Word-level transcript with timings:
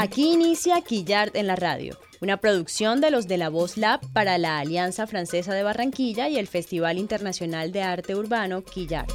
Aquí 0.00 0.32
inicia 0.32 0.80
Quillart 0.80 1.36
en 1.36 1.46
la 1.46 1.56
radio, 1.56 1.98
una 2.22 2.38
producción 2.38 3.02
de 3.02 3.10
los 3.10 3.28
de 3.28 3.36
la 3.36 3.50
Voz 3.50 3.76
Lab 3.76 4.00
para 4.14 4.38
la 4.38 4.58
Alianza 4.58 5.06
Francesa 5.06 5.52
de 5.52 5.62
Barranquilla 5.62 6.26
y 6.30 6.38
el 6.38 6.46
Festival 6.46 6.96
Internacional 6.96 7.70
de 7.70 7.82
Arte 7.82 8.16
Urbano 8.16 8.64
Quillart. 8.64 9.10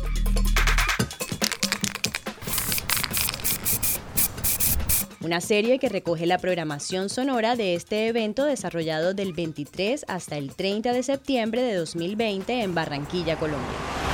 Una 5.22 5.42
serie 5.42 5.80
que 5.80 5.90
recoge 5.90 6.28
la 6.28 6.38
programación 6.38 7.10
sonora 7.10 7.56
de 7.56 7.74
este 7.74 8.08
evento 8.08 8.46
desarrollado 8.46 9.16
del 9.16 9.34
23 9.34 10.06
hasta 10.08 10.38
el 10.38 10.54
30 10.54 10.94
de 10.94 11.02
septiembre 11.02 11.64
de 11.64 11.74
2020 11.78 12.62
en 12.62 12.76
Barranquilla, 12.76 13.40
Colombia. 13.40 14.05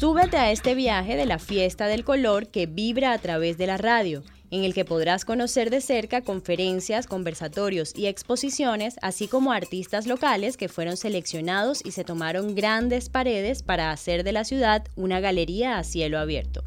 Súbete 0.00 0.38
a 0.38 0.50
este 0.50 0.74
viaje 0.74 1.14
de 1.14 1.26
la 1.26 1.38
fiesta 1.38 1.86
del 1.86 2.04
color 2.04 2.48
que 2.48 2.64
vibra 2.64 3.12
a 3.12 3.18
través 3.18 3.58
de 3.58 3.66
la 3.66 3.76
radio, 3.76 4.22
en 4.50 4.64
el 4.64 4.72
que 4.72 4.86
podrás 4.86 5.26
conocer 5.26 5.68
de 5.68 5.82
cerca 5.82 6.22
conferencias, 6.22 7.06
conversatorios 7.06 7.92
y 7.94 8.06
exposiciones, 8.06 8.96
así 9.02 9.28
como 9.28 9.52
artistas 9.52 10.06
locales 10.06 10.56
que 10.56 10.70
fueron 10.70 10.96
seleccionados 10.96 11.84
y 11.84 11.90
se 11.90 12.04
tomaron 12.04 12.54
grandes 12.54 13.10
paredes 13.10 13.62
para 13.62 13.90
hacer 13.90 14.24
de 14.24 14.32
la 14.32 14.44
ciudad 14.44 14.86
una 14.96 15.20
galería 15.20 15.76
a 15.76 15.84
cielo 15.84 16.18
abierto. 16.18 16.64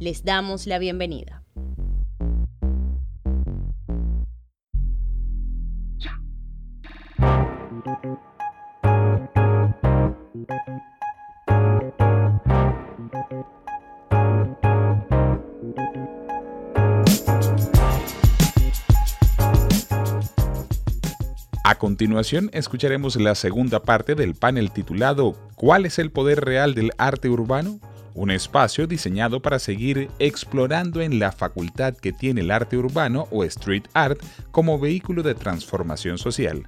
Les 0.00 0.24
damos 0.24 0.66
la 0.66 0.78
bienvenida. 0.78 1.42
A 21.68 21.78
continuación 21.78 22.48
escucharemos 22.52 23.16
la 23.16 23.34
segunda 23.34 23.82
parte 23.82 24.14
del 24.14 24.36
panel 24.36 24.70
titulado 24.70 25.32
¿Cuál 25.56 25.84
es 25.84 25.98
el 25.98 26.12
poder 26.12 26.44
real 26.44 26.76
del 26.76 26.92
arte 26.96 27.28
urbano? 27.28 27.80
Un 28.14 28.30
espacio 28.30 28.86
diseñado 28.86 29.42
para 29.42 29.58
seguir 29.58 30.08
explorando 30.20 31.00
en 31.00 31.18
la 31.18 31.32
facultad 31.32 31.96
que 31.96 32.12
tiene 32.12 32.42
el 32.42 32.52
arte 32.52 32.76
urbano 32.76 33.26
o 33.32 33.42
street 33.42 33.82
art 33.94 34.22
como 34.52 34.78
vehículo 34.78 35.24
de 35.24 35.34
transformación 35.34 36.18
social. 36.18 36.64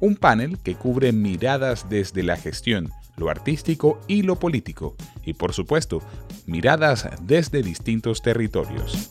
Un 0.00 0.16
panel 0.16 0.58
que 0.58 0.74
cubre 0.74 1.12
miradas 1.12 1.88
desde 1.88 2.22
la 2.22 2.36
gestión, 2.36 2.90
lo 3.16 3.30
artístico 3.30 4.02
y 4.06 4.20
lo 4.20 4.38
político, 4.38 4.96
y 5.24 5.32
por 5.32 5.54
supuesto, 5.54 6.02
miradas 6.44 7.08
desde 7.22 7.62
distintos 7.62 8.20
territorios. 8.20 9.10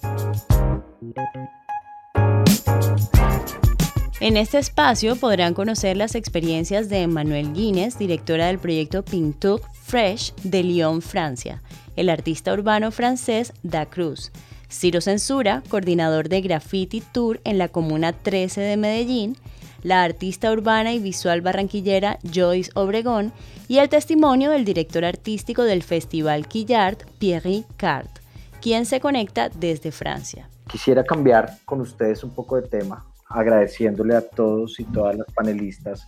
En 4.22 4.38
este 4.38 4.60
espacio 4.60 5.16
podrán 5.16 5.56
conocer 5.56 5.98
las 5.98 6.14
experiencias 6.14 6.90
de 6.90 7.02
Emmanuel 7.02 7.54
Guinness, 7.54 7.98
directora 7.98 8.46
del 8.46 8.60
proyecto 8.60 9.04
Pinture 9.04 9.64
Fresh 9.74 10.36
de 10.44 10.62
Lyon, 10.62 11.02
Francia, 11.02 11.64
el 11.96 12.08
artista 12.08 12.54
urbano 12.54 12.92
francés 12.92 13.52
Da 13.64 13.88
Cruz, 13.88 14.32
Ciro 14.70 15.02
Censura, 15.02 15.64
coordinador 15.70 16.30
de 16.30 16.42
Graffiti 16.42 17.02
Tour 17.02 17.42
en 17.46 17.58
la 17.58 17.70
Comuna 17.70 18.14
13 18.14 18.62
de 18.62 18.78
Medellín, 18.78 19.38
la 19.82 20.04
artista 20.04 20.52
urbana 20.52 20.94
y 20.94 21.00
visual 21.00 21.42
barranquillera 21.42 22.20
Joyce 22.22 22.70
Obregón 22.76 23.34
y 23.68 23.80
el 23.80 23.90
testimonio 23.90 24.52
del 24.52 24.66
director 24.66 25.04
artístico 25.04 25.64
del 25.64 25.82
Festival 25.82 26.48
Quillart, 26.48 27.10
Pierre 27.18 27.64
Cart, 27.76 28.20
quien 28.62 28.86
se 28.86 29.00
conecta 29.00 29.50
desde 29.50 29.92
Francia. 29.92 30.48
Quisiera 30.70 31.04
cambiar 31.04 31.58
con 31.66 31.82
ustedes 31.82 32.24
un 32.24 32.36
poco 32.36 32.62
de 32.62 32.68
tema 32.68 33.08
agradeciéndole 33.34 34.16
a 34.16 34.22
todos 34.22 34.80
y 34.80 34.86
todas 34.86 35.18
las 35.18 35.28
panelistas 35.34 36.08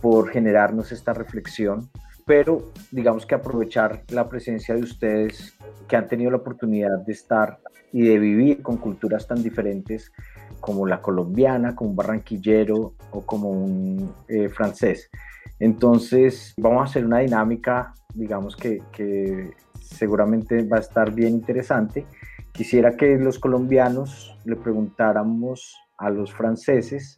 por 0.00 0.30
generarnos 0.30 0.92
esta 0.92 1.12
reflexión, 1.12 1.90
pero 2.24 2.72
digamos 2.90 3.26
que 3.26 3.34
aprovechar 3.34 4.02
la 4.10 4.28
presencia 4.28 4.74
de 4.74 4.82
ustedes 4.82 5.56
que 5.88 5.96
han 5.96 6.06
tenido 6.06 6.30
la 6.30 6.36
oportunidad 6.36 6.98
de 6.98 7.12
estar 7.12 7.58
y 7.92 8.02
de 8.02 8.18
vivir 8.18 8.62
con 8.62 8.76
culturas 8.76 9.26
tan 9.26 9.42
diferentes 9.42 10.12
como 10.60 10.86
la 10.86 11.00
colombiana, 11.00 11.74
como 11.74 11.90
un 11.90 11.96
barranquillero 11.96 12.94
o 13.10 13.22
como 13.24 13.50
un 13.50 14.12
eh, 14.28 14.48
francés. 14.48 15.10
Entonces 15.58 16.54
vamos 16.58 16.82
a 16.82 16.84
hacer 16.84 17.04
una 17.04 17.20
dinámica, 17.20 17.94
digamos 18.14 18.56
que, 18.56 18.82
que 18.92 19.52
seguramente 19.80 20.62
va 20.64 20.76
a 20.76 20.80
estar 20.80 21.12
bien 21.12 21.32
interesante. 21.32 22.06
Quisiera 22.52 22.96
que 22.96 23.16
los 23.16 23.38
colombianos 23.38 24.36
le 24.44 24.56
preguntáramos 24.56 25.76
a 25.98 26.10
los 26.10 26.32
franceses 26.32 27.16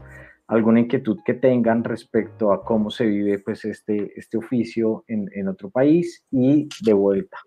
alguna 0.50 0.80
inquietud 0.80 1.18
que 1.24 1.34
tengan 1.34 1.84
respecto 1.84 2.52
a 2.52 2.64
cómo 2.64 2.90
se 2.90 3.06
vive 3.06 3.38
pues 3.38 3.64
este, 3.64 4.12
este 4.16 4.36
oficio 4.36 5.04
en, 5.06 5.46
otro 5.46 5.70
país 5.70 6.26
y 6.32 6.68
de 6.84 6.92
vuelta. 6.92 7.38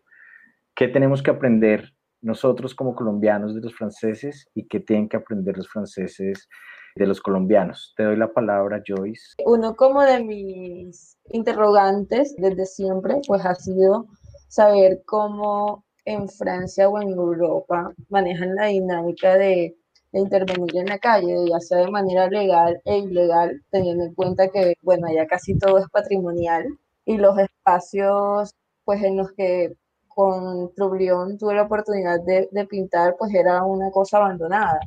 ¿Qué 0.74 0.88
tenemos 0.88 1.22
que 1.22 1.32
aprender 1.32 1.94
nosotros 2.22 2.74
como 2.74 2.96
colombianos 2.96 3.54
de 3.54 3.62
los 3.62 3.76
franceses 3.76 4.48
y 4.56 4.68
qué 4.68 4.80
tienen 4.80 5.10
que 5.10 5.18
aprender 5.18 5.58
los 5.58 5.68
franceses 5.68 6.48
de 6.96 7.06
los 7.06 7.20
colombianos? 7.20 7.94
Te 7.98 8.04
doy 8.04 8.16
la 8.16 8.32
palabra, 8.32 8.82
Joyce. 8.88 9.36
Uno 9.46 9.76
como 9.76 10.02
de 10.02 10.24
mis 10.24 11.18
interrogantes 11.26 12.34
desde 12.38 12.66
siempre 12.66 13.16
pues 13.28 13.46
ha 13.46 13.56
sido 13.56 14.08
saber 14.48 15.02
cómo 15.06 15.84
en 16.06 16.30
Francia 16.30 16.88
o 16.88 17.02
en 17.02 17.10
Europa 17.10 17.92
manejan 18.08 18.56
la 18.56 18.68
dinámica 18.68 19.38
de 19.38 19.76
de 20.14 20.20
intervenir 20.20 20.78
en 20.78 20.86
la 20.86 21.00
calle, 21.00 21.36
ya 21.50 21.60
sea 21.60 21.80
de 21.80 21.92
manera 21.92 22.30
legal 22.30 22.80
e 22.86 23.00
ilegal, 23.00 23.62
teniendo 23.72 24.06
en 24.06 24.14
cuenta 24.14 24.48
que, 24.50 24.76
bueno, 24.84 25.08
ya 25.14 25.26
casi 25.28 25.58
todo 25.58 25.80
es 25.80 25.90
patrimonial 25.90 26.66
y 27.04 27.18
los 27.18 27.38
espacios, 27.40 28.56
pues 28.86 29.04
en 29.04 29.18
los 29.18 29.32
que 29.34 29.74
con 30.08 30.72
Trublión 30.76 31.38
tuve 31.40 31.56
la 31.56 31.64
oportunidad 31.64 32.22
de, 32.22 32.48
de, 32.52 32.66
pintar, 32.68 33.16
pues 33.18 33.34
era 33.34 33.64
una 33.64 33.90
cosa 33.90 34.18
abandonada. 34.18 34.80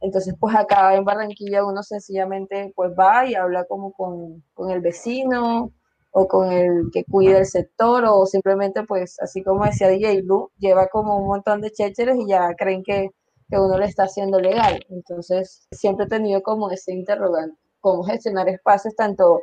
Entonces, 0.00 0.34
pues 0.38 0.56
acá 0.56 0.94
en 0.96 1.04
Barranquilla 1.04 1.64
uno 1.64 1.82
sencillamente 1.84 2.72
pues 2.74 2.92
va 2.98 3.24
y 3.26 3.34
habla 3.36 3.64
como 3.64 3.92
con, 3.92 4.42
con 4.54 4.70
el 4.70 4.80
vecino 4.80 5.70
o 6.10 6.26
con 6.26 6.50
el 6.50 6.90
que 6.92 7.04
cuida 7.04 7.38
el 7.38 7.46
sector 7.46 8.04
o 8.06 8.26
simplemente 8.26 8.82
pues 8.84 9.16
así 9.20 9.42
como 9.42 9.64
decía 9.64 9.88
DJ 9.88 10.22
Blue, 10.22 10.50
lleva 10.58 10.88
como 10.88 11.16
un 11.18 11.28
montón 11.28 11.60
de 11.60 11.70
chécheres 11.70 12.16
y 12.18 12.26
ya 12.26 12.54
creen 12.56 12.82
que 12.82 13.10
que 13.48 13.58
uno 13.58 13.78
le 13.78 13.86
está 13.86 14.04
haciendo 14.04 14.40
legal. 14.40 14.84
Entonces, 14.88 15.66
siempre 15.70 16.06
he 16.06 16.08
tenido 16.08 16.42
como 16.42 16.70
ese 16.70 16.92
interrogante, 16.92 17.56
cómo 17.80 18.04
gestionar 18.04 18.48
espacios 18.48 18.94
tanto 18.96 19.42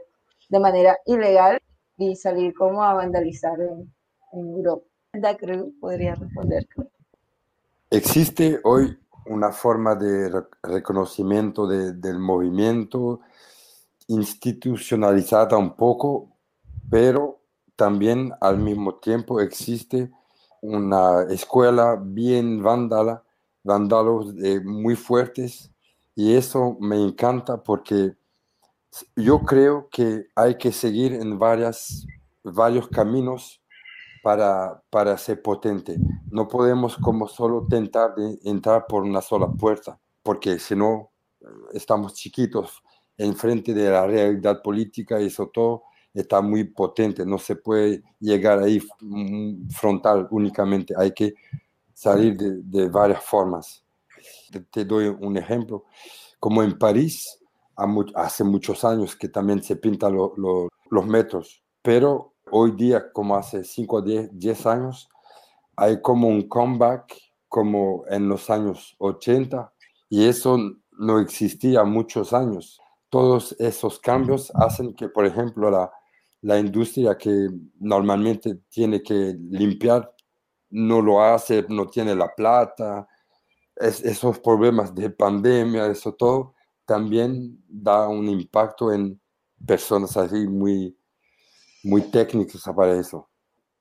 de 0.50 0.60
manera 0.60 0.98
ilegal 1.06 1.62
y 1.98 2.16
salir 2.16 2.54
como 2.54 2.84
a 2.84 2.94
vandalizar 2.94 3.60
en, 3.60 3.92
Europa. 4.34 4.86
Da 5.14 5.38
Cruz 5.38 5.72
podría 5.80 6.16
responder. 6.16 6.68
Existe 7.92 8.60
hoy 8.64 8.98
una 9.28 9.52
forma 9.52 9.94
de 9.94 10.44
reconocimiento 10.64 11.68
del 11.68 12.18
movimiento 12.18 13.20
institucionalizada 14.08 15.56
un 15.56 15.76
poco, 15.76 16.32
pero 16.90 17.40
también 17.76 18.34
al 18.42 18.58
mismo 18.58 18.96
tiempo 18.96 19.40
existe 19.40 20.12
una 20.62 21.24
escuela 21.30 22.00
bien 22.02 22.64
vándala 22.64 23.24
vándalos 23.64 24.34
eh, 24.44 24.60
muy 24.62 24.96
fuertes 24.96 25.72
y 26.16 26.36
eso 26.36 26.78
me 26.80 27.02
encanta 27.02 27.64
porque 27.64 28.16
yo 29.16 29.42
creo 29.42 29.90
que 29.90 30.28
hay 30.36 30.58
que 30.58 30.72
seguir 30.72 31.14
en 31.14 31.40
varias, 31.40 32.06
varios 32.44 32.88
caminos 32.90 33.62
para, 34.22 34.82
para 34.90 35.18
ser 35.18 35.42
potente. 35.42 35.98
No 36.30 36.48
podemos 36.48 36.98
como 36.98 37.28
solo 37.28 37.66
tentar 37.68 38.16
de 38.16 38.38
entrar 38.44 38.86
por 38.88 39.04
una 39.04 39.22
sola 39.22 39.48
puerta, 39.48 40.00
porque 40.22 40.60
si 40.60 40.76
no, 40.76 41.12
estamos 41.74 42.14
chiquitos 42.14 42.84
enfrente 43.18 43.74
de 43.74 43.90
la 43.90 44.08
realidad 44.08 44.62
política 44.62 45.22
y 45.22 45.28
eso 45.28 45.48
todo 45.48 45.84
está 46.14 46.42
muy 46.42 46.64
potente. 46.64 47.26
No 47.26 47.38
se 47.38 47.56
puede 47.56 48.04
llegar 48.20 48.60
ahí 48.60 48.82
mm, 49.02 49.70
frontal 49.70 50.28
únicamente. 50.32 50.94
Hay 50.98 51.12
que 51.12 51.34
salir 51.94 52.36
de, 52.38 52.90
varias 52.90 53.24
formas. 53.24 53.84
Te, 54.72 54.86
doy 54.86 55.08
un 55.08 55.38
ejemplo. 55.38 55.86
Como 56.40 56.64
en 56.64 56.78
París, 56.78 57.40
hace 58.16 58.44
muchos 58.44 58.84
años 58.84 59.16
que 59.16 59.30
también 59.30 59.64
se 59.64 59.76
pintan 59.76 60.16
los 60.16 61.06
metros, 61.06 61.64
pero 61.82 62.34
hoy 62.52 62.72
día, 62.72 63.12
como 63.12 63.36
hace 63.36 63.64
5 63.64 63.96
o 63.96 64.02
10, 64.02 64.66
años, 64.66 65.10
hay 65.76 66.02
como 66.02 66.28
un 66.28 66.48
comeback 66.48 67.16
como 67.48 68.04
en 68.10 68.28
los 68.28 68.50
años 68.50 68.96
80 69.00 69.74
y 70.10 70.26
eso 70.26 70.58
no 70.92 71.20
existía 71.20 71.84
muchos 71.84 72.34
años. 72.34 72.80
Todos 73.10 73.56
esos 73.60 74.00
cambios 74.00 74.52
hacen 74.56 74.94
que, 74.94 75.08
por 75.08 75.26
ejemplo, 75.26 75.70
la, 75.70 75.92
la 76.42 76.60
industria 76.60 77.18
que 77.18 77.48
normalmente 77.80 78.60
tiene 78.70 79.02
que 79.02 79.36
limpiar 79.50 80.14
no 80.74 81.02
lo 81.02 81.22
hace, 81.22 81.66
no 81.70 81.88
tiene 81.88 82.16
la 82.16 82.34
plata, 82.34 83.08
esos 83.76 84.40
problemas 84.40 84.94
de 84.94 85.10
pandemia, 85.12 85.86
eso 85.86 86.14
todo, 86.14 86.56
también 86.86 87.64
da 87.68 88.08
un 88.08 88.28
impacto 88.28 88.92
en 88.92 89.20
personas 89.66 90.18
así 90.18 90.48
muy, 90.48 90.98
muy 91.84 92.02
técnicas 92.10 92.64
para 92.76 93.00
eso. 93.00 93.30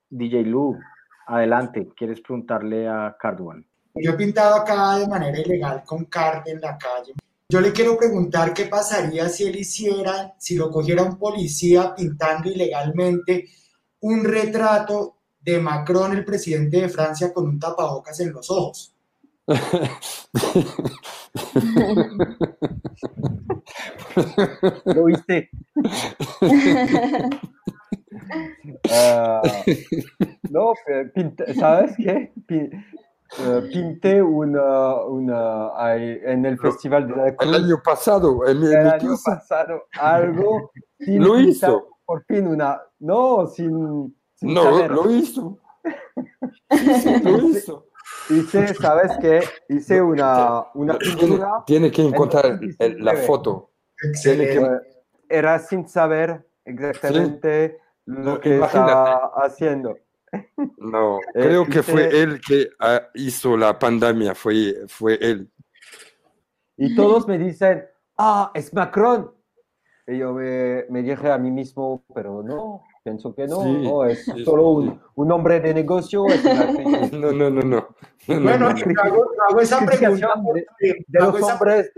DJ 0.09 0.43
Lu, 0.43 0.77
adelante, 1.25 1.89
¿quieres 1.95 2.21
preguntarle 2.21 2.87
a 2.87 3.15
Carduan? 3.19 3.65
Yo 3.95 4.11
he 4.11 4.15
pintado 4.15 4.55
acá 4.55 4.99
de 4.99 5.07
manera 5.07 5.39
ilegal 5.39 5.83
con 5.83 6.05
card 6.05 6.47
en 6.47 6.61
la 6.61 6.77
calle. 6.77 7.13
Yo 7.49 7.59
le 7.59 7.71
quiero 7.71 7.97
preguntar 7.97 8.53
qué 8.53 8.65
pasaría 8.65 9.29
si 9.29 9.45
él 9.45 9.55
hiciera, 9.55 10.35
si 10.37 10.55
lo 10.55 10.69
cogiera 10.69 11.01
un 11.01 11.17
policía 11.17 11.93
pintando 11.95 12.49
ilegalmente 12.49 13.45
un 14.01 14.23
retrato 14.23 15.22
de 15.43 15.59
Macron, 15.59 16.13
el 16.13 16.25
presidente 16.25 16.81
de 16.81 16.89
Francia, 16.89 17.31
con 17.33 17.47
un 17.47 17.59
tapabocas 17.59 18.19
en 18.19 18.33
los 18.33 18.49
ojos. 18.49 18.95
¿Lo 24.85 25.05
viste? 25.05 25.49
Ah, 28.89 29.41
no, 30.49 30.73
¿sabes 31.59 31.93
qué? 31.97 32.31
Eh, 33.39 33.69
pinté 33.71 34.21
una, 34.21 34.95
una 35.05 35.95
en 35.95 36.45
el 36.45 36.59
festival 36.59 37.07
de 37.07 37.15
la 37.15 37.35
El 37.39 37.55
año 37.55 37.81
pasado, 37.83 38.47
en 38.47 38.63
el 38.63 38.87
año 38.87 39.15
pasado, 39.23 39.83
algo. 39.99 40.71
lo 40.99 41.39
hizo. 41.39 41.87
Por 42.05 42.23
fin 42.25 42.47
una. 42.47 42.79
No, 42.99 43.47
sin. 43.47 44.15
No, 44.43 44.87
lo 44.87 45.11
hizo. 45.11 45.59
lo 47.23 47.49
hizo. 47.49 47.87
Hice, 48.29 48.73
¿sabes 48.75 49.11
qué? 49.19 49.41
Hice 49.69 50.01
una, 50.01 50.65
una 50.73 50.97
pintura. 50.97 51.63
Tiene, 51.65 51.91
que 51.91 52.03
encontrar 52.03 52.59
la 52.79 53.15
foto. 53.15 53.71
Tiene 54.21 54.45
que... 54.45 54.69
Era 55.29 55.59
sin 55.59 55.87
saber 55.87 56.47
exactamente 56.63 57.79
lo 58.05 58.39
que 58.39 58.59
estaba 58.59 59.31
haciendo. 59.35 59.97
No, 60.77 61.17
eh, 61.33 61.41
creo 61.41 61.65
que 61.65 61.83
fue 61.83 62.21
él 62.21 62.41
que 62.45 62.69
ah, 62.79 63.01
hizo 63.13 63.57
la 63.57 63.77
pandemia, 63.77 64.35
fue, 64.35 64.75
fue 64.87 65.17
él. 65.21 65.49
Y 66.77 66.95
todos 66.95 67.27
me 67.27 67.37
dicen, 67.37 67.85
ah, 68.17 68.51
es 68.53 68.73
Macron. 68.73 69.31
Y 70.07 70.17
yo 70.17 70.33
me, 70.33 70.85
me 70.89 71.01
dije 71.01 71.31
a 71.31 71.37
mí 71.37 71.51
mismo, 71.51 72.03
pero 72.13 72.43
no, 72.43 72.83
pienso 73.03 73.35
que 73.35 73.47
no, 73.47 74.05
es 74.05 74.25
solo 74.45 74.69
un, 74.69 75.01
un, 75.15 75.31
hombre 75.31 75.59
de 75.59 75.73
negocio. 75.73 76.23
no, 77.11 77.31
no, 77.31 77.49
no, 77.49 77.61
no. 77.61 77.87
Bueno, 78.27 78.67
hago, 78.67 79.61
esa 79.61 79.85
pregunta. 79.85 80.33
De, 80.79 81.19
los 81.19 81.41
hombres 81.41 81.91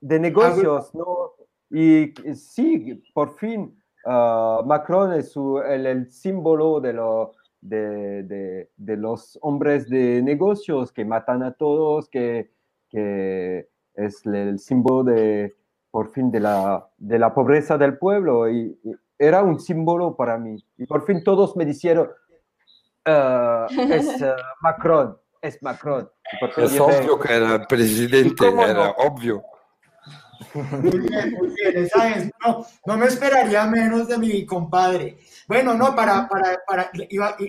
de, 0.00 0.20
negocios, 0.20 0.94
¿no? 0.94 1.32
Y 1.70 2.12
sí, 2.34 3.02
por 3.14 3.36
fin, 3.38 3.82
Ah, 4.04 4.62
Macron 4.64 5.12
es 5.14 5.34
el, 5.36 6.10
símbolo 6.10 6.80
de, 6.80 6.92
lo, 6.92 7.32
de, 7.60 8.68
de, 8.76 8.96
los 8.96 9.38
hombres 9.42 9.88
de 9.88 10.22
negocios 10.22 10.92
que 10.92 11.04
matan 11.04 11.42
a 11.42 11.52
todos, 11.52 12.08
que, 12.08 12.50
que 12.88 13.68
es 13.94 14.26
el 14.26 14.58
símbolo 14.58 15.04
de, 15.04 15.54
por 15.90 16.12
fin, 16.12 16.30
de 16.30 16.40
la, 16.40 16.88
de 16.98 17.18
la 17.18 17.32
pobreza 17.34 17.78
del 17.78 17.98
pueblo. 17.98 18.50
Y, 18.50 18.76
era 19.22 19.42
un 19.42 19.60
símbolo 19.60 20.16
para 20.16 20.36
mí. 20.36 20.56
Y 20.76 20.86
por 20.86 21.06
fin 21.06 21.22
todos 21.22 21.56
me 21.56 21.64
dijeron, 21.64 22.10
ah, 23.06 23.66
es 23.70 24.20
ah, 24.22 24.36
Macron, 24.60 25.16
es 25.40 25.62
Macron. 25.62 26.10
Es 26.56 26.78
obvio 26.80 27.18
que 27.20 27.32
era 27.32 27.66
presidente, 27.66 28.48
era 28.48 28.90
obvio. 28.90 29.44
Muy 30.54 30.98
bien, 30.98 31.34
muy 31.38 31.54
bien. 31.54 32.32
no, 32.44 32.66
no 32.84 32.96
me 32.96 33.06
esperaría 33.06 33.64
menos 33.66 34.08
de 34.08 34.18
mi 34.18 34.44
compadre. 34.44 35.18
Bueno, 35.46 35.74
no, 35.74 35.94
para, 35.94 36.28
para, 36.28 36.58
para, 36.66 36.90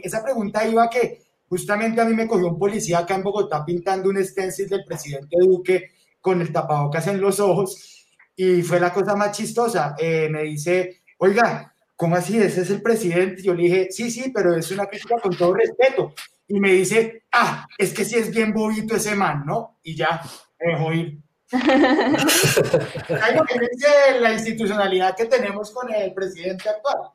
esa 0.03 0.23
pregunta 0.23 0.65
iba 0.67 0.87
que 0.89 1.23
justamente 1.49 2.01
a 2.01 2.05
mí 2.05 2.13
me 2.13 2.27
cogió 2.27 2.49
un 2.49 2.59
policía 2.59 2.99
acá 2.99 3.15
en 3.15 3.23
Bogotá 3.23 3.65
pintando 3.65 4.09
un 4.09 4.23
stencil 4.23 4.69
del 4.69 4.85
presidente 4.85 5.37
Duque 5.39 5.91
con 6.21 6.39
el 6.39 6.53
tapabocas 6.53 7.07
en 7.07 7.19
los 7.19 7.39
ojos 7.39 8.05
y 8.35 8.61
fue 8.61 8.79
la 8.79 8.93
cosa 8.93 9.15
más 9.15 9.35
chistosa. 9.35 9.95
Eh, 9.97 10.29
me 10.29 10.43
dice, 10.43 11.02
oiga, 11.23 11.73
¿cómo 11.95 12.17
así? 12.17 12.37
¿Ese 12.37 12.61
es 12.61 12.69
el 12.69 12.81
presidente? 12.81 13.41
Yo 13.41 13.53
le 13.53 13.63
dije, 13.63 13.87
sí, 13.91 14.11
sí, 14.11 14.31
pero 14.35 14.55
es 14.55 14.69
una 14.71 14.87
crítica 14.87 15.15
con 15.21 15.35
todo 15.35 15.53
respeto. 15.53 16.13
Y 16.49 16.59
me 16.59 16.73
dice, 16.73 17.23
ah, 17.31 17.65
es 17.77 17.93
que 17.93 18.03
sí 18.03 18.17
es 18.17 18.29
bien 18.29 18.51
bobito 18.51 18.97
ese 18.97 19.15
man, 19.15 19.43
¿no? 19.45 19.79
Y 19.83 19.95
ya, 19.95 20.21
me 20.59 20.73
dejó 20.73 20.91
ir. 20.91 21.19
Hay 21.53 23.35
lo 23.37 23.45
que 23.45 23.57
dice 23.59 24.19
la 24.19 24.33
institucionalidad 24.33 25.15
que 25.15 25.25
tenemos 25.25 25.71
con 25.71 25.93
el 25.93 26.13
presidente 26.13 26.67
actual. 26.67 27.11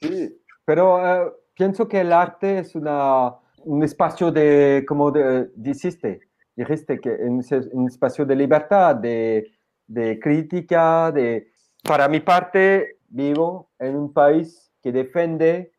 sí, 0.00 0.40
pero 0.64 1.26
eh, 1.26 1.32
pienso 1.54 1.86
que 1.86 2.00
el 2.00 2.14
arte 2.14 2.60
es 2.60 2.74
una, 2.74 3.34
un 3.64 3.82
espacio 3.82 4.32
de, 4.32 4.86
como 4.88 5.10
de, 5.10 5.50
dijiste, 5.54 6.20
dijiste 6.56 6.98
que 6.98 7.12
es 7.12 7.52
un 7.72 7.88
espacio 7.88 8.24
de 8.24 8.36
libertad, 8.36 8.96
de, 8.96 9.52
de 9.86 10.18
crítica, 10.18 11.12
de... 11.12 11.50
Para 11.84 12.08
mi 12.08 12.20
parte, 12.20 12.98
vivo 13.08 13.70
en 13.78 13.96
un 13.96 14.12
país 14.12 14.72
que 14.82 14.92
defiende 14.92 15.72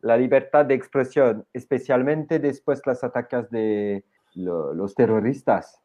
la 0.00 0.16
libertad 0.16 0.64
de 0.64 0.74
expresión, 0.74 1.46
especialmente 1.52 2.38
después 2.38 2.80
de 2.82 2.92
los 2.92 3.04
ataques 3.04 3.50
de 3.50 4.04
los 4.34 4.94
terroristas. 4.94 5.80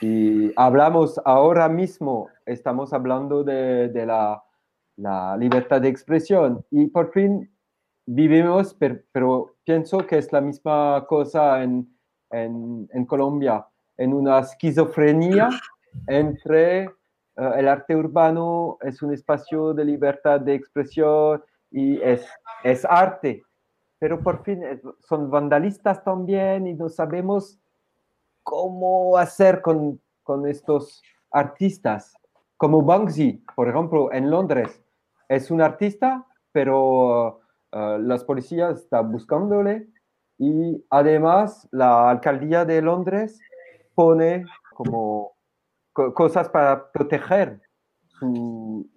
Y 0.00 0.52
hablamos 0.56 1.20
ahora 1.24 1.68
mismo, 1.68 2.28
estamos 2.46 2.92
hablando 2.92 3.44
de, 3.44 3.88
de 3.88 4.06
la, 4.06 4.42
la, 4.96 5.36
libertad 5.36 5.80
de 5.80 5.88
expresión 5.88 6.64
y 6.70 6.86
por 6.86 7.12
fin 7.12 7.50
vivimos, 8.06 8.74
pero, 9.12 9.56
pienso 9.64 9.98
que 10.06 10.18
es 10.18 10.32
la 10.32 10.40
misma 10.40 11.04
cosa 11.06 11.62
en, 11.62 11.86
en, 12.30 12.88
en 12.92 13.06
Colombia, 13.06 13.66
en 13.96 14.14
una 14.14 14.40
esquizofrenia 14.40 15.48
entre 16.06 16.88
eh, 17.40 17.52
el 17.56 17.68
arte 17.68 17.96
urbano 17.96 18.76
es 18.82 19.02
un 19.02 19.14
espacio 19.14 19.72
de 19.72 19.84
libertad 19.86 20.40
de 20.40 20.54
expresión 20.54 21.42
y 21.70 22.00
es, 22.02 22.26
es 22.64 22.84
arte, 22.84 23.42
pero 23.98 24.22
por 24.22 24.42
fin 24.42 24.62
son 24.98 25.30
vandalistas 25.30 26.04
también 26.04 26.66
y 26.66 26.74
no 26.74 26.90
sabemos 26.90 27.58
cómo 28.42 29.16
hacer 29.16 29.62
con, 29.62 30.00
con 30.22 30.46
estos 30.46 31.02
artistas, 31.30 32.14
como 32.56 32.82
Banksy, 32.82 33.42
por 33.54 33.68
ejemplo, 33.68 34.12
en 34.12 34.30
Londres. 34.30 34.82
Es 35.28 35.50
un 35.50 35.62
artista, 35.62 36.26
pero 36.52 37.40
uh, 37.72 37.98
las 37.98 38.24
policías 38.24 38.80
están 38.80 39.12
buscándole 39.12 39.88
y 40.38 40.84
además 40.90 41.68
la 41.70 42.10
alcaldía 42.10 42.64
de 42.64 42.82
Londres 42.82 43.40
pone 43.94 44.44
como 44.74 45.32
cosas 45.92 46.48
para 46.48 46.90
proteger 46.92 47.60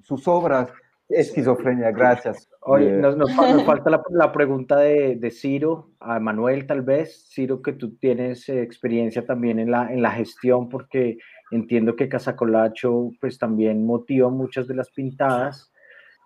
sus 0.01 0.27
obras 0.27 0.69
Esquizofrenia, 1.09 1.91
gracias. 1.91 2.47
Oye, 2.61 2.89
eh, 2.89 2.97
nos, 2.97 3.31
falta 3.65 3.89
la, 4.09 4.31
pregunta 4.31 4.77
de, 4.77 5.15
de, 5.15 5.31
Ciro, 5.31 5.91
a 5.99 6.19
Manuel 6.19 6.65
tal 6.65 6.81
vez. 6.81 7.27
Ciro, 7.29 7.61
que 7.61 7.73
tú 7.73 7.97
tienes 7.97 8.47
eh, 8.49 8.61
experiencia 8.61 9.25
también 9.25 9.59
en 9.59 9.69
la, 9.69 9.91
en 9.91 10.01
la 10.01 10.11
gestión, 10.11 10.69
porque 10.69 11.17
entiendo 11.51 11.95
que 11.95 12.09
Casacolacho 12.09 13.11
pues 13.19 13.37
también 13.37 13.85
motiva 13.85 14.29
muchas 14.29 14.67
de 14.67 14.75
las 14.75 14.89
pintadas. 14.91 15.71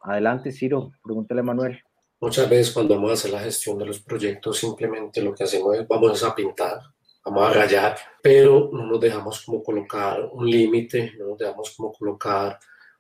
Adelante, 0.03 0.51
Ciro, 0.51 0.91
pregúntale 1.03 1.41
a 1.41 1.43
Manuel. 1.43 1.79
Muchas 2.21 2.49
veces 2.49 2.71
cuando 2.71 2.95
vamos 2.95 3.11
a 3.11 3.13
hacer 3.13 3.31
la 3.31 3.39
gestión 3.39 3.77
de 3.77 3.85
los 3.85 3.99
proyectos, 3.99 4.57
simplemente 4.57 5.21
lo 5.21 5.33
que 5.33 5.43
hacemos 5.43 5.75
es 5.75 5.87
vamos 5.87 6.23
a 6.23 6.33
pintar, 6.33 6.79
vamos 7.27 7.49
a 7.49 7.53
rayar, 7.53 7.97
pero 8.21 8.69
no 8.71 8.85
nos 8.85 9.01
dejamos 9.01 9.41
como 9.41 9.61
colocar 9.61 10.29
un 10.31 10.49
límite, 10.49 11.13
no 11.19 11.27
nos 11.27 11.37
dejamos 11.37 11.75
como 11.75 11.91
colocar 11.91 12.57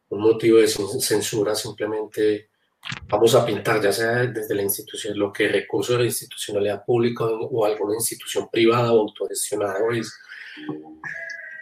un 0.09 0.21
motivo 0.21 0.57
de 0.57 0.67
censura, 0.67 1.55
simplemente 1.55 2.49
vamos 3.07 3.33
a 3.35 3.45
pintar, 3.45 3.81
ya 3.81 3.91
sea 3.91 4.25
desde 4.25 4.53
la 4.53 4.63
institución, 4.63 5.17
lo 5.17 5.31
que 5.31 5.47
recurso 5.47 5.93
de 5.93 5.99
la 5.99 6.05
institucionalidad 6.05 6.83
pública 6.85 7.23
o 7.25 7.65
alguna 7.65 7.95
institución 7.95 8.49
privada 8.51 8.91
o 8.91 8.99
autogestionada. 8.99 9.79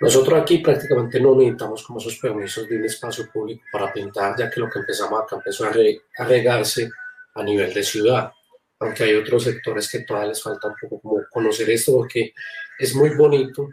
Nosotros 0.02 0.42
aquí 0.42 0.58
prácticamente 0.58 1.20
no 1.20 1.36
necesitamos 1.36 1.84
como 1.84 2.00
esos 2.00 2.18
permisos 2.18 2.68
de 2.68 2.78
un 2.78 2.86
espacio 2.86 3.30
público 3.32 3.64
para 3.72 3.94
pintar, 3.94 4.36
ya 4.38 4.50
que 4.50 4.60
lo 4.60 4.70
que 4.70 4.80
empezamos 4.80 5.22
acá 5.22 5.36
empezó 5.36 5.66
a, 5.66 6.26
regarse 6.26 6.90
a 7.36 7.44
nivel 7.44 7.74
de 7.74 7.84
ciudad, 7.84 8.32
aunque 8.80 9.04
hay 9.04 9.16
otros 9.16 9.44
sectores 9.44 9.90
que 9.90 10.00
todavía 10.00 10.30
les 10.30 10.42
falta 10.42 10.68
un 10.68 10.76
poco 10.82 11.00
como 11.02 11.24
conocer 11.30 11.70
esto, 11.70 11.94
porque 11.94 12.34
es 12.80 12.96
muy 12.96 13.16
bonito 13.16 13.70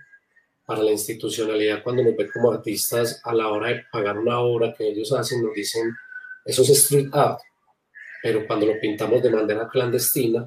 para 0.65 0.83
la 0.83 0.93
institucionalidad 0.93 1.83
cuando 1.83 2.03
nos 2.03 2.17
ven 2.17 2.31
como 2.33 2.53
artistas 2.53 3.21
a 3.25 3.35
la 3.35 3.49
hora 3.49 3.69
de 3.69 3.85
pagar 3.91 4.19
una 4.19 4.41
obra 4.41 4.75
que 4.77 4.89
ellos 4.89 5.13
hacen, 5.13 5.43
nos 5.43 5.55
dicen, 5.55 5.93
eso 6.45 6.63
es 6.63 6.71
street 6.71 7.09
art, 7.13 7.41
pero 8.23 8.47
cuando 8.47 8.67
lo 8.67 8.79
pintamos 8.79 9.23
de 9.23 9.31
manera 9.31 9.69
clandestina, 9.69 10.47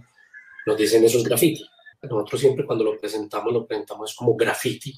nos 0.66 0.78
dicen 0.78 1.04
eso 1.04 1.18
es 1.18 1.24
graffiti. 1.24 1.66
Nosotros 2.02 2.40
siempre 2.40 2.66
cuando 2.66 2.84
lo 2.84 2.98
presentamos, 2.98 3.52
lo 3.52 3.66
presentamos 3.66 4.16
como 4.16 4.36
graffiti. 4.36 4.94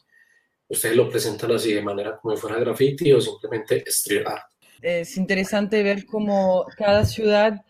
Ustedes 0.68 0.96
lo 0.96 1.10
presentan 1.10 1.52
así 1.52 1.74
de 1.74 1.82
manera 1.82 2.18
como 2.18 2.36
si 2.36 2.42
fuera 2.42 2.60
graffiti 2.60 3.12
o 3.14 3.22
simplemente 3.22 3.84
street 3.88 4.28
art. 4.28 4.44
Es 4.82 5.18
interesante 5.18 5.82
ver 5.82 6.06
cómo 6.06 6.66
cada 6.76 7.06
ciudad 7.06 7.62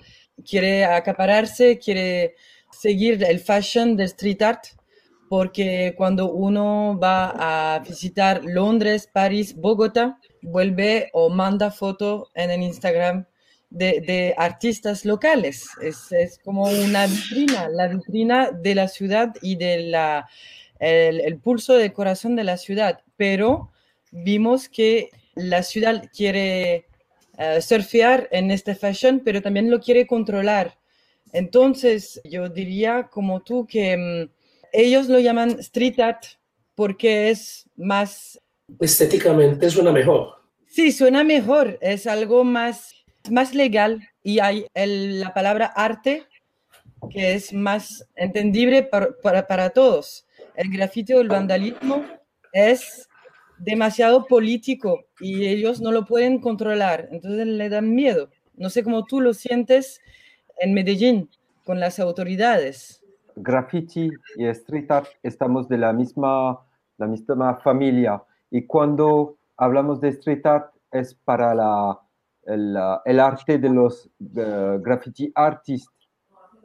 quiere 0.45 0.85
acapararse, 0.85 1.77
quiere 1.79 2.35
seguir 2.71 3.23
el 3.23 3.39
fashion 3.39 3.95
del 3.95 4.07
street 4.07 4.41
art, 4.41 4.65
porque 5.29 5.93
cuando 5.97 6.31
uno 6.31 6.97
va 7.01 7.75
a 7.75 7.79
visitar 7.79 8.43
Londres, 8.45 9.09
París, 9.11 9.55
Bogotá, 9.55 10.19
vuelve 10.41 11.09
o 11.13 11.29
manda 11.29 11.71
foto 11.71 12.29
en 12.33 12.51
el 12.51 12.61
Instagram 12.61 13.25
de, 13.69 14.33
artistas 14.37 15.05
locales. 15.05 15.69
Es, 15.81 16.11
es, 16.11 16.39
como 16.39 16.63
una 16.63 17.07
vitrina, 17.07 17.69
la 17.69 17.87
vitrina 17.87 18.51
de 18.51 18.75
la 18.75 18.87
ciudad 18.87 19.33
y 19.41 19.55
de 19.55 19.79
la, 19.83 20.27
el, 20.79 21.37
pulso 21.39 21.73
del 21.73 21.93
corazón 21.93 22.35
de 22.35 22.43
la 22.43 22.57
ciudad. 22.57 23.01
Pero 23.15 23.71
vimos 24.11 24.69
que 24.69 25.09
la 25.35 25.63
ciudad 25.63 26.03
quiere 26.15 26.85
uh, 27.37 27.61
surfear 27.61 28.27
en 28.31 28.51
este 28.51 28.75
fashion, 28.75 29.21
pero 29.23 29.41
también 29.41 29.69
lo 29.69 29.79
quiere 29.79 30.05
controlar. 30.05 30.77
Entonces, 31.33 32.21
yo 32.23 32.49
diría 32.49 33.09
como 33.11 33.41
tú 33.41 33.65
que 33.67 33.97
mm, 33.97 34.29
ellos 34.73 35.07
lo 35.07 35.19
llaman 35.19 35.59
street 35.59 35.99
art 35.99 36.23
porque 36.75 37.29
es 37.29 37.69
más... 37.75 38.39
Estéticamente 38.79 39.69
suena 39.69 39.91
mejor. 39.91 40.35
Sí, 40.67 40.91
suena 40.91 41.23
mejor, 41.23 41.77
es 41.81 42.05
algo 42.07 42.43
más 42.43 42.97
más 43.31 43.53
legal 43.53 44.09
y 44.23 44.39
hay 44.39 44.67
la 44.73 45.33
palabra 45.33 45.67
arte 45.67 46.25
que 47.09 47.33
es 47.33 47.53
más 47.53 48.07
entendible 48.15 48.83
para, 48.83 49.47
para, 49.47 49.69
todos. 49.69 50.25
El 50.55 50.71
grafiti 50.71 51.13
o 51.13 51.21
el 51.21 51.27
vandalismo 51.27 52.05
es 52.51 53.06
demasiado 53.59 54.25
político 54.25 55.05
y 55.19 55.47
ellos 55.47 55.81
no 55.81 55.91
lo 55.91 56.05
pueden 56.05 56.39
controlar, 56.39 57.07
entonces 57.11 57.47
le 57.47 57.69
dan 57.69 57.93
miedo. 57.93 58.29
No 58.55 58.69
sé 58.69 58.83
cómo 58.83 59.05
tú 59.05 59.21
lo 59.21 59.33
sientes 59.33 60.01
en 60.59 60.73
Medellín 60.73 61.29
con 61.63 61.79
las 61.79 61.99
autoridades. 61.99 63.03
Graffiti 63.35 64.09
y 64.37 64.45
street 64.47 64.91
art 64.91 65.07
estamos 65.21 65.67
de 65.67 65.77
la 65.77 65.93
misma, 65.93 66.59
la 66.97 67.07
misma 67.07 67.55
familia 67.57 68.23
y 68.49 68.65
cuando 68.65 69.37
hablamos 69.57 70.01
de 70.01 70.09
street 70.09 70.45
art 70.45 70.73
es 70.91 71.13
para 71.13 71.53
la 71.53 71.99
el, 72.47 73.19
arte 73.19 73.57
de 73.57 73.69
los 73.69 74.09
graffiti 74.19 75.31
artists 75.35 75.91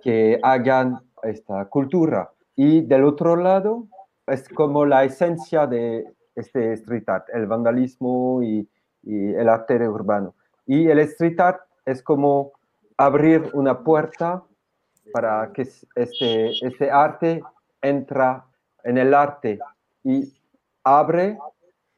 que 0.02 0.38
hagan 0.42 1.00
esta 1.22 1.64
cultura. 1.66 2.30
Y 2.54 2.82
del 2.82 3.04
otro 3.04 3.36
lado, 3.36 3.88
es 4.26 4.48
como 4.48 4.86
la 4.86 5.04
esencia 5.04 5.66
de 5.66 6.06
este 6.34 6.72
street 6.74 7.08
art, 7.08 7.28
el 7.32 7.46
vandalismo 7.46 8.42
y, 8.42 8.68
el 9.04 9.48
arte 9.48 9.88
urbano. 9.88 10.34
Y 10.64 10.88
el 10.88 11.00
street 11.00 11.40
art 11.40 11.60
es 11.84 12.02
como 12.02 12.52
abrir 12.96 13.50
una 13.52 13.80
puerta 13.80 14.44
para 15.12 15.50
que 15.52 15.62
este, 15.62 16.50
este 16.64 16.90
arte 16.90 17.42
entra 17.80 18.46
en 18.84 18.98
el 18.98 19.12
arte 19.12 19.58
y 20.04 20.32
abre 20.84 21.36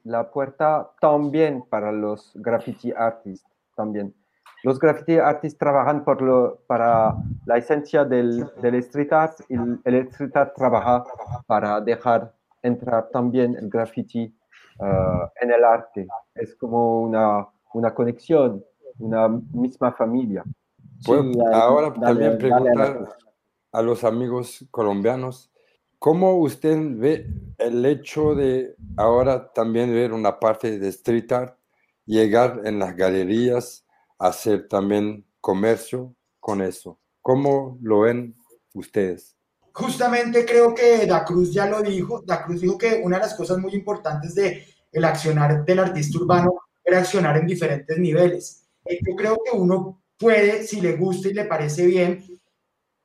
la 0.04 0.30
puerta 0.30 0.90
también 1.00 1.62
para 1.68 1.92
los 1.92 2.32
graffiti 2.34 2.92
artists 2.96 3.46
también. 3.76 4.14
Los 4.62 4.78
graffiti 4.78 5.18
artists 5.18 5.58
trabajan 5.58 6.04
para 6.04 7.14
la 7.44 7.58
esencia 7.58 8.04
del, 8.04 8.50
del 8.62 8.76
street 8.76 9.12
art 9.12 9.38
y 9.48 9.56
el, 9.56 9.94
street 10.06 10.34
art 10.36 10.54
trabaja 10.54 11.04
para 11.46 11.80
dejar 11.82 12.32
entrar 12.64 13.08
también 13.10 13.56
el 13.56 13.68
graffiti 13.68 14.34
uh, 14.80 15.28
en 15.40 15.52
el 15.52 15.64
arte. 15.64 16.06
Es 16.34 16.54
como 16.56 17.02
una, 17.02 17.46
una 17.72 17.94
conexión, 17.94 18.64
una 18.98 19.28
misma 19.28 19.92
familia. 19.92 20.42
ahora 21.52 21.92
también 21.94 22.38
preguntar 22.38 23.16
a 23.72 23.82
los 23.82 24.04
amigos 24.04 24.66
colombianos, 24.70 25.52
¿cómo 25.98 26.36
usted 26.38 26.78
ve 26.96 27.26
el 27.58 27.84
hecho 27.86 28.34
de 28.34 28.74
ahora 28.96 29.52
también 29.52 29.92
ver 29.92 30.12
una 30.12 30.38
parte 30.38 30.78
de 30.78 30.88
street 30.88 31.30
art 31.32 31.56
llegar 32.06 32.62
en 32.64 32.78
las 32.78 32.96
galerías 32.96 33.84
hacer 34.18 34.68
también 34.68 35.26
comercio 35.40 36.14
con 36.40 36.62
eso. 36.62 36.98
¿Cómo 37.22 37.78
lo 37.80 38.00
ven 38.00 38.34
ustedes? 38.74 39.33
Justamente 39.74 40.46
creo 40.46 40.72
que 40.72 41.04
Da 41.04 41.24
Cruz 41.24 41.52
ya 41.52 41.66
lo 41.66 41.82
dijo. 41.82 42.22
Da 42.24 42.44
Cruz 42.44 42.60
dijo 42.60 42.78
que 42.78 43.00
una 43.02 43.16
de 43.16 43.24
las 43.24 43.34
cosas 43.34 43.58
muy 43.58 43.74
importantes 43.74 44.32
de 44.36 44.64
el 44.92 45.04
accionar 45.04 45.64
del 45.64 45.80
artista 45.80 46.16
urbano 46.18 46.54
era 46.84 47.00
accionar 47.00 47.36
en 47.38 47.46
diferentes 47.46 47.98
niveles. 47.98 48.68
Yo 48.88 49.16
creo 49.16 49.36
que 49.44 49.56
uno 49.56 50.00
puede, 50.16 50.62
si 50.62 50.80
le 50.80 50.92
gusta 50.92 51.28
y 51.28 51.34
le 51.34 51.46
parece 51.46 51.86
bien, 51.86 52.24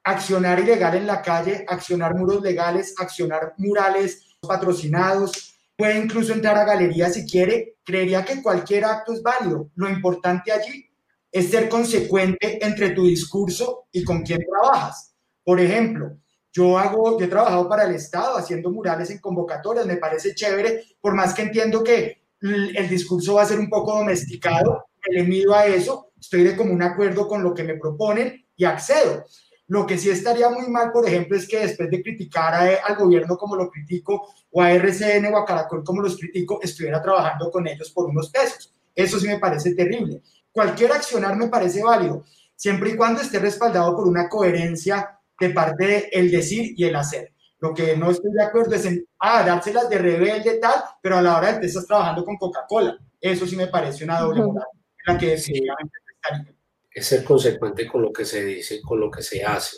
accionar 0.03 0.59
ilegal 0.59 0.95
en 0.95 1.07
la 1.07 1.23
calle, 1.23 1.65
accionar 1.67 2.15
muros 2.15 2.43
legales, 2.43 2.93
accionar 2.99 3.55
murales 3.57 4.37
patrocinados, 4.39 5.55
puede 5.75 5.97
incluso 5.97 6.33
entrar 6.33 6.55
a 6.55 6.65
galerías 6.65 7.15
si 7.15 7.25
quiere, 7.25 7.77
creería 7.83 8.23
que 8.23 8.43
cualquier 8.43 8.85
acto 8.85 9.13
es 9.13 9.23
válido. 9.23 9.71
Lo 9.73 9.89
importante 9.89 10.51
allí 10.51 10.87
es 11.31 11.49
ser 11.49 11.67
consecuente 11.67 12.63
entre 12.63 12.91
tu 12.91 13.05
discurso 13.05 13.87
y 13.91 14.03
con 14.03 14.21
quién 14.21 14.45
trabajas. 14.47 15.15
Por 15.43 15.59
ejemplo, 15.59 16.19
yo 16.51 16.77
hago, 16.77 17.19
yo 17.19 17.25
he 17.25 17.29
trabajado 17.29 17.67
para 17.69 17.83
el 17.83 17.95
Estado 17.95 18.37
haciendo 18.37 18.71
murales 18.71 19.09
en 19.11 19.19
convocatorias, 19.19 19.85
me 19.85 19.97
parece 19.97 20.33
chévere, 20.33 20.83
por 20.99 21.13
más 21.13 21.33
que 21.33 21.43
entiendo 21.43 21.83
que 21.83 22.21
el 22.41 22.89
discurso 22.89 23.35
va 23.35 23.43
a 23.43 23.47
ser 23.47 23.59
un 23.59 23.69
poco 23.69 23.95
domesticado, 23.97 24.85
me 25.07 25.17
le 25.17 25.23
mido 25.23 25.53
a 25.53 25.65
eso, 25.65 26.11
estoy 26.19 26.43
de 26.43 26.55
común 26.55 26.81
acuerdo 26.81 27.27
con 27.27 27.43
lo 27.43 27.53
que 27.53 27.63
me 27.63 27.75
proponen 27.75 28.45
y 28.55 28.65
accedo. 28.65 29.25
Lo 29.67 29.85
que 29.85 29.99
sí 29.99 30.09
estaría 30.09 30.49
muy 30.49 30.67
mal, 30.67 30.91
por 30.91 31.07
ejemplo, 31.07 31.37
es 31.37 31.47
que 31.47 31.59
después 31.59 31.91
de 31.91 32.01
criticar 32.01 32.55
al 32.55 32.95
gobierno 32.95 33.37
como 33.37 33.55
lo 33.55 33.69
critico, 33.69 34.33
o 34.51 34.61
a 34.63 34.71
RCN 34.71 35.27
o 35.31 35.37
a 35.37 35.45
Caracol 35.45 35.83
como 35.83 36.01
los 36.01 36.17
critico, 36.17 36.59
estuviera 36.63 37.01
trabajando 37.01 37.51
con 37.51 37.67
ellos 37.67 37.91
por 37.91 38.07
unos 38.09 38.31
pesos. 38.31 38.73
Eso 38.95 39.19
sí 39.19 39.27
me 39.27 39.37
parece 39.37 39.75
terrible. 39.75 40.21
Cualquier 40.51 40.91
accionar 40.91 41.35
me 41.35 41.49
parece 41.49 41.83
válido, 41.83 42.23
siempre 42.55 42.89
y 42.89 42.95
cuando 42.95 43.21
esté 43.21 43.37
respaldado 43.37 43.95
por 43.95 44.07
una 44.07 44.27
coherencia 44.27 45.18
de 45.39 45.49
parte 45.51 45.85
del 45.85 46.03
el 46.11 46.31
decir 46.31 46.73
y 46.75 46.85
el 46.85 46.95
hacer. 46.95 47.33
Lo 47.59 47.73
que 47.73 47.97
no 47.97 48.09
estoy 48.09 48.31
de 48.31 48.43
acuerdo 48.43 48.73
es 48.75 48.85
en, 48.85 49.05
ah, 49.19 49.43
dárselas 49.43 49.89
de 49.89 49.97
rebelde 49.97 50.59
tal, 50.59 50.81
pero 51.01 51.17
a 51.17 51.21
la 51.21 51.37
hora 51.37 51.53
de 51.53 51.59
que 51.59 51.65
estás 51.65 51.85
trabajando 51.85 52.23
con 52.23 52.37
Coca-Cola. 52.37 52.97
Eso 53.19 53.45
sí 53.45 53.55
me 53.55 53.67
parece 53.67 54.05
una 54.05 54.19
doble 54.21 54.43
moral, 54.43 54.67
la 55.05 55.17
que 55.17 55.31
definitivamente 55.31 55.97
estaría 56.15 56.59
es 56.91 57.05
ser 57.05 57.23
consecuente 57.23 57.87
con 57.87 58.01
lo 58.01 58.11
que 58.11 58.25
se 58.25 58.43
dice, 58.43 58.81
con 58.81 58.99
lo 58.99 59.09
que 59.11 59.21
se 59.21 59.43
hace. 59.43 59.77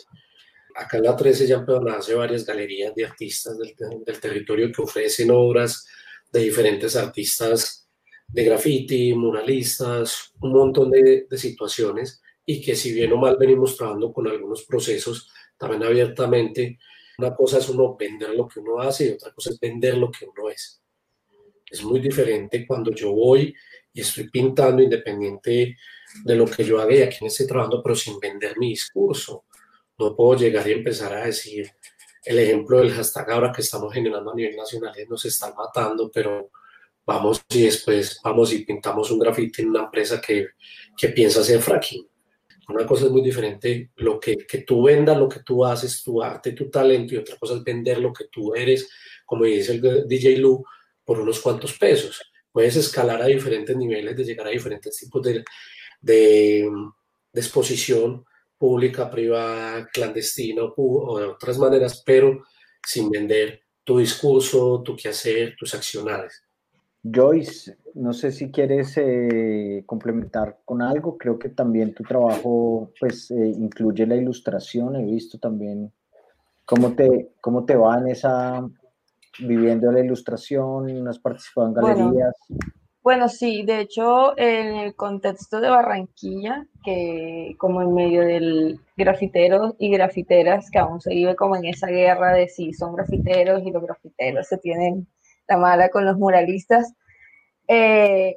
Acá 0.74 0.96
en 0.96 1.04
la 1.04 1.16
13 1.16 1.46
ya 1.46 1.64
hacer 1.96 2.16
varias 2.16 2.46
galerías 2.46 2.94
de 2.94 3.04
artistas 3.04 3.58
del, 3.58 3.74
del, 4.04 4.20
territorio 4.20 4.72
que 4.72 4.82
ofrecen 4.82 5.30
obras 5.30 5.86
de 6.32 6.40
diferentes 6.40 6.96
artistas 6.96 7.88
de 8.26 8.44
graffiti, 8.44 9.12
muralistas, 9.12 10.32
un 10.40 10.52
montón 10.52 10.90
de, 10.90 11.26
de 11.28 11.38
situaciones 11.38 12.22
y 12.46 12.62
que 12.62 12.74
si 12.74 12.94
bien 12.94 13.12
o 13.12 13.18
mal 13.18 13.36
venimos 13.38 13.76
trabajando 13.76 14.12
con 14.12 14.26
algunos 14.26 14.64
procesos 14.64 15.30
también 15.62 15.84
abiertamente, 15.84 16.80
una 17.18 17.36
cosa 17.36 17.58
es 17.58 17.68
uno 17.68 17.96
vender 17.96 18.30
lo 18.30 18.48
que 18.48 18.58
uno 18.58 18.80
hace 18.80 19.06
y 19.06 19.10
otra 19.10 19.32
cosa 19.32 19.50
es 19.50 19.60
vender 19.60 19.96
lo 19.96 20.10
que 20.10 20.24
uno 20.24 20.50
es. 20.50 20.82
Es 21.70 21.84
muy 21.84 22.00
diferente 22.00 22.66
cuando 22.66 22.90
yo 22.90 23.12
voy 23.12 23.54
y 23.92 24.00
estoy 24.00 24.28
pintando 24.28 24.82
independiente 24.82 25.76
de 26.24 26.34
lo 26.34 26.46
que 26.46 26.64
yo 26.64 26.80
haga 26.80 26.92
y 26.92 27.02
a 27.02 27.08
quién 27.08 27.28
estoy 27.28 27.46
trabajando, 27.46 27.80
pero 27.80 27.94
sin 27.94 28.18
vender 28.18 28.58
mi 28.58 28.70
discurso. 28.70 29.44
No 30.00 30.16
puedo 30.16 30.40
llegar 30.40 30.66
y 30.66 30.72
empezar 30.72 31.14
a 31.14 31.26
decir 31.26 31.70
el 32.24 32.40
ejemplo 32.40 32.78
del 32.78 32.90
hashtag 32.90 33.30
ahora 33.30 33.52
que 33.52 33.62
estamos 33.62 33.94
generando 33.94 34.32
a 34.32 34.34
nivel 34.34 34.56
nacional 34.56 34.92
nos 35.08 35.24
están 35.24 35.54
matando, 35.56 36.10
pero 36.12 36.50
vamos 37.06 37.40
y 37.50 37.62
después 37.62 38.20
vamos 38.24 38.52
y 38.52 38.64
pintamos 38.64 39.12
un 39.12 39.20
grafiti 39.20 39.62
en 39.62 39.68
una 39.68 39.84
empresa 39.84 40.20
que, 40.20 40.48
que 40.96 41.10
piensa 41.10 41.40
hacer 41.40 41.60
fracking. 41.62 42.04
Una 42.68 42.86
cosa 42.86 43.06
es 43.06 43.10
muy 43.10 43.22
diferente, 43.22 43.90
lo 43.96 44.20
que, 44.20 44.36
que 44.36 44.58
tú 44.58 44.84
vendas, 44.84 45.18
lo 45.18 45.28
que 45.28 45.40
tú 45.40 45.64
haces, 45.64 46.02
tu 46.02 46.22
arte, 46.22 46.52
tu 46.52 46.70
talento, 46.70 47.14
y 47.14 47.18
otra 47.18 47.36
cosa 47.36 47.54
es 47.54 47.64
vender 47.64 47.98
lo 47.98 48.12
que 48.12 48.26
tú 48.30 48.54
eres, 48.54 48.88
como 49.26 49.44
dice 49.44 49.72
el 49.72 50.06
DJ 50.06 50.36
Lu, 50.38 50.64
por 51.04 51.20
unos 51.20 51.40
cuantos 51.40 51.76
pesos. 51.76 52.22
Puedes 52.52 52.76
escalar 52.76 53.20
a 53.22 53.26
diferentes 53.26 53.76
niveles, 53.76 54.16
de 54.16 54.24
llegar 54.24 54.46
a 54.46 54.50
diferentes 54.50 54.96
tipos 54.96 55.22
de, 55.22 55.44
de, 56.00 56.70
exposición 57.32 58.24
pública, 58.56 59.10
privada, 59.10 59.88
clandestina 59.92 60.62
o 60.76 61.18
de 61.18 61.26
otras 61.26 61.58
maneras, 61.58 62.02
pero 62.06 62.44
sin 62.86 63.10
vender 63.10 63.62
tu 63.84 63.98
discurso, 63.98 64.82
tu 64.84 64.96
quehacer, 64.96 65.56
tus 65.58 65.74
acciones. 65.74 66.44
Joyce, 67.02 67.76
no 67.94 68.12
sé 68.12 68.30
si 68.30 68.50
quieres 68.50 68.96
eh, 68.96 69.82
complementar 69.86 70.58
con 70.64 70.82
algo. 70.82 71.18
Creo 71.18 71.38
que 71.38 71.48
también 71.48 71.94
tu 71.94 72.02
trabajo 72.02 72.90
pues, 72.98 73.30
eh, 73.30 73.52
incluye 73.56 74.06
la 74.06 74.16
ilustración. 74.16 74.96
He 74.96 75.04
visto 75.04 75.38
también 75.38 75.92
¿Cómo 76.64 76.94
te, 76.94 77.32
cómo 77.40 77.64
te 77.64 77.76
va 77.76 77.98
en 77.98 78.08
esa, 78.08 78.66
viviendo 79.40 79.90
la 79.90 80.00
ilustración? 80.00 81.06
¿Has 81.08 81.18
participado 81.18 81.68
en 81.68 81.74
galerías? 81.74 82.34
Bueno, 83.02 83.28
sí, 83.28 83.64
de 83.64 83.80
hecho, 83.80 84.38
en 84.38 84.76
el 84.76 84.94
contexto 84.94 85.60
de 85.60 85.68
Barranquilla, 85.68 86.64
que 86.84 87.56
como 87.58 87.82
en 87.82 87.94
medio 87.94 88.22
del 88.22 88.78
grafiteros 88.96 89.74
y 89.78 89.90
grafiteras, 89.90 90.70
que 90.70 90.78
aún 90.78 91.00
se 91.00 91.10
vive 91.10 91.34
como 91.34 91.56
en 91.56 91.64
esa 91.64 91.88
guerra 91.88 92.32
de 92.32 92.48
si 92.48 92.72
son 92.72 92.94
grafiteros 92.94 93.62
y 93.64 93.72
los 93.72 93.82
grafiteros 93.82 94.46
se 94.46 94.58
tienen 94.58 95.08
la 95.48 95.58
mala 95.58 95.88
con 95.90 96.04
los 96.04 96.16
muralistas, 96.18 96.94
eh, 97.68 98.36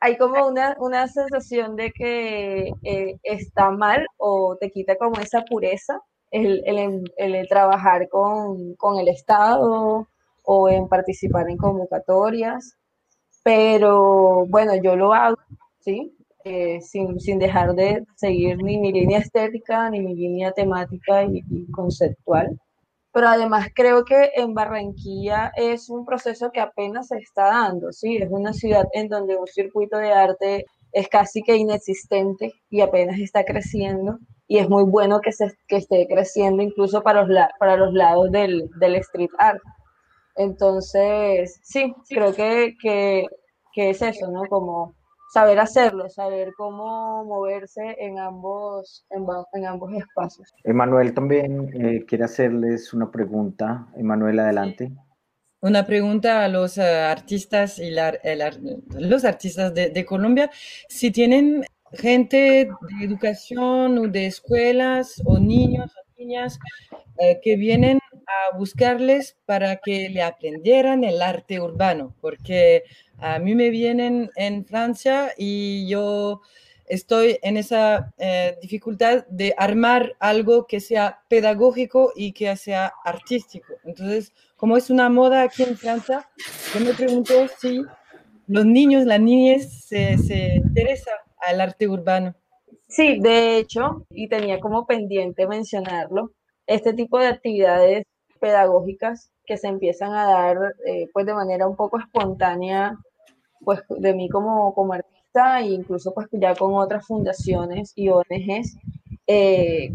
hay 0.00 0.16
como 0.18 0.46
una, 0.46 0.76
una, 0.78 1.08
sensación 1.08 1.76
de 1.76 1.92
que 1.92 2.72
eh, 2.82 3.18
está 3.22 3.70
mal 3.70 4.06
o 4.18 4.56
te 4.60 4.70
quita 4.70 4.96
como 4.96 5.20
esa 5.20 5.42
pureza 5.42 6.00
el, 6.30 6.62
el, 7.16 7.48
trabajar 7.48 8.08
con, 8.08 8.74
con 8.74 8.98
el 8.98 9.08
Estado 9.08 10.06
o 10.44 10.68
en 10.68 10.88
participar 10.88 11.48
en 11.48 11.56
convocatorias 11.56 12.76
pero 13.46 14.44
bueno, 14.48 14.72
yo 14.82 14.96
lo 14.96 15.14
hago, 15.14 15.36
¿sí? 15.78 16.12
Eh, 16.42 16.80
sin, 16.80 17.20
sin, 17.20 17.38
dejar 17.38 17.74
de 17.76 18.04
seguir 18.16 18.56
ni 18.60 18.76
mi 18.76 18.90
línea 18.90 19.20
estética, 19.20 19.88
ni 19.88 20.00
mi 20.00 20.16
línea 20.16 20.50
temática 20.50 21.22
y, 21.22 21.44
conceptual. 21.70 22.58
Pero 23.16 23.28
además 23.28 23.68
creo 23.74 24.04
que 24.04 24.32
en 24.34 24.52
Barranquilla 24.52 25.50
es 25.56 25.88
un 25.88 26.04
proceso 26.04 26.50
que 26.52 26.60
apenas 26.60 27.08
se 27.08 27.16
está 27.16 27.44
dando, 27.44 27.90
¿sí? 27.90 28.18
Es 28.18 28.28
una 28.30 28.52
ciudad 28.52 28.84
en 28.92 29.08
donde 29.08 29.38
un 29.38 29.46
circuito 29.46 29.96
de 29.96 30.12
arte 30.12 30.66
es 30.92 31.08
casi 31.08 31.42
que 31.42 31.56
inexistente 31.56 32.52
y 32.68 32.82
apenas 32.82 33.18
está 33.18 33.42
creciendo 33.42 34.18
y 34.46 34.58
es 34.58 34.68
muy 34.68 34.84
bueno 34.84 35.22
que, 35.22 35.32
se, 35.32 35.50
que 35.66 35.76
esté 35.76 36.06
creciendo 36.06 36.62
incluso 36.62 37.02
para 37.02 37.24
los, 37.24 37.38
para 37.58 37.76
los 37.78 37.94
lados 37.94 38.30
del, 38.32 38.68
del 38.78 38.96
street 38.96 39.30
art. 39.38 39.62
Entonces, 40.34 41.58
sí, 41.62 41.94
creo 42.10 42.34
que, 42.34 42.74
que, 42.82 43.24
que, 43.72 43.88
es 43.88 44.02
eso, 44.02 44.30
¿no? 44.30 44.42
Como 44.50 44.94
saber 45.28 45.58
hacerlo, 45.58 46.08
saber 46.08 46.52
cómo 46.56 47.24
moverse 47.24 47.96
en 47.98 48.18
ambos, 48.18 49.06
en, 49.10 49.26
en 49.54 49.66
ambos 49.66 49.92
espacios. 49.92 50.52
Emanuel 50.64 51.14
también 51.14 51.70
eh, 51.74 52.04
quiere 52.06 52.24
hacerles 52.24 52.92
una 52.94 53.10
pregunta. 53.10 53.88
Emanuel, 53.96 54.38
adelante. 54.38 54.92
Una 55.60 55.86
pregunta 55.86 56.44
a 56.44 56.48
los 56.48 56.76
uh, 56.78 56.82
artistas 56.82 57.78
y 57.78 57.90
la, 57.90 58.10
el, 58.10 58.42
los 58.98 59.24
artistas 59.24 59.74
de, 59.74 59.90
de, 59.90 60.04
Colombia, 60.04 60.50
si 60.88 61.10
tienen 61.10 61.64
gente 61.92 62.36
de 62.36 63.04
educación 63.04 63.98
o 63.98 64.08
de 64.08 64.26
escuelas 64.26 65.20
o 65.24 65.38
niños 65.38 65.90
o 65.96 66.20
niñas 66.20 66.58
eh, 67.18 67.40
que 67.42 67.56
vienen 67.56 67.98
a 68.26 68.56
buscarles 68.56 69.38
para 69.46 69.76
que 69.76 70.08
le 70.10 70.22
aprendieran 70.22 71.04
el 71.04 71.22
arte 71.22 71.60
urbano, 71.60 72.14
porque 72.20 72.84
a 73.18 73.38
mí 73.38 73.54
me 73.54 73.70
vienen 73.70 74.30
en 74.36 74.64
Francia 74.64 75.32
y 75.36 75.88
yo 75.88 76.42
estoy 76.86 77.38
en 77.42 77.56
esa 77.56 78.12
eh, 78.18 78.56
dificultad 78.62 79.26
de 79.28 79.54
armar 79.56 80.14
algo 80.20 80.66
que 80.66 80.80
sea 80.80 81.22
pedagógico 81.28 82.12
y 82.14 82.32
que 82.32 82.54
sea 82.56 82.92
artístico. 83.04 83.74
Entonces, 83.84 84.32
como 84.56 84.76
es 84.76 84.90
una 84.90 85.08
moda 85.08 85.42
aquí 85.42 85.62
en 85.62 85.76
Francia, 85.76 86.28
yo 86.74 86.84
me 86.84 86.94
pregunto 86.94 87.34
si 87.58 87.82
los 88.46 88.64
niños, 88.64 89.04
las 89.04 89.20
niñas 89.20 89.86
se, 89.86 90.16
se 90.18 90.56
interesan 90.56 91.16
al 91.38 91.60
arte 91.60 91.88
urbano. 91.88 92.34
Sí, 92.88 93.18
de 93.18 93.58
hecho, 93.58 94.06
y 94.10 94.28
tenía 94.28 94.60
como 94.60 94.86
pendiente 94.86 95.46
mencionarlo, 95.48 96.32
este 96.66 96.92
tipo 96.92 97.18
de 97.18 97.28
actividades 97.28 98.04
pedagógicas 98.40 99.30
que 99.44 99.56
se 99.56 99.68
empiezan 99.68 100.12
a 100.12 100.26
dar 100.26 100.56
eh, 100.86 101.08
pues 101.12 101.26
de 101.26 101.34
manera 101.34 101.66
un 101.66 101.76
poco 101.76 101.98
espontánea 101.98 102.96
pues 103.66 103.80
de 103.88 104.14
mí 104.14 104.28
como, 104.30 104.72
como 104.74 104.92
artista 104.94 105.60
e 105.60 105.66
incluso 105.66 106.14
pues 106.14 106.28
ya 106.30 106.54
con 106.54 106.74
otras 106.74 107.04
fundaciones 107.06 107.92
y 107.96 108.08
ONGs 108.08 108.78
eh, 109.26 109.90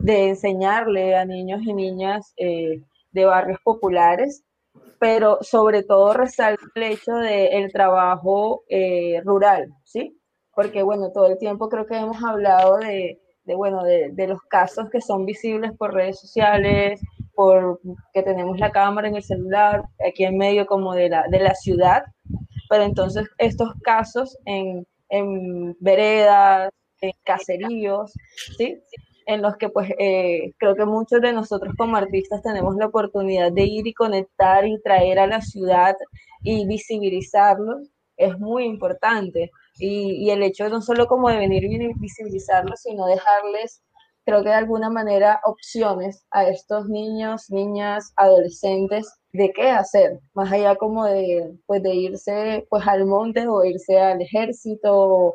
de 0.00 0.28
enseñarle 0.28 1.16
a 1.16 1.24
niños 1.24 1.62
y 1.62 1.72
niñas 1.72 2.34
eh, 2.36 2.82
de 3.12 3.24
barrios 3.24 3.60
populares 3.62 4.42
pero 4.98 5.38
sobre 5.42 5.84
todo 5.84 6.12
resalta 6.14 6.62
el 6.74 6.82
hecho 6.82 7.14
del 7.14 7.64
el 7.64 7.72
trabajo 7.72 8.62
rural, 9.24 9.72
¿sí? 9.84 10.16
Porque 10.54 10.82
bueno, 10.82 11.10
todo 11.12 11.26
el 11.26 11.38
tiempo 11.38 11.68
creo 11.68 11.86
que 11.86 11.96
hemos 11.96 12.22
hablado 12.22 12.78
de, 12.78 13.20
de 13.44 13.54
bueno, 13.54 13.82
de, 13.82 14.10
de, 14.12 14.28
los 14.28 14.40
casos 14.42 14.90
que 14.90 15.00
son 15.00 15.26
visibles 15.26 15.72
por 15.76 15.92
redes 15.92 16.20
sociales, 16.20 17.00
por 17.34 17.80
que 18.12 18.22
tenemos 18.22 18.58
la 18.58 18.70
cámara 18.70 19.08
en 19.08 19.16
el 19.16 19.22
celular, 19.22 19.84
aquí 20.08 20.24
en 20.24 20.36
medio 20.36 20.66
como 20.66 20.94
de 20.94 21.08
la, 21.08 21.24
de 21.28 21.40
la 21.40 21.54
ciudad, 21.54 22.04
pero 22.72 22.84
entonces 22.84 23.28
estos 23.36 23.68
casos 23.82 24.38
en, 24.46 24.86
en 25.10 25.76
veredas, 25.78 26.70
en 27.02 27.12
caseríos, 27.22 28.14
¿sí? 28.56 28.78
en 29.26 29.42
los 29.42 29.58
que 29.58 29.68
pues 29.68 29.90
eh, 29.98 30.54
creo 30.56 30.74
que 30.74 30.86
muchos 30.86 31.20
de 31.20 31.34
nosotros 31.34 31.74
como 31.76 31.98
artistas 31.98 32.40
tenemos 32.42 32.74
la 32.76 32.86
oportunidad 32.86 33.52
de 33.52 33.64
ir 33.64 33.86
y 33.86 33.92
conectar 33.92 34.66
y 34.66 34.80
traer 34.80 35.18
a 35.18 35.26
la 35.26 35.42
ciudad 35.42 35.96
y 36.40 36.66
visibilizarlos, 36.66 37.90
es 38.16 38.38
muy 38.38 38.64
importante. 38.64 39.50
Y, 39.78 40.24
y 40.24 40.30
el 40.30 40.42
hecho 40.42 40.66
no 40.70 40.80
solo 40.80 41.06
como 41.08 41.28
de 41.28 41.36
venir 41.36 41.64
y 41.64 41.92
visibilizarlos, 41.98 42.80
sino 42.80 43.04
dejarles 43.04 43.82
creo 44.24 44.42
que 44.42 44.48
de 44.48 44.54
alguna 44.54 44.88
manera 44.88 45.42
opciones 45.44 46.24
a 46.30 46.48
estos 46.48 46.88
niños, 46.88 47.50
niñas, 47.50 48.14
adolescentes 48.16 49.12
de 49.32 49.52
qué 49.52 49.70
hacer, 49.70 50.20
más 50.34 50.52
allá 50.52 50.76
como 50.76 51.06
de, 51.06 51.56
pues 51.66 51.82
de 51.82 51.94
irse 51.94 52.66
pues 52.68 52.86
al 52.86 53.06
monte 53.06 53.46
o 53.48 53.64
irse 53.64 53.98
al 53.98 54.20
ejército, 54.20 55.34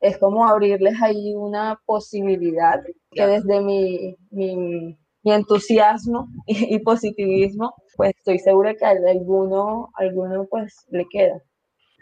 es 0.00 0.18
como 0.18 0.46
abrirles 0.46 1.00
ahí 1.00 1.34
una 1.34 1.80
posibilidad 1.86 2.82
que 3.10 3.26
desde 3.26 3.60
mi, 3.60 4.16
mi, 4.30 4.96
mi 5.22 5.32
entusiasmo 5.32 6.28
y, 6.46 6.74
y, 6.74 6.78
positivismo, 6.80 7.74
pues 7.96 8.14
estoy 8.16 8.38
segura 8.38 8.74
que 8.74 8.84
a 8.84 8.90
alguno, 8.90 9.90
alguno 9.94 10.46
pues 10.50 10.86
le 10.90 11.06
queda. 11.08 11.40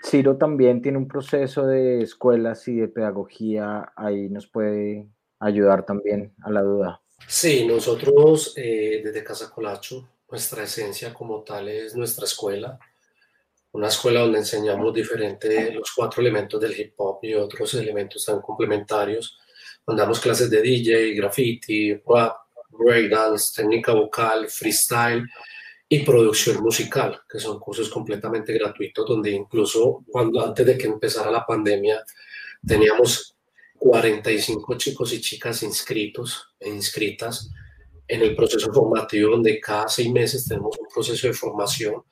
Ciro 0.03 0.37
también 0.37 0.83
tiene 0.83 0.99
un 0.99 1.09
proceso 1.09 1.67
de 1.67 2.03
escuelas 2.03 2.67
y 2.69 2.77
de 2.77 2.89
pedagogía, 2.89 3.93
ahí 3.97 4.29
nos 4.29 4.47
puede 4.47 5.09
ayudar 5.39 5.87
también 5.87 6.35
a 6.43 6.51
la 6.51 6.63
duda. 6.63 7.01
Sí, 7.27 7.67
nosotros 7.67 8.55
eh, 8.57 9.01
desde 9.03 9.25
Casa 9.25 9.51
Colacho, 9.51 10.07
nuestra 10.31 10.65
esencia 10.65 11.13
como 11.13 11.43
tal 11.43 11.69
es 11.69 11.95
nuestra 11.95 12.25
escuela, 12.25 12.79
una 13.73 13.89
escuela 13.89 14.21
donde 14.21 14.39
enseñamos 14.39 14.95
diferentes, 14.95 15.75
los 15.75 15.93
cuatro 15.93 16.21
elementos 16.21 16.61
del 16.61 16.79
hip 16.79 16.95
hop 16.97 17.19
y 17.23 17.35
otros 17.35 17.75
elementos 17.75 18.25
tan 18.25 18.41
complementarios, 18.41 19.37
donde 19.87 20.03
damos 20.03 20.21
clases 20.21 20.49
de 20.49 20.63
DJ, 20.63 21.15
graffiti, 21.15 21.95
rap, 22.07 22.37
breakdance, 22.71 23.53
técnica 23.55 23.93
vocal, 23.93 24.49
freestyle 24.49 25.29
y 25.89 26.01
producción 26.01 26.63
musical, 26.63 27.23
que 27.29 27.39
son 27.39 27.59
cursos 27.59 27.89
completamente 27.91 28.53
gratuitos, 28.53 29.07
donde 29.07 29.31
incluso 29.31 30.05
cuando 30.11 30.45
antes 30.45 30.65
de 30.65 30.79
que 30.79 30.87
empezara 30.87 31.31
la 31.31 31.45
pandemia 31.45 32.03
teníamos 32.67 33.37
45 33.79 34.79
chicos 34.79 35.13
y 35.13 35.21
chicas 35.21 35.63
inscritos 35.63 36.55
e 36.59 36.71
inscritas 36.71 37.51
en 38.07 38.23
el 38.23 38.37
proceso 38.37 38.73
formativo, 38.73 39.31
donde 39.33 39.59
cada 39.61 39.89
seis 39.89 40.11
meses 40.11 40.47
tenemos 40.47 40.77
un 40.79 40.87
proceso 40.93 41.27
de 41.27 41.33
formación. 41.33 42.03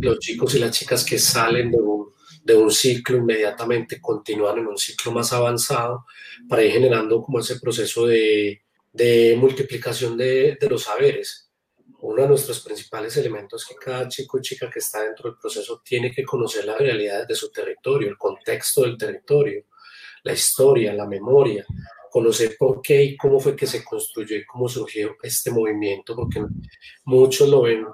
Los 0.00 0.18
chicos 0.18 0.54
y 0.54 0.58
las 0.58 0.76
chicas 0.76 1.04
que 1.04 1.18
salen 1.18 1.70
de 1.70 1.78
un, 1.78 2.12
de 2.44 2.54
un 2.54 2.70
ciclo 2.70 3.16
inmediatamente 3.16 4.00
continúan 4.00 4.58
en 4.58 4.68
un 4.68 4.78
ciclo 4.78 5.12
más 5.12 5.32
avanzado 5.32 6.06
para 6.48 6.62
ir 6.62 6.72
generando 6.72 7.20
como 7.20 7.40
ese 7.40 7.58
proceso 7.58 8.06
de, 8.06 8.62
de 8.92 9.36
multiplicación 9.36 10.16
de, 10.16 10.56
de 10.60 10.68
los 10.68 10.84
saberes. 10.84 11.50
Uno 12.00 12.22
de 12.22 12.28
nuestros 12.28 12.60
principales 12.60 13.16
elementos 13.16 13.62
es 13.62 13.68
que 13.68 13.84
cada 13.84 14.08
chico 14.08 14.38
y 14.38 14.42
chica 14.42 14.68
que 14.68 14.80
está 14.80 15.02
dentro 15.02 15.30
del 15.30 15.38
proceso 15.38 15.82
tiene 15.84 16.10
que 16.10 16.24
conocer 16.24 16.64
las 16.64 16.78
realidades 16.78 17.28
de 17.28 17.34
su 17.34 17.50
territorio, 17.50 18.08
el 18.08 18.18
contexto 18.18 18.82
del 18.82 18.96
territorio, 18.96 19.66
la 20.24 20.32
historia, 20.32 20.94
la 20.94 21.06
memoria, 21.06 21.64
conocer 22.12 22.56
por 22.58 22.82
qué 22.82 23.02
y 23.02 23.16
cómo 23.16 23.40
fue 23.40 23.56
que 23.56 23.66
se 23.66 23.82
construyó 23.82 24.36
y 24.36 24.44
cómo 24.44 24.68
surgió 24.68 25.16
este 25.22 25.50
movimiento, 25.50 26.14
porque 26.14 26.44
muchos 27.04 27.48
lo 27.48 27.62
ven, 27.62 27.86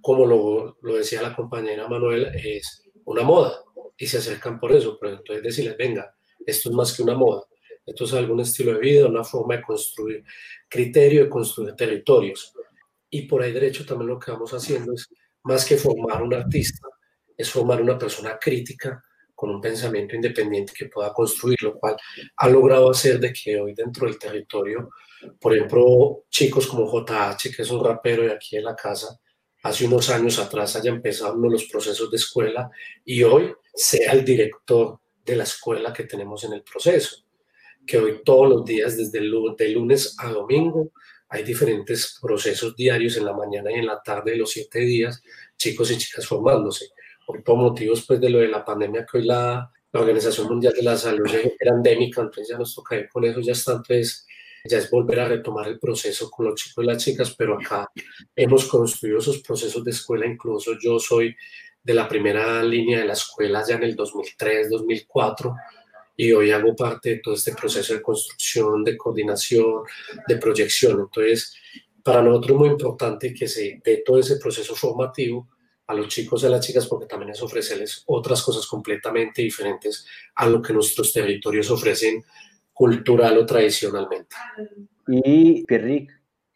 como 0.00 0.24
lo, 0.24 0.78
lo 0.80 0.96
decía 0.96 1.20
la 1.20 1.36
compañera 1.36 1.86
Manuel, 1.86 2.32
es 2.34 2.84
una 3.04 3.22
moda 3.22 3.62
y 3.98 4.06
se 4.06 4.16
acercan 4.16 4.58
por 4.58 4.72
eso, 4.72 4.96
pero 4.98 5.18
entonces 5.18 5.44
decirles, 5.44 5.76
venga, 5.76 6.16
esto 6.46 6.70
es 6.70 6.74
más 6.74 6.96
que 6.96 7.02
una 7.02 7.16
moda, 7.16 7.42
esto 7.84 8.04
es 8.04 8.14
algún 8.14 8.40
estilo 8.40 8.72
de 8.72 8.78
vida, 8.78 9.06
una 9.08 9.24
forma 9.24 9.56
de 9.56 9.62
construir 9.62 10.24
criterio, 10.66 11.24
de 11.24 11.28
construir 11.28 11.74
territorios. 11.74 12.54
Y 13.10 13.26
por 13.28 13.42
ahí 13.42 13.52
derecho 13.52 13.84
también 13.84 14.08
lo 14.08 14.18
que 14.18 14.30
vamos 14.30 14.54
haciendo 14.54 14.94
es, 14.94 15.06
más 15.42 15.66
que 15.66 15.76
formar 15.76 16.22
un 16.22 16.32
artista, 16.32 16.88
es 17.36 17.50
formar 17.50 17.82
una 17.82 17.98
persona 17.98 18.38
crítica 18.38 19.04
con 19.44 19.56
un 19.56 19.60
pensamiento 19.60 20.16
independiente 20.16 20.72
que 20.74 20.86
pueda 20.86 21.12
construir, 21.12 21.62
lo 21.62 21.78
cual 21.78 21.96
ha 22.36 22.48
logrado 22.48 22.90
hacer 22.90 23.20
de 23.20 23.30
que 23.30 23.60
hoy 23.60 23.74
dentro 23.74 24.06
del 24.06 24.18
territorio, 24.18 24.88
por 25.38 25.54
ejemplo, 25.54 26.24
chicos 26.30 26.66
como 26.66 26.90
JH, 26.90 27.54
que 27.54 27.60
es 27.60 27.70
un 27.70 27.84
rapero 27.84 28.22
de 28.22 28.32
aquí 28.32 28.56
de 28.56 28.62
la 28.62 28.74
casa, 28.74 29.20
hace 29.62 29.84
unos 29.84 30.08
años 30.08 30.38
atrás 30.38 30.76
haya 30.76 30.90
empezado 30.90 31.34
uno 31.34 31.50
los 31.50 31.64
procesos 31.64 32.10
de 32.10 32.16
escuela 32.16 32.70
y 33.04 33.22
hoy 33.22 33.54
sea 33.74 34.12
el 34.12 34.24
director 34.24 34.98
de 35.22 35.36
la 35.36 35.44
escuela 35.44 35.92
que 35.92 36.04
tenemos 36.04 36.42
en 36.44 36.54
el 36.54 36.62
proceso. 36.62 37.26
Que 37.86 37.98
hoy 37.98 38.22
todos 38.24 38.48
los 38.48 38.64
días, 38.64 38.96
desde 38.96 39.20
de 39.20 39.68
lunes 39.68 40.16
a 40.20 40.30
domingo, 40.30 40.90
hay 41.28 41.42
diferentes 41.42 42.18
procesos 42.18 42.74
diarios 42.74 43.18
en 43.18 43.26
la 43.26 43.34
mañana 43.34 43.70
y 43.70 43.74
en 43.74 43.86
la 43.86 44.00
tarde 44.02 44.30
de 44.30 44.38
los 44.38 44.52
siete 44.52 44.78
días, 44.80 45.22
chicos 45.58 45.90
y 45.90 45.98
chicas 45.98 46.26
formándose. 46.26 46.93
Por 47.26 47.56
motivos 47.56 48.04
pues 48.06 48.20
de 48.20 48.30
lo 48.30 48.38
de 48.38 48.48
la 48.48 48.64
pandemia 48.64 49.06
que 49.10 49.18
hoy 49.18 49.24
la, 49.24 49.70
la 49.92 50.00
Organización 50.00 50.48
Mundial 50.48 50.72
de 50.74 50.82
la 50.82 50.96
Salud 50.96 51.30
era 51.58 51.74
endémica, 51.74 52.20
entonces 52.20 52.48
ya 52.48 52.58
nos 52.58 52.74
toca 52.74 52.96
ir 52.96 53.08
con 53.08 53.24
eso, 53.24 53.40
ya 53.40 53.52
está, 53.52 53.72
entonces 53.72 54.26
ya 54.64 54.78
es 54.78 54.90
volver 54.90 55.20
a 55.20 55.28
retomar 55.28 55.68
el 55.68 55.78
proceso 55.78 56.30
con 56.30 56.46
los 56.46 56.54
chicos 56.54 56.84
y 56.84 56.86
las 56.86 57.02
chicas, 57.02 57.34
pero 57.36 57.54
acá 57.54 57.90
hemos 58.34 58.66
construido 58.66 59.18
esos 59.18 59.40
procesos 59.40 59.84
de 59.84 59.90
escuela, 59.90 60.26
incluso 60.26 60.72
yo 60.82 60.98
soy 60.98 61.36
de 61.82 61.94
la 61.94 62.08
primera 62.08 62.62
línea 62.62 63.00
de 63.00 63.04
la 63.04 63.12
escuela 63.12 63.62
ya 63.66 63.76
en 63.76 63.84
el 63.84 63.94
2003, 63.94 64.70
2004, 64.70 65.54
y 66.16 66.32
hoy 66.32 66.50
hago 66.50 66.74
parte 66.74 67.10
de 67.10 67.18
todo 67.18 67.34
este 67.34 67.52
proceso 67.54 67.92
de 67.92 68.02
construcción, 68.02 68.82
de 68.82 68.96
coordinación, 68.96 69.82
de 70.26 70.36
proyección. 70.36 71.00
Entonces, 71.00 71.54
para 72.02 72.22
nosotros 72.22 72.52
es 72.52 72.58
muy 72.58 72.68
importante 72.68 73.34
que 73.34 73.48
se 73.48 73.80
dé 73.84 74.02
todo 74.04 74.18
ese 74.18 74.36
proceso 74.36 74.74
formativo 74.74 75.48
a 75.86 75.94
los 75.94 76.08
chicos 76.08 76.42
y 76.42 76.46
a 76.46 76.50
las 76.50 76.66
chicas, 76.66 76.86
porque 76.86 77.06
también 77.06 77.30
es 77.30 77.42
ofrecerles 77.42 78.02
otras 78.06 78.42
cosas 78.42 78.66
completamente 78.66 79.42
diferentes 79.42 80.06
a 80.34 80.46
lo 80.48 80.62
que 80.62 80.72
nuestros 80.72 81.12
territorios 81.12 81.70
ofrecen 81.70 82.24
cultural 82.72 83.38
o 83.38 83.46
tradicionalmente. 83.46 84.36
Y 85.06 85.64
Pierrick, 85.64 86.10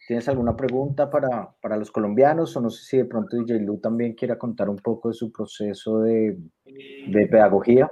¿tienes 0.06 0.28
alguna 0.28 0.56
pregunta 0.56 1.10
para, 1.10 1.54
para, 1.60 1.76
los 1.76 1.90
colombianos? 1.90 2.56
O 2.56 2.60
no 2.60 2.70
sé 2.70 2.84
si 2.84 2.96
de 2.96 3.04
pronto 3.04 3.36
DJ 3.36 3.60
Lu 3.60 3.78
también 3.78 4.14
quiera 4.14 4.38
contar 4.38 4.68
un 4.68 4.78
poco 4.78 5.08
de 5.08 5.14
su 5.14 5.30
proceso 5.30 6.00
de, 6.00 6.38
de 6.64 7.26
pedagogía. 7.26 7.90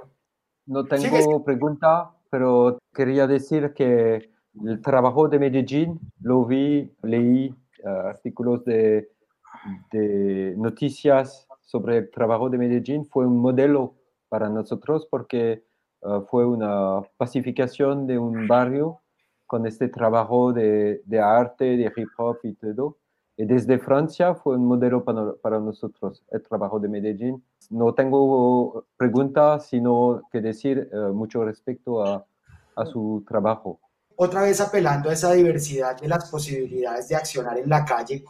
No 0.65 0.85
tengo 0.85 1.43
pregunta, 1.45 2.11
pero 2.29 2.79
quería 2.93 3.27
decir 3.27 3.73
que 3.73 4.31
el 4.65 4.81
trabajo 4.81 5.29
de 5.29 5.39
Medellín 5.39 5.99
lo 6.21 6.45
vi, 6.45 6.91
leí 7.03 7.53
uh, 7.83 7.87
artículos 7.87 8.65
de, 8.65 9.09
de 9.91 10.53
noticias 10.57 11.47
sobre 11.61 11.97
el 11.97 12.09
trabajo 12.09 12.49
de 12.49 12.57
Medellín, 12.57 13.05
fue 13.05 13.25
un 13.25 13.39
modelo 13.39 13.95
para 14.29 14.49
nosotros 14.49 15.07
porque 15.09 15.63
Ah, 16.01 16.21
fue 16.29 16.45
una 16.45 17.01
pacificación 17.17 18.05
de 18.07 18.17
un 18.19 18.47
barrio 18.47 19.01
con 19.45 19.65
este 19.65 19.87
trabajo 19.87 20.53
de, 20.53 21.01
de, 21.05 21.19
arte, 21.19 21.65
de 21.65 21.91
hip 21.95 22.09
hop 22.17 22.37
y 22.43 22.53
todo. 22.53 22.97
Y 23.35 23.45
desde 23.45 23.77
Francia 23.77 24.33
fue 24.35 24.55
un 24.55 24.65
modelo 24.65 25.03
para, 25.03 25.33
para, 25.35 25.59
nosotros, 25.59 26.23
el 26.31 26.41
trabajo 26.41 26.79
de 26.79 26.89
Medellín. 26.89 27.43
No 27.69 27.93
tengo 27.93 28.85
preguntas, 28.97 29.67
sino 29.67 30.21
que 30.31 30.41
decir 30.41 30.89
uh, 30.91 31.13
mucho 31.13 31.45
respecto 31.45 32.03
a, 32.03 32.25
a 32.75 32.85
su 32.85 33.23
trabajo. 33.27 33.79
Otra 34.15 34.41
vez 34.41 34.59
apelando 34.59 35.09
a 35.09 35.13
esa 35.13 35.33
diversidad 35.33 35.99
de 35.99 36.07
las 36.07 36.29
posibilidades 36.31 37.07
de 37.09 37.15
accionar 37.15 37.57
en 37.59 37.69
la 37.69 37.85
calle. 37.85 38.23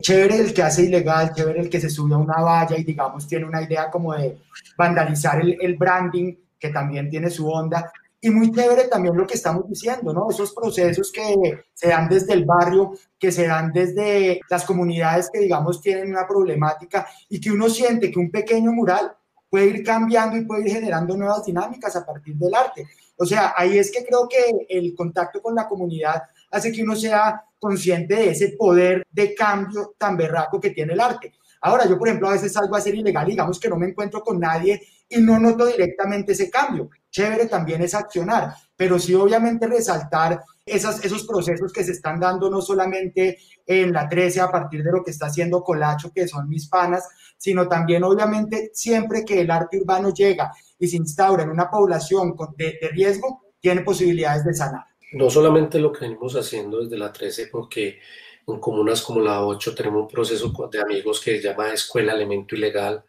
Chévere 0.00 0.38
el 0.38 0.52
que 0.52 0.62
hace 0.62 0.84
ilegal, 0.84 1.32
chévere 1.32 1.60
el 1.60 1.70
que 1.70 1.80
se 1.80 1.88
sube 1.88 2.14
a 2.14 2.18
una 2.18 2.42
valla 2.42 2.76
y 2.76 2.84
digamos 2.84 3.26
tiene 3.26 3.46
una 3.46 3.62
idea 3.62 3.90
como 3.90 4.14
de 4.14 4.38
vandalizar 4.76 5.40
el, 5.40 5.76
branding 5.76 6.34
que 6.58 6.68
también 6.68 7.08
tiene 7.08 7.30
su 7.30 7.48
onda. 7.48 7.90
Y 8.20 8.30
muy 8.30 8.52
chévere 8.52 8.88
también 8.88 9.16
lo 9.16 9.26
que 9.26 9.34
estamos 9.34 9.68
diciendo, 9.68 10.12
¿no? 10.12 10.30
Esos 10.30 10.52
procesos 10.52 11.10
que 11.12 11.64
se 11.72 11.88
dan 11.88 12.08
desde 12.08 12.34
el 12.34 12.44
barrio, 12.44 12.92
que 13.18 13.32
se 13.32 13.46
dan 13.46 13.72
desde 13.72 14.40
las 14.50 14.64
comunidades 14.64 15.30
que, 15.32 15.38
digamos, 15.40 15.80
tienen 15.80 16.10
una 16.10 16.26
problemática 16.26 17.06
y 17.28 17.40
que 17.40 17.50
uno 17.50 17.68
siente 17.68 18.10
que 18.10 18.18
un 18.18 18.30
pequeño 18.30 18.72
mural 18.72 19.16
puede 19.48 19.66
ir 19.66 19.84
cambiando 19.84 20.36
y 20.36 20.44
puede 20.44 20.66
ir 20.66 20.72
generando 20.72 21.16
nuevas 21.16 21.44
dinámicas 21.44 21.94
a 21.96 22.04
partir 22.04 22.36
del 22.36 22.54
arte. 22.54 22.86
O 23.16 23.24
sea, 23.24 23.54
ahí 23.56 23.78
es 23.78 23.90
que 23.90 24.04
creo 24.04 24.28
que 24.28 24.66
el 24.68 24.94
contacto 24.94 25.40
con 25.40 25.54
la 25.54 25.68
comunidad 25.68 26.22
hace 26.50 26.72
que 26.72 26.82
uno 26.82 26.96
sea 26.96 27.42
consciente 27.58 28.14
de 28.14 28.30
ese 28.30 28.54
poder 28.58 29.06
de 29.10 29.34
cambio 29.34 29.94
tan 29.98 30.16
berraco 30.16 30.60
que 30.60 30.70
tiene 30.70 30.92
el 30.92 31.00
arte. 31.00 31.32
Ahora, 31.62 31.88
yo, 31.88 31.98
por 31.98 32.08
ejemplo, 32.08 32.28
a 32.28 32.32
veces 32.32 32.52
salgo 32.52 32.76
a 32.76 32.80
ser 32.80 32.94
ilegal, 32.94 33.26
digamos 33.26 33.58
que 33.58 33.68
no 33.68 33.76
me 33.76 33.88
encuentro 33.88 34.22
con 34.22 34.38
nadie 34.38 34.80
y 35.08 35.20
no 35.20 35.38
noto 35.38 35.66
directamente 35.66 36.32
ese 36.32 36.50
cambio. 36.50 36.90
Chévere 37.10 37.46
también 37.46 37.82
es 37.82 37.94
accionar, 37.94 38.54
pero 38.76 38.98
sí 38.98 39.14
obviamente 39.14 39.66
resaltar 39.66 40.40
esos 40.64 41.26
procesos 41.26 41.72
que 41.72 41.84
se 41.84 41.92
están 41.92 42.18
dando 42.18 42.50
no 42.50 42.60
solamente 42.60 43.38
en 43.64 43.92
la 43.92 44.08
13 44.08 44.40
a 44.40 44.50
partir 44.50 44.82
de 44.82 44.92
lo 44.92 45.02
que 45.02 45.12
está 45.12 45.26
haciendo 45.26 45.62
Colacho, 45.62 46.12
que 46.12 46.26
son 46.26 46.48
mis 46.48 46.68
panas, 46.68 47.08
sino 47.38 47.68
también 47.68 48.02
obviamente 48.04 48.70
siempre 48.74 49.24
que 49.24 49.40
el 49.40 49.50
arte 49.50 49.78
urbano 49.78 50.12
llega 50.12 50.52
y 50.78 50.88
se 50.88 50.96
instaura 50.96 51.44
en 51.44 51.50
una 51.50 51.70
población 51.70 52.36
de, 52.56 52.78
de 52.80 52.88
riesgo, 52.88 53.42
tiene 53.60 53.82
posibilidades 53.82 54.44
de 54.44 54.54
sanar. 54.54 54.84
No 55.16 55.30
solamente 55.30 55.78
lo 55.78 55.90
que 55.90 56.00
venimos 56.00 56.36
haciendo 56.36 56.78
desde 56.78 56.98
la 56.98 57.10
13, 57.10 57.46
porque 57.46 58.00
en 58.46 58.60
comunas 58.60 59.00
como 59.00 59.22
la 59.22 59.46
8 59.46 59.74
tenemos 59.74 60.02
un 60.02 60.08
proceso 60.08 60.52
de 60.70 60.78
amigos 60.78 61.20
que 61.20 61.38
se 61.38 61.42
llama 61.42 61.72
Escuela 61.72 62.12
Elemento 62.12 62.54
Ilegal, 62.54 63.02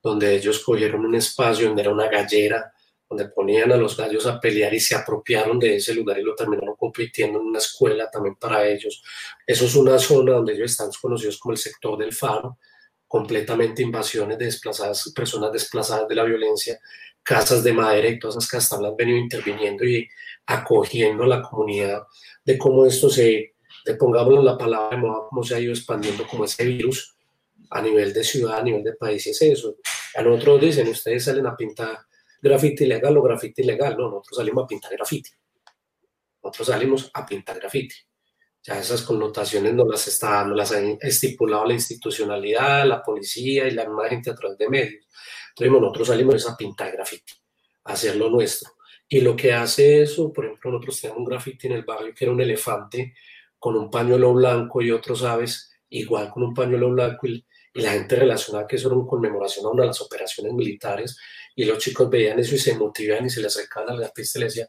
donde 0.00 0.36
ellos 0.36 0.60
cogieron 0.60 1.04
un 1.04 1.16
espacio 1.16 1.66
donde 1.66 1.82
era 1.82 1.90
una 1.90 2.06
gallera, 2.06 2.72
donde 3.08 3.24
ponían 3.30 3.72
a 3.72 3.76
los 3.76 3.96
gallos 3.96 4.24
a 4.26 4.38
pelear 4.38 4.72
y 4.72 4.78
se 4.78 4.94
apropiaron 4.94 5.58
de 5.58 5.74
ese 5.74 5.92
lugar 5.94 6.20
y 6.20 6.22
lo 6.22 6.36
terminaron 6.36 6.76
compitiendo 6.76 7.40
en 7.40 7.46
una 7.46 7.58
escuela 7.58 8.08
también 8.08 8.36
para 8.36 8.64
ellos. 8.64 9.02
Eso 9.44 9.64
es 9.64 9.74
una 9.74 9.98
zona 9.98 10.34
donde 10.34 10.52
ellos 10.52 10.70
están 10.70 10.90
conocidos 11.00 11.38
como 11.38 11.54
el 11.54 11.58
sector 11.58 11.98
del 11.98 12.12
faro, 12.12 12.56
completamente 13.12 13.82
invasiones 13.82 14.38
de 14.38 14.46
desplazadas, 14.46 15.12
personas 15.14 15.52
desplazadas 15.52 16.08
de 16.08 16.14
la 16.14 16.24
violencia, 16.24 16.80
casas 17.22 17.62
de 17.62 17.74
madera 17.74 18.08
y 18.08 18.18
todas 18.18 18.36
esas 18.36 18.48
casas 18.48 18.80
han 18.80 18.96
venido 18.96 19.18
interviniendo 19.18 19.84
y 19.84 20.08
acogiendo 20.46 21.24
a 21.24 21.26
la 21.26 21.42
comunidad 21.42 22.04
de 22.42 22.56
cómo 22.56 22.86
esto 22.86 23.10
se, 23.10 23.52
de 23.84 23.94
pongámoslo 23.96 24.42
la 24.42 24.56
palabra 24.56 24.96
de 24.96 25.02
cómo 25.28 25.42
se 25.42 25.54
ha 25.54 25.60
ido 25.60 25.74
expandiendo 25.74 26.26
como 26.26 26.46
ese 26.46 26.64
virus 26.64 27.14
a 27.68 27.82
nivel 27.82 28.14
de 28.14 28.24
ciudad, 28.24 28.60
a 28.60 28.62
nivel 28.62 28.82
de 28.82 28.94
país, 28.94 29.26
es 29.26 29.42
eso. 29.42 29.76
A 30.14 30.22
nosotros 30.22 30.62
dicen, 30.62 30.88
ustedes 30.88 31.22
salen 31.22 31.46
a 31.46 31.54
pintar 31.54 31.98
grafiti 32.40 32.84
ilegal 32.84 33.14
o 33.18 33.22
grafiti 33.22 33.60
ilegal. 33.60 33.94
No, 33.94 34.08
nosotros 34.08 34.38
salimos 34.38 34.64
a 34.64 34.68
pintar 34.68 34.92
grafiti. 34.92 35.30
Nosotros 36.42 36.66
salimos 36.66 37.10
a 37.12 37.26
pintar 37.26 37.58
grafiti. 37.60 37.94
Ya 38.62 38.78
esas 38.78 39.02
connotaciones 39.02 39.74
no 39.74 39.84
las, 39.84 40.06
está, 40.06 40.44
no 40.44 40.54
las 40.54 40.72
ha 40.72 40.80
estipulado 40.80 41.66
la 41.66 41.74
institucionalidad, 41.74 42.86
la 42.86 43.02
policía 43.02 43.66
y 43.66 43.72
la 43.72 43.84
misma 43.84 44.08
gente 44.08 44.30
a 44.30 44.34
través 44.34 44.56
de 44.58 44.68
medios. 44.68 45.06
Entonces 45.50 45.80
nosotros 45.80 46.08
salimos 46.08 46.48
a 46.48 46.56
pintar 46.56 46.92
grafiti, 46.92 47.34
a 47.84 47.92
hacer 47.92 48.16
lo 48.16 48.30
nuestro. 48.30 48.72
Y 49.08 49.20
lo 49.20 49.36
que 49.36 49.52
hace 49.52 50.02
eso, 50.02 50.32
por 50.32 50.46
ejemplo, 50.46 50.70
nosotros 50.70 51.00
teníamos 51.00 51.18
un 51.18 51.24
grafiti 51.26 51.66
en 51.66 51.72
el 51.74 51.84
barrio 51.84 52.14
que 52.14 52.24
era 52.24 52.32
un 52.32 52.40
elefante 52.40 53.14
con 53.58 53.76
un 53.76 53.90
pañuelo 53.90 54.32
blanco 54.32 54.80
y 54.80 54.90
otros 54.90 55.22
aves 55.22 55.72
igual 55.88 56.30
con 56.30 56.42
un 56.42 56.54
pañuelo 56.54 56.90
blanco 56.90 57.26
y, 57.26 57.44
la 57.74 57.92
gente 57.92 58.16
relacionaba 58.16 58.66
que 58.66 58.76
eso 58.76 58.88
era 58.88 58.98
una 58.98 59.08
conmemoración 59.08 59.64
a 59.64 59.70
una 59.70 59.84
de 59.84 59.86
las 59.86 60.00
operaciones 60.02 60.52
militares 60.52 61.16
y 61.56 61.64
los 61.64 61.78
chicos 61.78 62.10
veían 62.10 62.38
eso 62.38 62.54
y 62.54 62.58
se 62.58 62.76
motivaban 62.76 63.24
y 63.24 63.30
se 63.30 63.40
les 63.40 63.56
acercaban 63.56 63.94
al 63.94 64.04
artista 64.04 64.38
y 64.38 64.40
le 64.40 64.46
decía, 64.48 64.68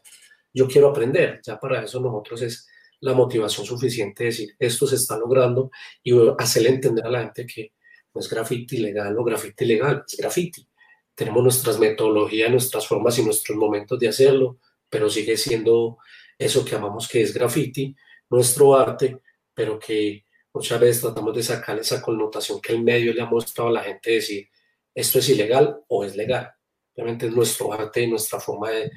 yo 0.54 0.66
quiero 0.66 0.88
aprender, 0.88 1.38
ya 1.44 1.60
para 1.60 1.82
eso 1.82 2.00
nosotros 2.00 2.40
es 2.40 2.66
la 3.04 3.12
motivación 3.12 3.66
suficiente 3.66 4.24
de 4.24 4.30
decir, 4.30 4.56
esto 4.58 4.86
se 4.86 4.96
está 4.96 5.18
logrando 5.18 5.70
y 6.02 6.12
hacerle 6.38 6.70
entender 6.70 7.06
a 7.06 7.10
la 7.10 7.20
gente 7.20 7.46
que 7.46 7.74
no 8.14 8.20
es 8.20 8.30
graffiti 8.30 8.78
legal 8.78 9.16
o 9.18 9.22
graffiti 9.22 9.66
legal, 9.66 10.04
es 10.08 10.16
graffiti. 10.16 10.66
Tenemos 11.14 11.42
nuestras 11.42 11.78
metodologías, 11.78 12.50
nuestras 12.50 12.86
formas 12.86 13.18
y 13.18 13.24
nuestros 13.24 13.58
momentos 13.58 13.98
de 13.98 14.08
hacerlo, 14.08 14.58
pero 14.88 15.10
sigue 15.10 15.36
siendo 15.36 15.98
eso 16.38 16.64
que 16.64 16.76
amamos 16.76 17.06
que 17.06 17.20
es 17.20 17.34
graffiti, 17.34 17.94
nuestro 18.30 18.74
arte, 18.74 19.20
pero 19.52 19.78
que 19.78 20.24
muchas 20.54 20.80
veces 20.80 21.02
tratamos 21.02 21.36
de 21.36 21.42
sacar 21.42 21.78
esa 21.78 22.00
connotación 22.00 22.58
que 22.58 22.72
el 22.72 22.82
medio 22.82 23.12
le 23.12 23.20
ha 23.20 23.26
mostrado 23.26 23.68
a 23.68 23.72
la 23.72 23.82
gente 23.82 24.10
de 24.10 24.16
decir 24.16 24.48
esto 24.94 25.18
es 25.18 25.28
ilegal 25.28 25.78
o 25.88 26.04
es 26.04 26.16
legal. 26.16 26.50
Obviamente 26.94 27.26
es 27.26 27.32
nuestro 27.34 27.70
arte 27.70 28.00
y 28.00 28.06
nuestra 28.06 28.40
forma 28.40 28.70
de, 28.70 28.90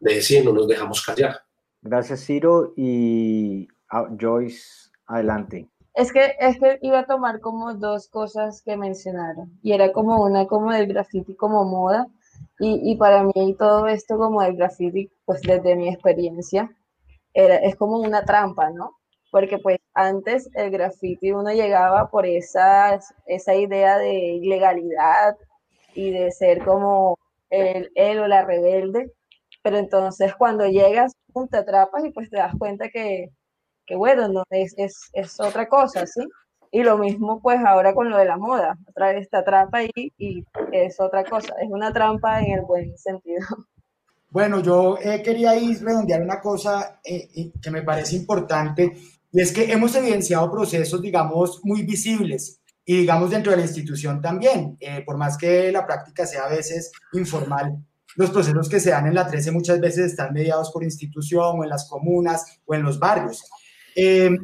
de 0.00 0.14
decir, 0.14 0.44
no 0.44 0.52
nos 0.52 0.66
dejamos 0.66 1.00
callar. 1.00 1.42
Gracias, 1.82 2.24
Ciro. 2.24 2.72
Y 2.76 3.68
ah, 3.90 4.08
Joyce, 4.18 4.90
adelante. 5.06 5.68
Es 5.94 6.12
que, 6.12 6.34
es 6.40 6.58
que 6.58 6.78
iba 6.80 7.00
a 7.00 7.06
tomar 7.06 7.40
como 7.40 7.74
dos 7.74 8.08
cosas 8.08 8.62
que 8.64 8.76
mencionaron. 8.76 9.58
Y 9.62 9.72
era 9.72 9.92
como 9.92 10.22
una 10.24 10.46
como 10.46 10.72
del 10.72 10.86
graffiti 10.86 11.34
como 11.34 11.64
moda. 11.64 12.06
Y, 12.58 12.80
y 12.90 12.96
para 12.96 13.24
mí 13.24 13.56
todo 13.58 13.86
esto 13.86 14.16
como 14.16 14.42
del 14.42 14.56
graffiti, 14.56 15.10
pues 15.24 15.42
desde 15.42 15.76
mi 15.76 15.88
experiencia, 15.88 16.74
era, 17.34 17.56
es 17.56 17.76
como 17.76 17.98
una 17.98 18.24
trampa, 18.24 18.70
¿no? 18.70 18.96
porque 19.32 19.58
pues 19.58 19.78
antes 19.94 20.48
el 20.54 20.70
graffiti 20.70 21.32
uno 21.32 21.50
llegaba 21.52 22.10
por 22.10 22.26
esa, 22.26 23.00
esa 23.26 23.54
idea 23.54 23.96
de 23.96 24.12
ilegalidad 24.12 25.36
y 25.94 26.10
de 26.10 26.30
ser 26.30 26.62
como 26.62 27.18
el, 27.48 27.90
él 27.94 28.18
o 28.18 28.28
la 28.28 28.44
rebelde, 28.44 29.10
pero 29.62 29.78
entonces 29.78 30.34
cuando 30.36 30.66
llegas, 30.66 31.12
te 31.50 31.56
atrapas 31.56 32.04
y 32.04 32.10
pues 32.10 32.28
te 32.30 32.36
das 32.36 32.54
cuenta 32.58 32.88
que, 32.88 33.30
que 33.86 33.96
bueno, 33.96 34.28
no, 34.28 34.44
es, 34.50 34.74
es, 34.76 35.10
es, 35.12 35.40
otra 35.40 35.68
cosa, 35.68 36.06
¿sí? 36.06 36.22
Y 36.70 36.82
lo 36.82 36.98
mismo 36.98 37.40
pues 37.40 37.58
ahora 37.64 37.94
con 37.94 38.10
lo 38.10 38.16
de 38.18 38.24
la 38.24 38.36
moda, 38.36 38.76
otra 38.88 39.12
vez 39.12 39.28
te 39.30 39.36
atrapa 39.36 39.78
ahí 39.78 40.12
y 40.18 40.44
es 40.72 41.00
otra 41.00 41.24
cosa, 41.24 41.54
es 41.62 41.68
una 41.70 41.92
trampa 41.92 42.40
en 42.40 42.52
el 42.52 42.62
buen 42.62 42.96
sentido. 42.98 43.46
Bueno, 44.32 44.60
yo 44.62 44.96
eh, 44.96 45.22
quería 45.22 45.54
ir 45.56 45.84
redondear 45.84 46.22
una 46.22 46.40
cosa 46.40 47.02
eh, 47.04 47.52
que 47.60 47.70
me 47.70 47.82
parece 47.82 48.16
importante 48.16 48.90
y 49.30 49.40
es 49.42 49.52
que 49.52 49.70
hemos 49.70 49.94
evidenciado 49.94 50.50
procesos, 50.50 51.02
digamos, 51.02 51.60
muy 51.64 51.82
visibles 51.82 52.62
y 52.84 52.96
digamos 52.96 53.30
dentro 53.30 53.52
de 53.52 53.58
la 53.58 53.64
institución 53.64 54.22
también, 54.22 54.78
eh, 54.80 55.02
por 55.04 55.18
más 55.18 55.36
que 55.36 55.70
la 55.70 55.86
práctica 55.86 56.24
sea 56.26 56.44
a 56.44 56.48
veces 56.48 56.90
informal, 57.12 57.84
los 58.16 58.30
procesos 58.30 58.68
que 58.68 58.80
se 58.80 58.90
dan 58.90 59.06
en 59.06 59.14
la 59.14 59.26
13 59.26 59.50
muchas 59.52 59.80
veces 59.80 60.12
están 60.12 60.32
mediados 60.32 60.70
por 60.70 60.84
institución 60.84 61.60
o 61.60 61.64
en 61.64 61.70
las 61.70 61.88
comunas 61.88 62.60
o 62.64 62.74
en 62.74 62.82
los 62.82 62.98
barrios. 62.98 63.44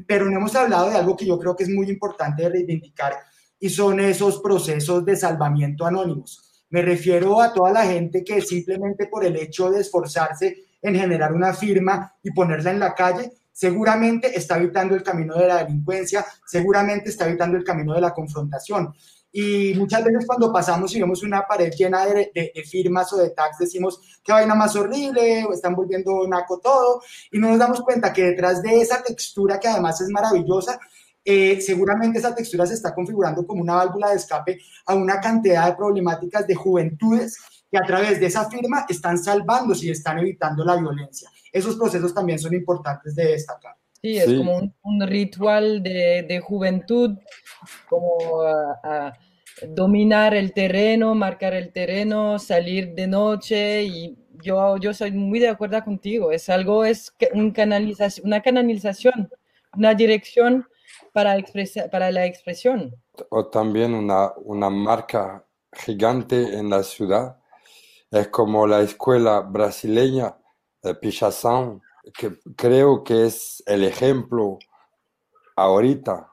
pero 0.07 0.26
no 0.26 0.37
hemos 0.37 0.54
hablado 0.54 0.90
de 0.90 0.96
algo 0.96 1.16
que 1.16 1.26
yo 1.26 1.38
creo 1.38 1.57
que 1.57 1.64
es 1.64 1.70
muy 1.70 1.88
importante 1.88 2.48
reivindicar 2.48 3.14
y 3.59 3.70
son 3.70 4.00
esos 4.00 4.40
procesos 4.40 5.04
de 5.04 5.16
salvamiento 5.16 5.87
anónimos 5.87 6.48
me 6.70 6.83
refiero 6.83 7.40
a 7.40 7.52
toda 7.52 7.72
la 7.72 7.87
gente 7.87 8.22
que 8.22 8.42
simplemente 8.42 9.07
por 9.07 9.24
el 9.24 9.37
hecho 9.37 9.70
de 9.70 9.81
esforzarse 9.81 10.64
en 10.83 10.94
generar 10.94 11.33
una 11.33 11.54
firma 11.54 12.14
y 12.22 12.31
ponerla 12.31 12.70
en 12.70 12.78
la 12.78 12.94
calle, 12.94 13.33
seguramente 13.52 14.37
está 14.38 14.59
evitando 14.59 14.94
el 14.94 15.02
camino 15.02 15.37
de 15.37 15.48
la 15.48 15.64
delincuencia, 15.64 16.24
seguramente 16.46 17.09
está 17.09 17.26
evitando 17.26 17.57
el 17.57 17.64
camino 17.64 17.94
de 17.94 18.00
la 18.02 18.12
confrontación. 18.12 18.94
Y 19.31 19.75
muchas 19.77 20.03
veces 20.05 20.27
cuando 20.27 20.53
pasamos 20.53 20.95
y 20.95 21.01
vemos 21.01 21.23
una 21.23 21.47
pared 21.47 21.71
llena 21.71 22.07
de, 22.07 22.31
firmas 22.69 23.12
o 23.12 23.19
de 23.19 23.31
tags, 23.31 23.59
decimos, 23.59 24.01
qué 24.25 24.33
vaina 24.33 24.55
más 24.55 24.75
horrible, 24.75 25.45
o 25.45 25.53
están 25.53 25.75
volviendo 25.75 26.27
naco 26.27 26.59
todo, 26.61 27.03
y 27.31 27.38
no 27.38 27.51
nos 27.51 27.59
damos 27.59 27.81
cuenta 27.83 28.12
que 28.12 28.23
detrás 28.23 28.62
de 28.62 28.81
esa 28.81 29.03
textura, 29.03 29.61
que 29.61 29.69
además 29.69 30.01
es 30.01 30.09
maravillosa, 30.09 30.79
eh, 31.25 31.61
seguramente 31.61 32.19
esa 32.19 32.35
textura 32.35 32.64
se 32.64 32.75
está 32.75 32.95
configurando 32.95 33.47
como 33.47 33.61
una 33.61 33.75
válvula 33.75 34.11
de 34.11 34.17
escape 34.17 34.59
a 34.87 34.95
una 34.95 35.21
cantidad 35.21 35.67
de 35.67 35.77
problemáticas 35.77 36.47
de 36.47 36.55
juventudes 36.55 37.37
que 37.71 37.77
a 37.77 37.83
través 37.83 38.19
de 38.19 38.27
esa 38.27 38.49
firma 38.49 38.87
están 38.88 39.19
salvándose 39.19 39.87
y 39.87 39.91
están 39.91 40.19
evitando 40.19 40.64
la 40.64 40.77
violencia. 40.77 41.31
Esos 41.53 41.77
procesos 41.77 42.14
también 42.14 42.38
son 42.38 42.55
importantes 42.55 43.14
de 43.14 43.33
destacar. 43.33 43.77
Sí, 44.02 44.16
es 44.16 44.26
como 44.26 44.72
un, 44.82 45.06
ritual 45.06 45.82
de, 45.82 46.22
de, 46.22 46.40
juventud, 46.40 47.18
como 47.88 48.44
dominar 49.66 50.34
el 50.34 50.52
terreno, 50.52 51.14
marcar 51.14 51.54
el 51.54 51.72
terreno, 51.72 52.38
salir 52.38 52.94
de 52.94 53.06
noche 53.06 53.82
y 53.82 54.16
yo, 54.42 54.76
yo 54.76 54.94
soy 54.94 55.11
muy 55.12 55.38
de 55.38 55.48
acuerdo 55.48 55.82
contigo, 55.82 56.30
es 56.30 56.48
algo, 56.48 56.84
es 56.84 57.12
un 57.32 57.50
canalización, 57.50 58.26
una 58.26 58.40
canalización, 58.40 59.30
una 59.76 59.94
dirección 59.94 60.66
para, 61.12 61.37
para 61.90 62.11
la 62.11 62.26
expresión. 62.26 62.94
O 63.30 63.46
también 63.46 63.94
una, 63.94 64.32
una 64.37 64.70
marca 64.70 65.44
gigante 65.72 66.56
en 66.56 66.70
la 66.70 66.82
ciudad. 66.82 67.38
Es 68.11 68.28
como 68.28 68.66
la 68.66 68.80
escuela 68.80 69.40
brasileña 69.40 70.37
de 70.82 70.94
Pichação, 70.94 71.80
que 72.12 72.38
creo 72.57 73.05
que 73.05 73.27
es 73.27 73.62
el 73.66 73.85
ejemplo 73.85 74.59
ahorita 75.57 76.31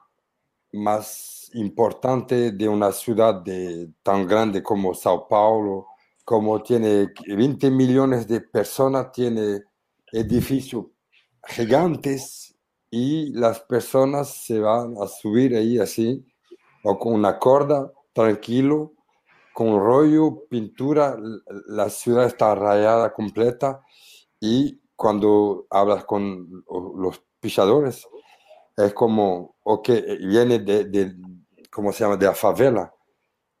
más 0.72 1.50
importante 1.54 2.52
de 2.52 2.68
una 2.68 2.92
ciudad 2.92 3.42
de, 3.42 3.90
tan 4.02 4.26
grande 4.26 4.62
como 4.62 4.94
Sao 4.94 5.26
Paulo, 5.28 5.86
como 6.24 6.62
tiene 6.62 7.12
20 7.26 7.70
millones 7.70 8.26
de 8.28 8.40
personas, 8.40 9.12
tiene 9.12 9.62
edificios 10.12 10.86
gigantes 11.46 12.56
y 12.90 13.32
las 13.32 13.60
personas 13.60 14.28
se 14.28 14.58
van 14.58 14.94
a 15.00 15.06
subir 15.06 15.54
ahí 15.54 15.78
así, 15.78 16.24
o 16.82 16.98
con 16.98 17.14
una 17.14 17.38
corda, 17.38 17.92
tranquilo, 18.12 18.92
con 19.52 19.78
rollo, 19.78 20.44
pintura, 20.48 21.16
la 21.66 21.88
ciudad 21.88 22.26
está 22.26 22.54
rayada 22.54 23.12
completa 23.12 23.82
y 24.40 24.80
cuando 24.96 25.66
hablas 25.70 26.04
con 26.04 26.64
los 26.96 27.22
pichadores, 27.38 28.06
es 28.76 28.92
como, 28.94 29.56
ok, 29.62 29.88
viene 30.20 30.58
de, 30.58 30.84
de 30.84 31.14
¿cómo 31.70 31.92
se 31.92 32.04
llama?, 32.04 32.16
de 32.16 32.26
la 32.26 32.34
favela 32.34 32.92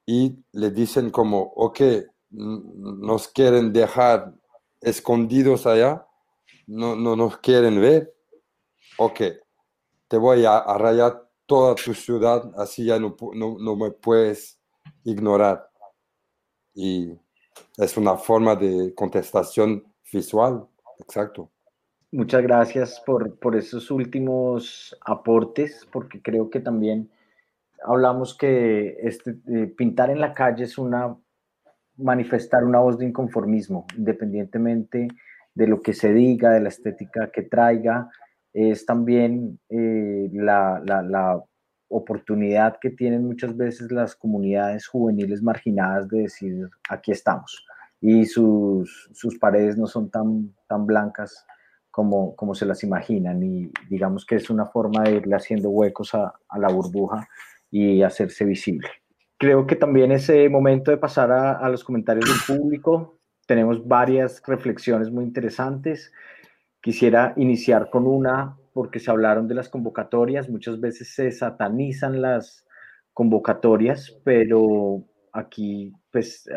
y 0.06 0.38
le 0.52 0.70
dicen 0.70 1.10
como, 1.10 1.52
ok, 1.56 1.80
nos 2.30 3.28
quieren 3.28 3.72
dejar 3.72 4.34
escondidos 4.80 5.66
allá, 5.66 6.06
no, 6.66 6.96
no 6.96 7.16
nos 7.16 7.38
quieren 7.38 7.80
ver, 7.80 8.14
ok, 8.98 9.20
te 10.08 10.16
voy 10.16 10.44
a, 10.44 10.60
rayar 10.78 11.28
toda 11.46 11.74
tu 11.74 11.92
ciudad, 11.94 12.52
así 12.56 12.84
ya 12.84 12.98
no, 12.98 13.16
no, 13.34 13.76
me 13.76 13.90
puedes 13.90 14.58
ignorar. 15.04 15.68
Y 16.74 17.12
es 17.76 17.96
una 17.96 18.16
forma 18.16 18.54
de 18.54 18.94
contestación 18.94 19.92
visual, 20.12 20.66
exacto. 20.98 21.50
Muchas 22.12 22.42
gracias 22.42 23.02
por, 23.04 23.38
por 23.38 23.56
esos 23.56 23.90
últimos 23.90 24.96
aportes, 25.04 25.86
porque 25.90 26.22
creo 26.22 26.50
que 26.50 26.60
también 26.60 27.10
hablamos 27.84 28.36
que 28.36 28.96
este, 29.02 29.36
eh, 29.48 29.66
pintar 29.66 30.10
en 30.10 30.20
la 30.20 30.32
calle 30.32 30.64
es 30.64 30.78
una 30.78 31.16
manifestar 31.96 32.64
una 32.64 32.78
voz 32.78 32.98
de 32.98 33.06
inconformismo, 33.06 33.86
independientemente 33.96 35.08
de 35.54 35.66
lo 35.66 35.80
que 35.80 35.94
se 35.94 36.12
diga, 36.12 36.50
de 36.50 36.60
la 36.60 36.68
estética 36.68 37.30
que 37.30 37.42
traiga, 37.42 38.10
es 38.52 38.84
también 38.84 39.58
eh, 39.68 40.28
la, 40.32 40.82
la, 40.84 41.42
oportunidad 41.88 42.78
que 42.80 42.90
tienen 42.90 43.24
muchas 43.24 43.56
veces 43.56 43.92
las 43.92 44.16
comunidades 44.16 44.88
juveniles 44.88 45.40
marginadas 45.40 46.08
de 46.08 46.22
decir, 46.22 46.68
aquí 46.88 47.12
estamos. 47.12 47.64
Y 48.00 48.26
sus, 48.26 49.08
sus 49.12 49.38
paredes 49.38 49.76
no 49.76 49.86
son 49.86 50.10
tan, 50.10 50.54
tan 50.66 50.86
blancas 50.86 51.46
como, 51.90 52.36
como 52.36 52.54
se 52.54 52.66
las 52.66 52.82
imaginan. 52.82 53.42
Y 53.42 53.70
digamos 53.88 54.26
que 54.26 54.36
es 54.36 54.50
una 54.50 54.66
forma 54.66 55.04
de 55.04 55.16
irle 55.16 55.34
haciendo 55.34 55.70
huecos 55.70 56.14
a, 56.14 56.34
la 56.58 56.68
burbuja 56.68 57.28
y 57.70 58.02
hacerse 58.02 58.44
visible. 58.44 58.88
Creo 59.38 59.66
que 59.66 59.76
también 59.76 60.12
es 60.12 60.30
momento 60.50 60.90
de 60.90 60.96
pasar 60.96 61.32
a, 61.32 61.52
a 61.52 61.68
los 61.68 61.84
comentarios 61.84 62.26
del 62.26 62.58
público. 62.58 63.18
Tenemos 63.46 63.86
varias 63.86 64.42
reflexiones 64.46 65.10
muy 65.10 65.24
interesantes. 65.24 66.12
Quisiera 66.80 67.32
iniciar 67.36 67.90
con 67.90 68.06
una 68.06 68.56
porque 68.76 69.00
se 69.00 69.10
hablaron 69.10 69.48
de 69.48 69.54
las 69.54 69.70
convocatorias, 69.70 70.50
muchas 70.50 70.78
veces 70.78 71.14
se 71.14 71.30
satanizan 71.30 72.20
las 72.20 72.66
convocatorias, 73.14 74.20
pero 74.22 75.02
aquí 75.32 75.94
pues 76.16 76.48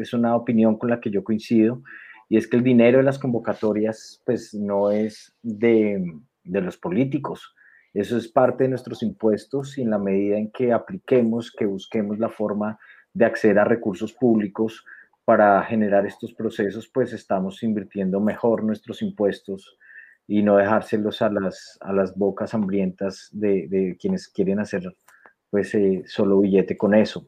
es 0.00 0.14
una 0.14 0.36
opinión 0.36 0.78
con 0.78 0.88
la 0.88 1.00
que 1.00 1.10
yo 1.10 1.24
coincido 1.24 1.82
y 2.28 2.36
es 2.36 2.46
que 2.46 2.56
el 2.56 2.62
dinero 2.62 2.98
de 2.98 3.02
las 3.02 3.18
convocatorias 3.18 4.22
pues 4.24 4.54
no 4.54 4.92
es 4.92 5.34
de, 5.42 6.00
de 6.44 6.60
los 6.60 6.76
políticos, 6.76 7.56
eso 7.92 8.16
es 8.16 8.28
parte 8.28 8.62
de 8.62 8.70
nuestros 8.70 9.02
impuestos 9.02 9.76
y 9.78 9.82
en 9.82 9.90
la 9.90 9.98
medida 9.98 10.38
en 10.38 10.52
que 10.52 10.72
apliquemos, 10.72 11.50
que 11.50 11.66
busquemos 11.66 12.20
la 12.20 12.28
forma 12.28 12.78
de 13.12 13.24
acceder 13.24 13.58
a 13.58 13.64
recursos 13.64 14.12
públicos 14.12 14.84
para 15.24 15.60
generar 15.64 16.06
estos 16.06 16.32
procesos, 16.32 16.86
pues 16.86 17.12
estamos 17.12 17.64
invirtiendo 17.64 18.20
mejor 18.20 18.62
nuestros 18.62 19.02
impuestos 19.02 19.76
y 20.28 20.44
no 20.44 20.56
dejárselos 20.58 21.20
a 21.20 21.30
las, 21.30 21.76
a 21.80 21.92
las 21.92 22.16
bocas 22.16 22.54
hambrientas 22.54 23.28
de, 23.32 23.66
de 23.66 23.96
quienes 24.00 24.28
quieren 24.28 24.60
hacer 24.60 24.84
pues 25.50 25.74
eh, 25.74 26.04
solo 26.06 26.38
billete 26.38 26.76
con 26.76 26.94
eso. 26.94 27.26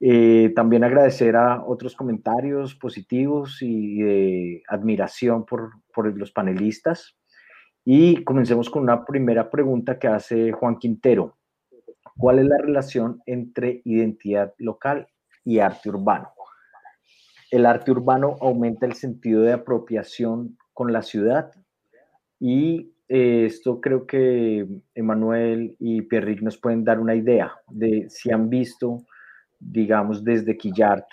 Eh, 0.00 0.52
también 0.54 0.84
agradecer 0.84 1.36
a 1.36 1.64
otros 1.64 1.96
comentarios 1.96 2.74
positivos 2.74 3.58
y 3.60 3.98
de 3.98 4.62
admiración 4.68 5.44
por, 5.44 5.70
por 5.92 6.16
los 6.16 6.30
panelistas. 6.30 7.16
Y 7.84 8.22
comencemos 8.24 8.70
con 8.70 8.82
una 8.82 9.04
primera 9.04 9.50
pregunta 9.50 9.98
que 9.98 10.08
hace 10.08 10.52
Juan 10.52 10.78
Quintero. 10.78 11.36
¿Cuál 12.16 12.40
es 12.40 12.46
la 12.46 12.58
relación 12.58 13.22
entre 13.26 13.80
identidad 13.84 14.54
local 14.58 15.08
y 15.44 15.58
arte 15.58 15.88
urbano? 15.88 16.32
el 17.50 17.66
arte 17.66 17.90
urbano 17.90 18.36
aumenta 18.40 18.86
el 18.86 18.94
sentido 18.94 19.42
de 19.42 19.52
apropiación 19.52 20.58
con 20.74 20.92
la 20.92 21.02
ciudad 21.02 21.50
y 22.38 22.92
eh, 23.08 23.46
esto 23.46 23.80
creo 23.80 24.06
que 24.06 24.66
Emanuel 24.94 25.76
y 25.78 26.02
Pierrick 26.02 26.42
nos 26.42 26.58
pueden 26.58 26.84
dar 26.84 27.00
una 27.00 27.14
idea 27.14 27.52
de 27.68 28.06
si 28.10 28.30
han 28.30 28.50
visto, 28.50 29.06
digamos, 29.58 30.24
desde 30.24 30.56
Quillart 30.56 31.06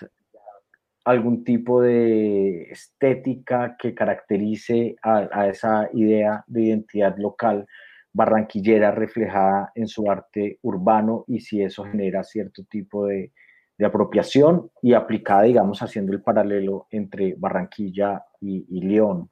algún 1.04 1.44
tipo 1.44 1.82
de 1.82 2.64
estética 2.72 3.76
que 3.78 3.94
caracterice 3.94 4.96
a, 5.04 5.48
esa 5.48 5.88
idea 5.94 6.44
de 6.48 6.64
identidad 6.64 7.16
local 7.18 7.68
barranquillera 8.12 8.92
reflejada 8.92 9.72
en 9.76 9.88
su 9.88 10.10
arte 10.10 10.58
urbano 10.64 11.26
y 11.28 11.42
si 11.42 11.62
eso 11.62 11.84
genera 11.84 12.24
cierto 12.24 12.64
tipo 12.64 13.06
de 13.06 13.32
de 13.78 13.86
apropiación 13.86 14.72
y 14.82 14.94
aplicada, 14.94 15.44
digamos, 15.44 15.82
haciendo 15.82 16.14
el 16.14 16.22
paralelo 16.22 16.88
entre 16.92 17.36
Barranquilla 17.38 18.24
y, 18.40 18.82
León? 18.82 19.30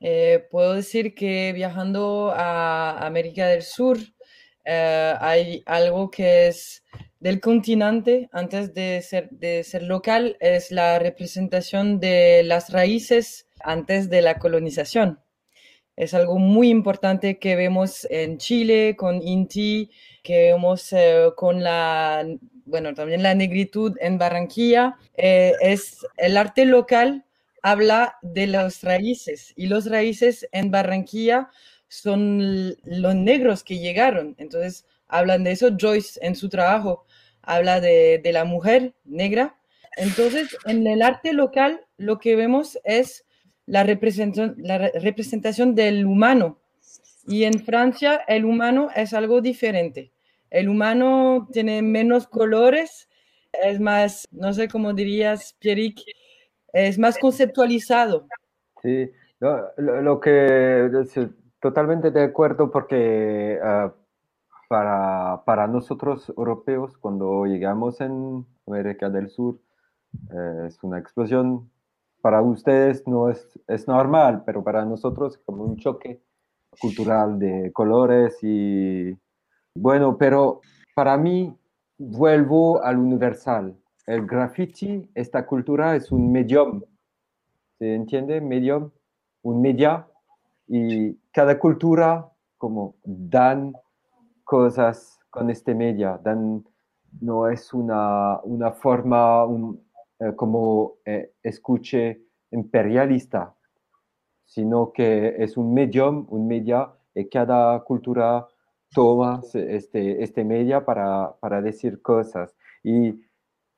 Eh, 0.00 0.46
puedo 0.50 0.74
decir 0.74 1.14
que 1.14 1.52
viajando 1.54 2.32
a 2.34 3.06
América 3.06 3.46
del 3.46 3.62
Sur 3.62 3.96
eh, 4.64 5.14
hay 5.18 5.62
algo 5.64 6.10
que 6.10 6.48
es 6.48 6.84
del 7.26 7.40
continente 7.40 8.28
antes 8.30 8.72
de 8.72 9.02
ser, 9.02 9.28
de 9.30 9.64
ser 9.64 9.82
local, 9.82 10.36
es 10.38 10.70
la 10.70 11.00
representación 11.00 11.98
de 11.98 12.44
las 12.44 12.70
raíces 12.70 13.48
antes 13.64 14.08
de 14.08 14.22
la 14.22 14.38
colonización. 14.38 15.18
Es 15.96 16.14
algo 16.14 16.38
muy 16.38 16.68
importante 16.68 17.40
que 17.40 17.56
vemos 17.56 18.06
en 18.10 18.38
Chile 18.38 18.94
con 18.96 19.20
Inti, 19.26 19.90
que 20.22 20.52
vemos 20.52 20.92
eh, 20.92 21.30
con 21.34 21.64
la, 21.64 22.24
bueno, 22.64 22.94
también 22.94 23.24
la 23.24 23.34
negritud 23.34 23.96
en 24.00 24.18
Barranquilla. 24.18 24.94
Eh, 25.16 25.52
es 25.60 26.06
el 26.18 26.36
arte 26.36 26.64
local 26.64 27.24
habla 27.60 28.18
de 28.22 28.46
las 28.46 28.84
raíces 28.84 29.52
y 29.56 29.66
los 29.66 29.90
raíces 29.90 30.46
en 30.52 30.70
Barranquilla 30.70 31.48
son 31.88 32.76
los 32.84 33.16
negros 33.16 33.64
que 33.64 33.80
llegaron. 33.80 34.36
Entonces, 34.38 34.86
hablan 35.08 35.44
de 35.44 35.52
eso. 35.52 35.70
Joyce 35.76 36.20
en 36.22 36.36
su 36.36 36.48
trabajo 36.48 37.05
habla 37.46 37.80
de, 37.80 38.20
de 38.22 38.32
la 38.32 38.44
mujer 38.44 38.94
negra. 39.04 39.56
Entonces, 39.96 40.54
en 40.66 40.86
el 40.86 41.00
arte 41.00 41.32
local 41.32 41.86
lo 41.96 42.18
que 42.18 42.36
vemos 42.36 42.78
es 42.84 43.24
la 43.64 43.82
representación, 43.82 44.54
la 44.58 44.90
representación 45.00 45.74
del 45.74 46.06
humano. 46.06 46.60
Y 47.26 47.44
en 47.44 47.58
Francia 47.60 48.22
el 48.28 48.44
humano 48.44 48.88
es 48.94 49.12
algo 49.12 49.40
diferente. 49.40 50.12
El 50.50 50.68
humano 50.68 51.48
tiene 51.52 51.82
menos 51.82 52.28
colores, 52.28 53.08
es 53.64 53.80
más, 53.80 54.28
no 54.30 54.52
sé 54.52 54.68
cómo 54.68 54.92
dirías, 54.92 55.56
Pierrick, 55.58 56.00
es 56.72 56.98
más 56.98 57.18
conceptualizado. 57.18 58.28
Sí, 58.80 59.10
lo, 59.40 60.20
que 60.20 60.88
totalmente 61.60 62.10
de 62.10 62.22
acuerdo 62.22 62.70
porque 62.70 63.58
ah, 63.62 63.92
para, 64.68 65.42
para, 65.44 65.66
nosotros 65.66 66.32
europeos 66.36 66.96
cuando 66.98 67.44
llegamos 67.46 68.00
en 68.00 68.46
América 68.66 69.08
del 69.10 69.28
Sur 69.30 69.58
eh, 70.30 70.66
es 70.66 70.82
una 70.82 70.98
explosión 70.98 71.70
para 72.20 72.42
ustedes 72.42 73.06
no 73.06 73.30
es, 73.30 73.58
es 73.68 73.86
normal, 73.86 74.42
pero 74.44 74.64
para 74.64 74.84
nosotros 74.84 75.36
es 75.36 75.42
como 75.44 75.62
un 75.62 75.76
choque 75.76 76.20
cultural 76.80 77.38
de 77.38 77.72
colores 77.72 78.38
y 78.42 79.16
bueno, 79.76 80.16
pero 80.18 80.60
para 80.94 81.16
mí 81.16 81.56
vuelvo 81.98 82.82
al 82.82 82.98
universal. 82.98 83.76
El 84.06 84.26
graffiti, 84.26 85.08
esta 85.14 85.46
cultura 85.46 85.96
es 85.96 86.10
un 86.10 86.32
medium, 86.32 86.82
¿se 87.78 87.94
entiende? 87.94 88.40
Medium, 88.40 88.90
un 89.42 89.60
media 89.60 90.06
y 90.66 91.14
cada 91.32 91.58
cultura 91.58 92.28
como 92.58 92.96
dan 93.04 93.72
cosas 94.46 95.18
con 95.28 95.50
este 95.50 95.74
media, 95.74 96.18
dan, 96.22 96.64
no 97.20 97.48
es 97.48 97.74
una, 97.74 98.40
una 98.44 98.72
forma, 98.72 99.44
un, 99.44 99.84
eh, 100.20 100.34
como 100.34 100.94
eh, 101.04 101.32
escuche 101.42 102.22
imperialista, 102.52 103.54
sino 104.46 104.92
que 104.92 105.34
es 105.38 105.56
un 105.56 105.74
medium, 105.74 106.26
un 106.30 106.46
media, 106.46 106.90
y 107.14 107.28
cada 107.28 107.80
cultura 107.80 108.46
toma 108.94 109.42
este, 109.52 110.22
este 110.22 110.44
media 110.44 110.84
para, 110.84 111.34
para 111.40 111.60
decir 111.60 112.00
cosas. 112.00 112.56
Y 112.84 113.20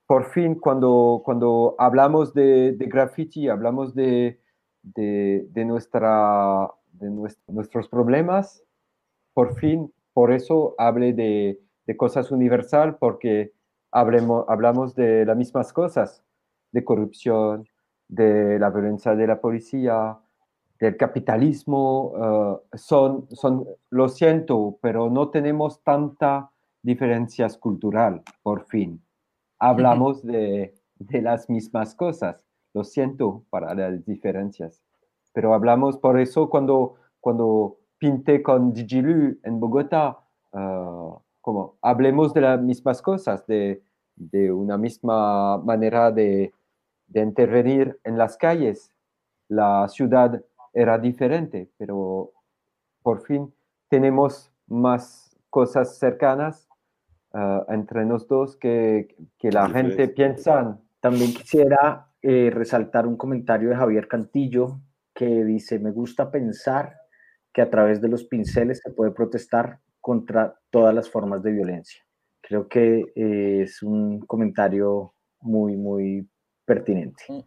por 0.07 0.27
fin, 0.27 0.55
cuando, 0.55 1.23
cuando 1.25 1.75
hablamos 1.79 2.35
de, 2.35 2.73
de 2.73 2.87
graffiti, 2.87 3.49
hablamos 3.49 3.95
de, 3.95 4.41
de, 4.83 5.47
de, 5.51 5.65
nuestra, 5.65 6.71
de 6.93 7.11
nuestros 7.49 7.89
problemas, 7.89 8.63
por 9.33 9.55
fin, 9.55 9.93
por 10.19 10.33
eso 10.33 10.75
hable 10.79 11.13
de, 11.13 11.61
de 11.87 11.97
cosas 11.97 12.33
universal, 12.33 12.97
porque 12.99 13.53
hablemos, 13.93 14.47
hablamos 14.49 14.97
de 14.97 15.25
las 15.25 15.37
mismas 15.37 15.73
cosas 15.73 16.25
de 16.73 16.83
corrupción, 16.83 17.69
de 18.09 18.59
la 18.59 18.69
violencia 18.71 19.15
de 19.15 19.29
la 19.29 19.41
policía, 19.41 20.19
del 20.81 20.97
capitalismo, 20.97 22.15
eh, 22.17 22.77
son, 22.77 23.29
son, 23.31 23.65
lo 23.91 24.09
siento, 24.09 24.81
pero 24.83 25.09
no 25.09 25.29
tenemos 25.29 25.85
tanta 25.85 26.51
diferencias 26.83 27.57
cultural, 27.57 28.23
por 28.43 28.65
fin. 28.65 29.01
Hablamos 29.61 30.25
de, 30.25 30.75
de, 30.99 31.23
las 31.23 31.49
mismas 31.49 31.95
cosas, 31.95 32.45
lo 32.75 32.83
siento 32.83 33.45
para 33.51 33.73
las 33.73 34.05
diferencias, 34.05 34.83
pero 35.33 35.55
hablamos 35.55 35.97
por 35.97 36.19
eso 36.19 36.51
cuando, 36.51 36.97
cuando 37.21 37.78
pinté 37.99 38.43
con 38.43 38.73
Digilu 38.73 39.39
en 39.43 39.61
Bogotá, 39.61 40.19
uh, 40.53 41.19
como 41.41 41.77
hablemos 41.83 42.33
de 42.33 42.41
las 42.41 42.61
mismas 42.61 43.03
cosas, 43.03 43.47
de, 43.47 43.83
de 44.17 44.53
una 44.53 44.77
misma 44.77 45.59
manera 45.59 46.11
de, 46.13 46.53
de 47.07 47.21
intervenir 47.21 47.99
en 48.05 48.17
las 48.17 48.37
calles. 48.37 48.93
La 49.49 49.89
ciudad 49.89 50.43
era 50.73 50.99
diferente, 50.99 51.71
pero 51.79 52.33
por 53.03 53.23
fin 53.23 53.53
tenemos 53.89 54.53
más 54.67 55.35
cosas 55.51 55.99
cercanas 55.99 56.69
uh, 57.33 57.73
entre 57.73 58.05
nosotros 58.05 58.57
que, 58.57 59.17
que 59.39 59.51
la 59.51 59.69
gente 59.71 60.09
piensa. 60.09 60.79
También 61.01 61.33
quisiera 61.33 62.09
eh, 62.21 62.51
resaltar 62.53 63.07
un 63.07 63.17
comentario 63.17 63.71
de 63.71 63.77
Javier 63.77 64.09
Cantillo 64.09 64.81
que 65.15 65.45
dice, 65.45 65.79
me 65.79 65.91
gusta 65.91 66.31
pensar 66.31 66.97
que 67.59 67.63
a 67.63 67.71
través 67.71 68.01
de 68.01 68.07
los 68.07 68.23
pinceles 68.23 68.79
se 68.85 68.93
puede 68.93 69.11
protestar 69.11 69.81
contra 70.01 70.57
todas 70.71 70.95
las 70.95 71.11
formas 71.11 71.43
de 71.43 71.51
violencia. 71.51 72.01
Creo 72.41 72.69
que 72.69 73.03
eh, 73.17 73.63
es 73.63 73.83
un 73.83 74.21
comentario 74.21 75.13
muy, 75.41 75.77
muy 75.77 76.31
pertinente. 76.65 77.25
Mm. 77.29 77.41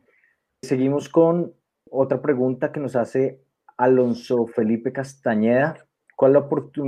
Seguimos 0.62 1.08
con 1.08 1.54
otra 1.89 2.21
pregunta 2.21 2.74
que 2.74 2.82
nos 2.82 2.97
hace 2.97 3.41
Alonso 3.78 4.47
Felipe 4.47 4.91
Castañeda. 4.91 5.78
¿Cuál 6.17 6.36
es 6.36 6.41
la, 6.76 6.84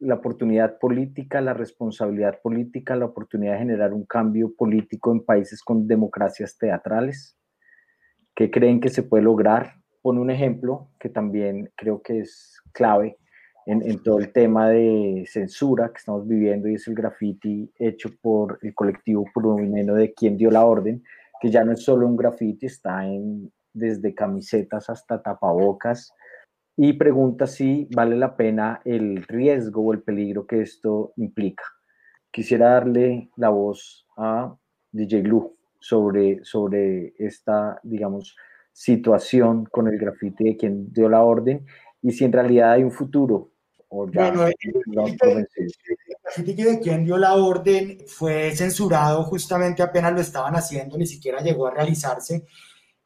la 0.00 0.14
oportunidad 0.16 0.80
política, 0.80 1.40
la 1.40 1.54
responsabilidad 1.54 2.40
política, 2.42 2.96
la 2.96 3.06
oportunidad 3.06 3.52
de 3.52 3.58
generar 3.60 3.94
un 3.94 4.06
cambio 4.06 4.52
político 4.56 5.12
en 5.12 5.24
países 5.24 5.62
con 5.62 5.86
democracias 5.86 6.58
teatrales? 6.58 7.38
¿Qué 8.34 8.50
creen 8.50 8.80
que 8.80 8.88
se 8.88 9.04
puede 9.04 9.22
lograr? 9.22 9.85
Pone 10.06 10.20
un 10.20 10.30
ejemplo 10.30 10.90
que 11.00 11.08
también 11.08 11.72
creo 11.74 12.00
que 12.00 12.20
es 12.20 12.62
clave 12.70 13.18
en, 13.66 13.82
en, 13.82 14.00
todo 14.04 14.20
el 14.20 14.30
tema 14.30 14.68
de 14.68 15.24
censura 15.26 15.88
que 15.88 15.98
estamos 15.98 16.28
viviendo 16.28 16.68
y 16.68 16.74
es 16.74 16.86
el 16.86 16.94
graffiti 16.94 17.68
hecho 17.76 18.10
por 18.22 18.60
el 18.62 18.72
colectivo 18.72 19.24
plurinomineno 19.34 19.96
de 19.96 20.14
quien 20.14 20.36
dio 20.36 20.52
la 20.52 20.64
orden, 20.64 21.02
que 21.40 21.50
ya 21.50 21.64
no 21.64 21.72
es 21.72 21.82
solo 21.82 22.06
un 22.06 22.16
graffiti, 22.16 22.66
está 22.66 23.04
en 23.04 23.50
desde 23.72 24.14
camisetas 24.14 24.88
hasta 24.90 25.20
tapabocas 25.20 26.14
y 26.76 26.92
pregunta 26.92 27.48
si 27.48 27.88
vale 27.92 28.14
la 28.14 28.36
pena 28.36 28.82
el 28.84 29.24
riesgo 29.24 29.86
o 29.86 29.92
el 29.92 30.02
peligro 30.02 30.46
que 30.46 30.62
esto 30.62 31.14
implica. 31.16 31.64
Quisiera 32.30 32.74
darle 32.74 33.30
la 33.34 33.48
voz 33.48 34.06
a 34.16 34.54
DJ 34.92 35.24
Lu 35.24 35.56
sobre, 35.80 36.44
sobre 36.44 37.12
esta, 37.18 37.80
digamos, 37.82 38.36
situación 38.76 39.64
con 39.64 39.88
el 39.88 39.96
graffiti 39.98 40.44
de 40.44 40.56
quien 40.58 40.92
dio 40.92 41.08
la 41.08 41.22
orden 41.22 41.64
y 42.02 42.12
si 42.12 42.26
en 42.26 42.32
realidad 42.32 42.72
hay 42.72 42.82
un 42.82 42.92
futuro 42.92 43.50
o 43.88 44.06
ya 44.10 44.30
bueno, 44.30 44.44
de 46.44 46.80
quien 46.80 47.06
dio 47.06 47.16
la 47.16 47.36
orden 47.36 48.00
fue 48.06 48.54
censurado 48.54 49.24
justamente 49.24 49.82
apenas 49.82 50.12
lo 50.12 50.20
estaban 50.20 50.54
haciendo, 50.56 50.98
ni 50.98 51.06
siquiera 51.06 51.40
llegó 51.40 51.66
a 51.66 51.70
realizarse. 51.70 52.44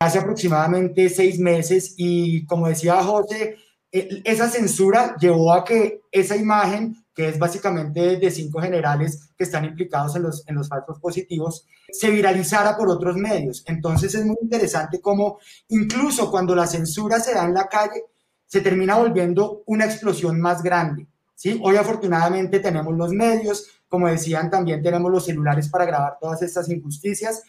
Hace 0.01 0.19
aproximadamente 0.19 1.09
seis 1.09 1.39
meses 1.39 1.95
y 1.97 2.45
como 2.47 2.67
decía 2.67 2.97
José, 3.05 3.55
esa 3.93 4.49
censura 4.49 5.17
llevó 5.19 5.53
a 5.53 5.65
que 5.65 6.03
esa 6.13 6.37
imagen, 6.37 7.05
que 7.15 7.29
es 7.29 7.39
básicamente 7.39 8.19
de 8.19 8.31
cinco 8.31 8.61
generales 8.61 9.31
que 9.37 9.45
están 9.45 9.65
implicados 9.65 10.15
en 10.17 10.23
los, 10.23 10.47
en 10.49 10.55
los 10.55 10.69
falsos 10.69 10.99
positivos, 11.01 11.67
se 11.91 12.11
viralizara 12.11 12.77
por 12.77 12.89
otros 12.89 13.17
medios. 13.17 13.65
Entonces 13.67 14.15
es 14.15 14.25
muy 14.25 14.37
interesante 14.43 15.01
cómo 15.01 15.39
incluso 15.69 16.31
cuando 16.31 16.55
la 16.55 16.67
censura 16.67 17.19
se 17.19 17.35
da 17.35 17.45
en 17.45 17.55
la 17.55 17.67
calle, 17.67 18.05
se 18.47 18.61
termina 18.61 18.97
volviendo 18.97 19.63
una 19.67 19.87
explosión 19.87 20.41
más 20.41 20.63
grande. 20.63 21.07
¿sí? 21.35 21.59
Hoy 21.63 21.77
afortunadamente 21.77 22.61
tenemos 22.61 22.97
los 22.97 23.11
medios, 23.13 23.67
como 23.89 24.09
decían, 24.09 24.51
también 24.51 24.83
tenemos 24.83 25.11
los 25.11 25.25
celulares 25.25 25.69
para 25.69 25.85
grabar 25.85 26.17
todas 26.21 26.43
estas 26.43 26.69
injusticias. 26.69 27.43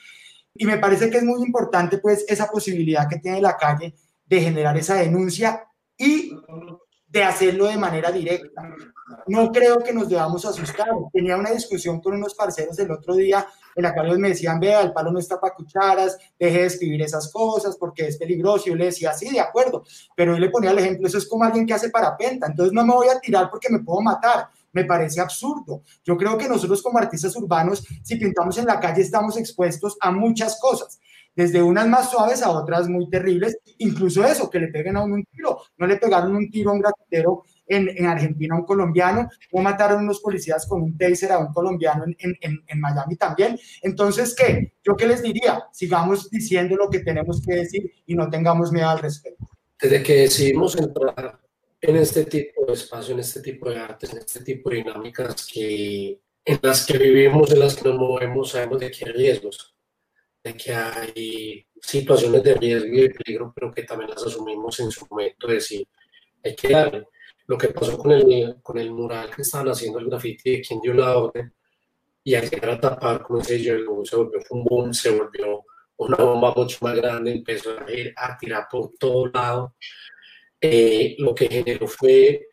Y 0.55 0.65
me 0.65 0.79
parece 0.79 1.09
que 1.09 1.17
es 1.17 1.23
muy 1.23 1.43
importante 1.45 1.99
pues 1.99 2.25
esa 2.27 2.47
posibilidad 2.47 3.07
que 3.07 3.19
tiene 3.19 3.41
la 3.41 3.57
calle 3.57 3.93
de 4.25 4.41
generar 4.41 4.75
esa 4.77 4.95
denuncia 4.95 5.67
y 6.01 6.35
de 7.07 7.23
hacerlo 7.23 7.67
de 7.67 7.77
manera 7.77 8.11
directa. 8.11 8.73
No 9.27 9.51
creo 9.51 9.79
que 9.79 9.93
nos 9.93 10.09
debamos 10.09 10.45
asustar. 10.45 10.87
Tenía 11.11 11.35
una 11.37 11.51
discusión 11.51 11.99
con 11.99 12.13
unos 12.13 12.33
parceros 12.33 12.79
el 12.79 12.89
otro 12.91 13.15
día 13.15 13.45
en 13.75 13.83
la 13.83 13.93
cual 13.93 14.07
ellos 14.07 14.19
me 14.19 14.29
decían, 14.29 14.59
vea, 14.59 14.81
el 14.81 14.93
palo 14.93 15.11
no 15.11 15.19
está 15.19 15.39
para 15.39 15.53
cucharas, 15.53 16.17
deje 16.39 16.59
de 16.59 16.65
escribir 16.65 17.01
esas 17.01 17.31
cosas 17.31 17.77
porque 17.77 18.07
es 18.07 18.17
peligroso. 18.17 18.65
Yo 18.67 18.75
le 18.75 18.85
decía, 18.85 19.13
sí, 19.13 19.29
de 19.29 19.39
acuerdo, 19.39 19.83
pero 20.15 20.33
yo 20.33 20.39
le 20.39 20.49
ponía 20.49 20.71
el 20.71 20.79
ejemplo, 20.79 21.07
eso 21.07 21.17
es 21.17 21.27
como 21.27 21.43
alguien 21.43 21.65
que 21.65 21.73
hace 21.73 21.89
parapenta, 21.89 22.47
entonces 22.47 22.73
no 22.73 22.85
me 22.85 22.93
voy 22.93 23.07
a 23.07 23.19
tirar 23.19 23.49
porque 23.49 23.69
me 23.69 23.79
puedo 23.79 24.01
matar. 24.01 24.47
Me 24.73 24.85
parece 24.85 25.19
absurdo. 25.19 25.81
Yo 26.01 26.15
creo 26.15 26.37
que 26.37 26.47
nosotros 26.47 26.81
como 26.81 26.97
artistas 26.97 27.35
urbanos, 27.35 27.85
si 28.03 28.15
pintamos 28.15 28.57
en 28.57 28.65
la 28.65 28.79
calle, 28.79 29.01
estamos 29.01 29.35
expuestos 29.35 29.97
a 29.99 30.11
muchas 30.11 30.57
cosas 30.61 30.97
desde 31.35 31.61
unas 31.61 31.87
más 31.87 32.11
suaves 32.11 32.41
a 32.41 32.51
otras 32.51 32.87
muy 32.87 33.09
terribles, 33.09 33.57
incluso 33.77 34.25
eso, 34.25 34.49
que 34.49 34.59
le 34.59 34.67
peguen 34.67 34.97
a 34.97 35.03
uno 35.03 35.15
un 35.15 35.25
tiro. 35.25 35.61
No 35.77 35.87
le 35.87 35.97
pegaron 35.97 36.35
un 36.35 36.49
tiro 36.49 36.71
a 36.71 36.73
un 36.73 36.81
grafitero 36.81 37.43
en, 37.67 37.89
en, 37.89 38.05
Argentina 38.05 38.55
a 38.55 38.59
un 38.59 38.65
colombiano, 38.65 39.29
o 39.51 39.61
mataron 39.61 40.03
unos 40.03 40.19
policías 40.19 40.65
con 40.67 40.81
un 40.81 40.97
taser 40.97 41.31
a 41.31 41.39
un 41.39 41.53
colombiano 41.53 42.03
en, 42.05 42.35
en, 42.41 42.63
en, 42.67 42.79
Miami 42.79 43.15
también. 43.15 43.57
Entonces, 43.81 44.35
¿qué? 44.35 44.73
¿Yo 44.83 44.95
qué 44.95 45.07
les 45.07 45.21
diría? 45.21 45.63
Sigamos 45.71 46.29
diciendo 46.29 46.75
lo 46.75 46.89
que 46.89 46.99
tenemos 46.99 47.41
que 47.41 47.55
decir 47.55 47.91
y 48.05 48.15
no 48.15 48.29
tengamos 48.29 48.71
miedo 48.71 48.89
al 48.89 48.99
respecto. 48.99 49.47
Desde 49.81 50.03
que 50.03 50.13
decidimos 50.13 50.77
entrar 50.77 51.39
en 51.79 51.95
este 51.95 52.25
tipo 52.25 52.65
de 52.65 52.73
espacio, 52.73 53.13
en 53.13 53.21
este 53.21 53.41
tipo 53.41 53.69
de 53.69 53.79
artes, 53.79 54.11
en 54.11 54.19
este 54.19 54.43
tipo 54.43 54.69
de 54.69 54.77
dinámicas 54.77 55.47
que, 55.51 56.19
en 56.43 56.59
las 56.61 56.85
que 56.85 56.97
vivimos, 56.97 57.51
en 57.51 57.59
las 57.59 57.75
que 57.75 57.89
nos 57.89 57.97
movemos, 57.97 58.51
sabemos 58.51 58.79
de 58.79 58.91
qué 58.91 59.05
riesgos 59.05 59.73
de 60.43 60.53
que 60.55 60.73
hay 60.73 61.67
situaciones 61.81 62.43
de 62.43 62.55
riesgo 62.55 62.87
y 62.87 63.01
de 63.01 63.09
peligro, 63.09 63.51
pero 63.55 63.71
que 63.71 63.83
también 63.83 64.09
las 64.09 64.25
asumimos 64.25 64.79
en 64.79 64.91
su 64.91 65.05
momento, 65.09 65.47
de 65.47 65.55
decir, 65.55 65.87
hay 66.43 66.55
que 66.55 66.69
darle. 66.69 67.07
Lo 67.47 67.57
que 67.57 67.67
pasó 67.69 67.97
con 67.97 68.11
el, 68.11 68.57
con 68.61 68.77
el 68.77 68.91
mural 68.91 69.29
que 69.35 69.41
estaban 69.41 69.69
haciendo 69.69 69.99
el 69.99 70.07
graffiti 70.07 70.51
de 70.51 70.61
quien 70.61 70.79
dio 70.81 70.93
la 70.93 71.17
orden, 71.17 71.53
y 72.23 72.35
al 72.35 72.49
llegar 72.49 72.71
a 72.71 72.79
tapar, 72.79 73.23
como 73.23 73.39
dice 73.39 73.61
yo, 73.61 73.73
se 74.03 74.15
volvió 74.15 74.39
un 74.51 74.63
boom, 74.63 74.93
se 74.93 75.09
volvió 75.09 75.65
una 75.97 76.17
bomba 76.17 76.53
mucho 76.55 76.77
más 76.81 76.95
grande, 76.95 77.31
empezó 77.31 77.71
a, 77.79 77.91
ir, 77.91 78.13
a 78.15 78.37
tirar 78.37 78.67
por 78.69 78.91
todo 78.99 79.27
lado. 79.27 79.75
Eh, 80.59 81.15
lo 81.17 81.33
que 81.33 81.47
generó 81.47 81.87
fue 81.87 82.47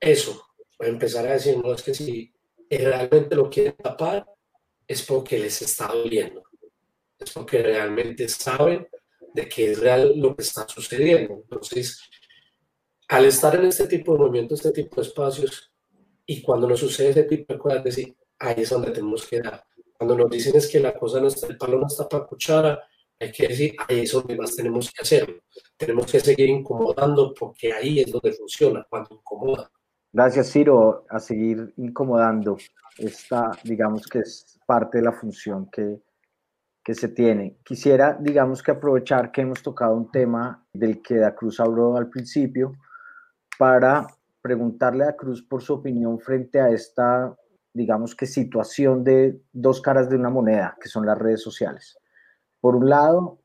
eso, 0.00 0.48
empezar 0.80 1.26
a 1.26 1.32
decir, 1.34 1.56
no, 1.56 1.72
es 1.72 1.82
que 1.82 1.94
si 1.94 2.32
realmente 2.68 3.36
lo 3.36 3.48
quieren 3.48 3.76
tapar, 3.76 4.26
es 4.86 5.02
porque 5.02 5.38
les 5.38 5.62
está 5.62 5.86
doliendo 5.86 6.45
es 7.18 7.32
porque 7.32 7.62
realmente 7.62 8.28
saben 8.28 8.86
de 9.32 9.48
qué 9.48 9.72
es 9.72 9.80
real 9.80 10.12
lo 10.16 10.34
que 10.34 10.42
está 10.42 10.66
sucediendo. 10.68 11.34
Entonces, 11.42 12.00
al 13.08 13.24
estar 13.24 13.54
en 13.54 13.66
este 13.66 13.86
tipo 13.86 14.12
de 14.12 14.18
movimientos, 14.18 14.64
este 14.64 14.82
tipo 14.82 14.96
de 15.00 15.06
espacios, 15.06 15.72
y 16.24 16.42
cuando 16.42 16.68
nos 16.68 16.80
sucede 16.80 17.10
ese 17.10 17.22
tipo 17.24 17.52
de 17.52 17.58
cosas, 17.58 17.84
decir, 17.84 18.16
ahí 18.38 18.56
es 18.58 18.70
donde 18.70 18.90
tenemos 18.90 19.26
que 19.26 19.40
dar. 19.40 19.64
Cuando 19.92 20.16
nos 20.16 20.30
dicen 20.30 20.56
es 20.56 20.68
que 20.68 20.80
la 20.80 20.92
cosa 20.98 21.20
no 21.20 21.28
está, 21.28 21.46
el 21.46 21.56
palo 21.56 21.78
no 21.78 21.86
está 21.86 22.08
para 22.08 22.26
cuchara, 22.26 22.82
hay 23.18 23.32
que 23.32 23.48
decir, 23.48 23.76
ahí 23.88 24.00
es 24.00 24.12
donde 24.12 24.36
más 24.36 24.54
tenemos 24.54 24.90
que 24.90 25.02
hacerlo. 25.02 25.40
Tenemos 25.76 26.10
que 26.10 26.20
seguir 26.20 26.48
incomodando 26.48 27.32
porque 27.32 27.72
ahí 27.72 28.00
es 28.00 28.10
donde 28.10 28.32
funciona, 28.32 28.86
cuando 28.88 29.14
incomoda. 29.14 29.70
Gracias, 30.12 30.50
Ciro, 30.52 31.06
a 31.08 31.18
seguir 31.18 31.72
incomodando. 31.76 32.56
Esta, 32.98 33.50
digamos 33.64 34.06
que 34.06 34.20
es 34.20 34.58
parte 34.66 34.98
de 34.98 35.04
la 35.04 35.12
función 35.12 35.70
que, 35.70 35.98
se 36.94 37.08
tiene. 37.08 37.58
Quisiera, 37.64 38.16
digamos 38.20 38.62
que 38.62 38.70
aprovechar 38.70 39.32
que 39.32 39.40
hemos 39.40 39.62
tocado 39.62 39.94
un 39.96 40.10
tema 40.10 40.64
del 40.72 41.02
que 41.02 41.16
Da 41.16 41.34
Cruz 41.34 41.58
habló 41.58 41.96
al 41.96 42.08
principio 42.08 42.74
para 43.58 44.06
preguntarle 44.40 45.04
a 45.04 45.16
Cruz 45.16 45.42
por 45.42 45.62
su 45.62 45.74
opinión 45.74 46.20
frente 46.20 46.60
a 46.60 46.70
esta, 46.70 47.34
digamos 47.74 48.14
que 48.14 48.26
situación 48.26 49.02
de 49.02 49.42
dos 49.52 49.80
caras 49.80 50.08
de 50.08 50.16
una 50.16 50.30
moneda, 50.30 50.76
que 50.80 50.88
son 50.88 51.04
las 51.04 51.18
redes 51.18 51.42
sociales. 51.42 51.98
Por 52.60 52.76
un 52.76 52.88
lado, 52.88 53.40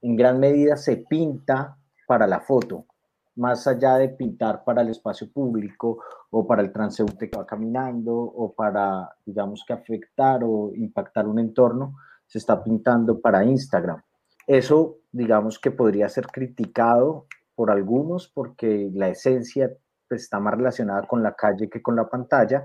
en 0.00 0.16
gran 0.16 0.40
medida 0.40 0.76
se 0.76 0.96
pinta 0.96 1.76
para 2.06 2.26
la 2.26 2.40
foto, 2.40 2.86
más 3.34 3.66
allá 3.66 3.96
de 3.98 4.08
pintar 4.08 4.64
para 4.64 4.82
el 4.82 4.88
espacio 4.88 5.30
público 5.30 6.02
o 6.30 6.46
para 6.46 6.62
el 6.62 6.72
transeúnte 6.72 7.28
que 7.28 7.36
va 7.36 7.46
caminando 7.46 8.14
o 8.14 8.54
para, 8.54 9.10
digamos 9.26 9.62
que 9.66 9.74
afectar 9.74 10.40
o 10.42 10.72
impactar 10.74 11.26
un 11.26 11.38
entorno, 11.38 11.96
se 12.26 12.38
está 12.38 12.62
pintando 12.62 13.20
para 13.20 13.44
Instagram. 13.44 14.02
Eso, 14.46 14.98
digamos 15.10 15.58
que 15.58 15.70
podría 15.70 16.08
ser 16.08 16.26
criticado 16.26 17.26
por 17.54 17.70
algunos 17.70 18.28
porque 18.28 18.90
la 18.92 19.08
esencia 19.08 19.70
pues, 20.08 20.22
está 20.22 20.38
más 20.38 20.54
relacionada 20.54 21.06
con 21.06 21.22
la 21.22 21.34
calle 21.34 21.68
que 21.68 21.82
con 21.82 21.96
la 21.96 22.08
pantalla, 22.08 22.64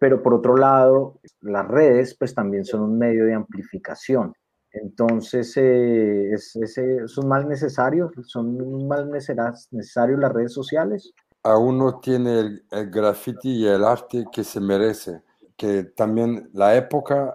pero 0.00 0.22
por 0.22 0.34
otro 0.34 0.56
lado, 0.56 1.20
las 1.40 1.66
redes 1.66 2.16
pues 2.18 2.34
también 2.34 2.64
son 2.64 2.82
un 2.82 2.98
medio 2.98 3.26
de 3.26 3.34
amplificación. 3.34 4.32
Entonces, 4.70 5.56
eh, 5.56 6.30
¿es, 6.32 6.54
es, 6.56 7.18
un 7.18 7.28
mal 7.28 7.48
necesario? 7.48 8.10
¿Son 8.22 8.60
un 8.60 8.86
mal 8.86 9.10
necesario 9.10 10.16
las 10.16 10.32
redes 10.32 10.52
sociales? 10.52 11.12
Aún 11.42 11.78
no 11.78 11.98
tiene 12.00 12.62
el 12.70 12.90
graffiti 12.90 13.50
y 13.50 13.66
el 13.66 13.84
arte 13.84 14.26
que 14.30 14.44
se 14.44 14.60
merece, 14.60 15.22
que 15.56 15.84
también 15.84 16.50
la 16.52 16.76
época 16.76 17.34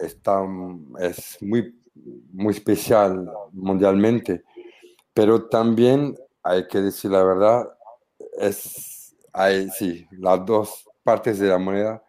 está, 0.00 0.42
es 1.00 1.38
muy, 1.40 1.78
muy 2.32 2.54
especial 2.54 3.30
mundialmente, 3.52 4.44
pero 5.12 5.48
también 5.48 6.16
hay 6.42 6.66
que 6.68 6.80
decir 6.80 7.10
la 7.10 7.22
verdad, 7.22 7.68
es, 8.38 9.14
hay, 9.32 9.68
sí, 9.70 10.06
las 10.12 10.44
dos 10.44 10.88
partes 11.02 11.38
de 11.38 11.48
la 11.48 11.58
moneda. 11.58 12.02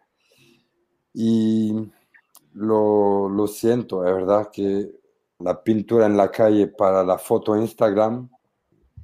Y 1.14 1.72
lo, 2.54 3.28
lo 3.28 3.46
siento, 3.46 4.06
es 4.06 4.14
verdad 4.14 4.50
que 4.50 4.90
la 5.38 5.62
pintura 5.62 6.06
en 6.06 6.16
la 6.16 6.30
calle 6.30 6.68
para 6.68 7.04
la 7.04 7.18
foto 7.18 7.56
Instagram, 7.56 8.30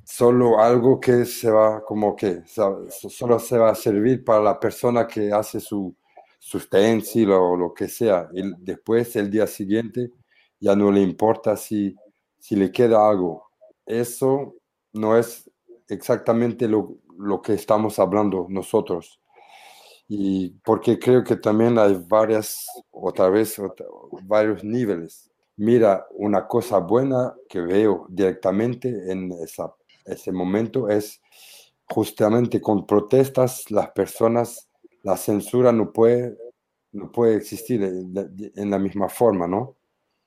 solo 0.04 0.58
algo 0.58 1.00
que 1.00 1.24
se 1.26 1.50
va, 1.50 1.84
como 1.84 2.16
que, 2.16 2.42
solo 2.46 3.38
se 3.38 3.58
va 3.58 3.70
a 3.70 3.74
servir 3.74 4.24
para 4.24 4.42
la 4.42 4.58
persona 4.58 5.06
que 5.06 5.32
hace 5.32 5.60
su, 5.60 5.94
sustancia 6.48 7.38
o 7.38 7.56
lo 7.56 7.74
que 7.74 7.88
sea. 7.88 8.28
Y 8.32 8.42
después, 8.58 9.14
el 9.16 9.30
día 9.30 9.46
siguiente, 9.46 10.12
ya 10.58 10.74
no 10.74 10.90
le 10.90 11.02
importa 11.02 11.56
si, 11.56 11.94
si 12.38 12.56
le 12.56 12.72
queda 12.72 13.06
algo. 13.06 13.50
Eso 13.84 14.54
no 14.94 15.18
es 15.18 15.50
exactamente 15.88 16.66
lo, 16.66 16.96
lo 17.18 17.42
que 17.42 17.52
estamos 17.52 17.98
hablando 17.98 18.46
nosotros. 18.48 19.20
Y 20.08 20.50
porque 20.64 20.98
creo 20.98 21.22
que 21.22 21.36
también 21.36 21.78
hay 21.78 22.02
varias, 22.08 22.66
otra 22.90 23.28
vez, 23.28 23.60
varios 24.22 24.64
niveles. 24.64 25.30
Mira, 25.56 26.06
una 26.12 26.46
cosa 26.46 26.78
buena 26.78 27.34
que 27.46 27.60
veo 27.60 28.06
directamente 28.08 28.88
en 29.12 29.32
ese 30.06 30.32
momento 30.32 30.88
es 30.88 31.20
justamente 31.90 32.60
con 32.60 32.86
protestas 32.86 33.70
las 33.70 33.90
personas 33.90 34.67
la 35.02 35.16
censura 35.16 35.72
no 35.72 35.92
puede, 35.92 36.36
no 36.92 37.10
puede 37.10 37.36
existir 37.36 37.82
en 37.82 38.70
la 38.70 38.78
misma 38.78 39.08
forma, 39.08 39.46
¿no? 39.46 39.76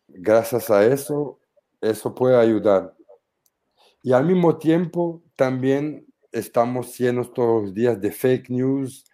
Gracias 0.08 0.70
a 0.70 0.86
eso, 0.86 1.40
eso 1.80 2.14
puede 2.14 2.38
ayudar. 2.38 2.96
Y 4.04 4.14
al 4.14 4.26
mismo 4.26 4.58
tiempo, 4.58 5.22
también 5.36 6.06
estamos 6.32 6.98
llenos 6.98 7.34
todos 7.34 7.64
los 7.64 7.74
días 7.74 8.00
de 8.00 8.12
fake 8.12 8.50
news, 8.50 9.06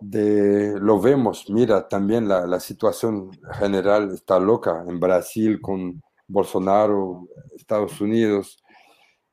de, 0.00 0.78
lo 0.80 1.00
vemos, 1.00 1.48
mira, 1.48 1.88
también 1.88 2.28
la, 2.28 2.46
la 2.46 2.58
situación 2.58 3.30
general 3.54 4.12
está 4.12 4.38
loca 4.38 4.84
en 4.86 4.98
Brasil 4.98 5.60
con 5.60 6.02
Bolsonaro, 6.26 7.28
Estados 7.54 8.00
Unidos. 8.00 8.62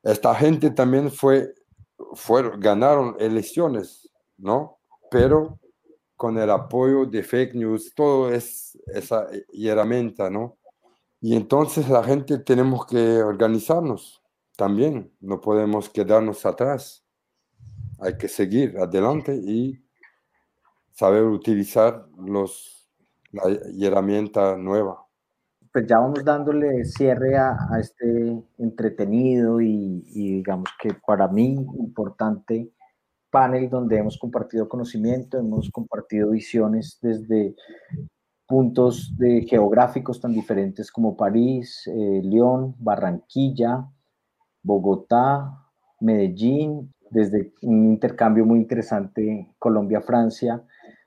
Esta 0.03 0.35
gente 0.35 0.69
también 0.69 1.11
fue, 1.11 1.53
fueron, 2.13 2.59
ganaron 2.59 3.15
elecciones, 3.19 4.09
¿no? 4.37 4.78
Pero 5.09 5.59
con 6.15 6.37
el 6.37 6.49
apoyo 6.49 7.05
de 7.05 7.23
fake 7.23 7.55
news, 7.55 7.93
todo 7.95 8.29
es 8.29 8.77
esa 8.87 9.27
herramienta, 9.53 10.29
¿no? 10.29 10.57
Y 11.21 11.35
entonces 11.35 11.89
la 11.89 12.03
gente 12.03 12.39
tenemos 12.39 12.85
que 12.85 13.23
organizarnos 13.23 14.21
también, 14.57 15.13
no 15.21 15.39
podemos 15.39 15.89
quedarnos 15.89 16.45
atrás, 16.45 17.05
hay 17.99 18.17
que 18.17 18.27
seguir 18.27 18.77
adelante 18.77 19.33
y 19.33 19.81
saber 20.91 21.23
utilizar 21.23 22.05
los, 22.17 22.89
la 23.31 23.43
herramienta 23.79 24.57
nueva. 24.57 25.05
Pues 25.71 25.87
ya 25.87 25.99
vamos 25.99 26.25
dándole 26.25 26.83
cierre 26.83 27.37
a, 27.37 27.55
este 27.79 28.43
entretenido 28.57 29.61
y, 29.61 30.03
y 30.07 30.33
digamos 30.35 30.69
que 30.81 30.93
para 31.05 31.29
mí 31.29 31.53
importante 31.79 32.73
panel 33.29 33.69
donde 33.69 33.97
hemos 33.97 34.17
compartido 34.17 34.67
conocimiento, 34.67 35.37
hemos 35.37 35.69
compartido 35.69 36.31
visiones 36.31 36.99
desde 37.01 37.55
puntos 38.47 39.15
de 39.17 39.43
geográficos 39.43 40.19
tan 40.19 40.33
diferentes 40.33 40.91
como 40.91 41.15
París, 41.15 41.87
eh, 41.87 42.21
León, 42.23 42.75
Barranquilla, 42.79 43.87
Bogotá, 44.63 45.55
Medellín, 45.99 46.93
desde 47.11 47.53
un 47.61 47.85
intercambio 47.91 48.45
muy 48.45 48.59
interesante 48.59 49.47
Colombia-Francia, 49.59 50.63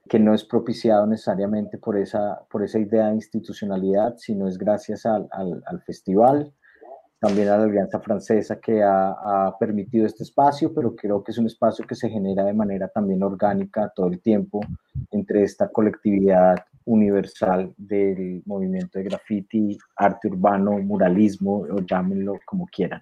que 0.08 0.18
no 0.18 0.34
es 0.34 0.44
propiciado 0.44 1.06
necesariamente 1.06 1.78
por 1.78 1.96
esa, 1.96 2.44
por 2.50 2.62
esa 2.62 2.78
idea 2.78 3.08
de 3.08 3.14
institucionalidad, 3.14 4.16
sino 4.18 4.48
es 4.48 4.58
gracias 4.58 5.06
al, 5.06 5.28
al, 5.32 5.80
festival, 5.82 6.52
también 7.22 7.48
a 7.50 7.56
la 7.56 7.64
Alianza 7.64 8.00
Francesa 8.00 8.58
que 8.58 8.82
ha, 8.82 9.10
ha, 9.10 9.56
permitido 9.56 10.06
este 10.06 10.24
espacio, 10.24 10.74
pero 10.74 10.96
creo 10.96 11.22
que 11.22 11.30
es 11.30 11.38
un 11.38 11.46
espacio 11.46 11.86
que 11.86 11.94
se 11.94 12.10
genera 12.10 12.42
de 12.42 12.52
manera 12.52 12.88
también 12.88 13.22
orgánica 13.22 13.92
todo 13.94 14.08
el 14.08 14.20
tiempo 14.20 14.60
entre 15.12 15.44
esta 15.44 15.68
colectividad 15.68 16.56
universal 16.84 17.72
del 17.76 18.42
movimiento 18.44 18.98
de 18.98 19.04
graffiti, 19.04 19.78
arte 19.94 20.26
urbano, 20.26 20.72
muralismo, 20.78 21.58
o 21.70 21.78
llámenlo 21.78 22.40
como 22.44 22.66
quieran 22.66 23.00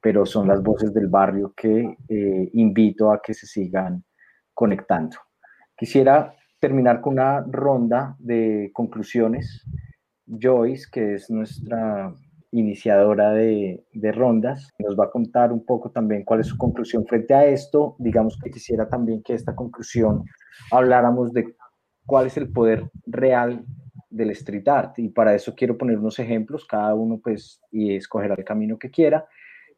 pero 0.00 0.24
son 0.24 0.46
las 0.46 0.62
voces 0.62 0.94
del 0.94 1.08
barrio 1.08 1.52
que 1.56 1.96
eh, 2.08 2.50
invito 2.52 3.10
a 3.10 3.20
que 3.20 3.34
se 3.34 3.44
sigan 3.44 4.04
conectando. 4.54 5.16
Quisiera 5.76 6.32
terminar 6.60 7.00
con 7.00 7.14
una 7.14 7.40
ronda 7.40 8.14
de 8.20 8.70
conclusiones. 8.72 9.64
Joyce, 10.24 10.86
que 10.92 11.14
es 11.14 11.28
nuestra 11.28 12.14
iniciadora 12.60 13.30
de, 13.30 13.84
de, 13.92 14.12
rondas, 14.12 14.72
nos 14.78 14.98
va 14.98 15.04
a 15.04 15.10
contar 15.10 15.52
un 15.52 15.64
poco 15.64 15.90
también 15.90 16.24
cuál 16.24 16.40
es 16.40 16.46
su 16.46 16.56
conclusión 16.56 17.06
frente 17.06 17.34
a 17.34 17.46
esto. 17.46 17.96
Digamos 17.98 18.38
que 18.42 18.50
quisiera 18.50 18.88
también 18.88 19.22
que 19.22 19.34
esta 19.34 19.54
conclusión 19.54 20.24
habláramos 20.70 21.32
de 21.32 21.54
cuál 22.06 22.26
es 22.26 22.36
el 22.36 22.50
poder 22.50 22.90
real 23.06 23.64
del 24.10 24.30
street 24.30 24.68
art. 24.68 24.98
Y 24.98 25.08
para 25.08 25.34
eso 25.34 25.54
quiero 25.54 25.76
poner 25.76 25.98
unos 25.98 26.18
ejemplos, 26.18 26.64
cada 26.64 26.94
uno 26.94 27.20
pues 27.22 27.60
y 27.70 27.94
escogerá 27.94 28.34
el 28.34 28.44
camino 28.44 28.78
que 28.78 28.90
quiera. 28.90 29.26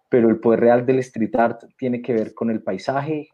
Pero 0.09 0.29
el 0.29 0.39
poder 0.39 0.61
real 0.61 0.87
del 0.87 1.01
street 1.01 1.35
art 1.37 1.62
tiene 1.76 2.01
que 2.01 2.12
ver 2.12 2.33
con 2.35 2.51
el 2.51 2.62
paisaje, 2.62 3.29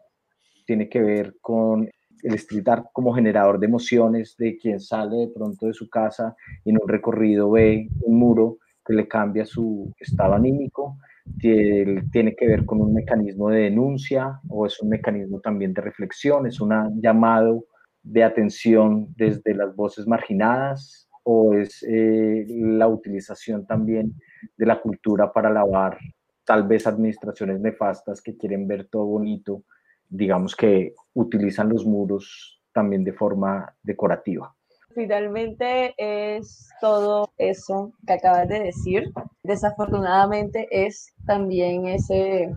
tiene 0.65 0.89
que 0.89 1.01
ver 1.01 1.35
con 1.41 1.89
el 2.23 2.33
street 2.35 2.67
art 2.67 2.85
como 2.91 3.13
generador 3.13 3.59
de 3.59 3.67
emociones 3.67 4.35
de 4.37 4.57
quien 4.57 4.79
sale 4.79 5.15
de 5.15 5.27
pronto 5.27 5.67
de 5.67 5.73
su 5.73 5.89
casa 5.89 6.35
y 6.63 6.71
en 6.71 6.79
un 6.81 6.87
recorrido 6.87 7.51
ve 7.51 7.87
un 8.01 8.17
muro 8.17 8.57
que 8.85 8.93
le 8.93 9.07
cambia 9.07 9.45
su 9.45 9.93
estado 9.99 10.33
anímico, 10.33 10.97
tiene 11.39 12.35
que 12.35 12.47
ver 12.47 12.65
con 12.65 12.81
un 12.81 12.93
mecanismo 12.93 13.49
de 13.49 13.61
denuncia 13.61 14.39
o 14.47 14.65
es 14.65 14.79
un 14.81 14.89
mecanismo 14.89 15.39
también 15.39 15.73
de 15.73 15.81
reflexión, 15.81 16.45
es 16.45 16.61
un 16.61 17.01
llamado 17.01 17.65
de 18.03 18.23
atención 18.23 19.07
desde 19.17 19.55
las 19.55 19.75
voces 19.75 20.05
marginadas 20.05 21.09
o 21.23 21.55
es 21.55 21.83
eh, 21.89 22.45
la 22.47 22.87
utilización 22.87 23.65
también 23.65 24.13
de 24.55 24.65
la 24.65 24.79
cultura 24.79 25.33
para 25.33 25.49
lavar 25.49 25.97
tal 26.45 26.67
vez 26.67 26.85
administraciones 26.85 27.59
nefastas 27.59 28.21
que 28.21 28.37
quieren 28.37 28.67
ver 28.67 28.87
todo 28.87 29.05
bonito, 29.05 29.63
digamos 30.07 30.55
que 30.55 30.93
utilizan 31.15 31.69
los 31.69 31.85
muros 31.85 32.61
también 32.71 33.03
de 33.03 33.13
forma 33.13 33.73
decorativa. 33.81 34.55
Finalmente 34.95 35.93
es 35.97 36.69
todo 36.79 37.29
eso 37.37 37.91
que 38.07 38.13
acabas 38.13 38.47
de 38.47 38.61
decir. 38.61 39.11
Desafortunadamente 39.43 40.67
es 40.71 41.13
también 41.27 41.85
ese 41.85 42.49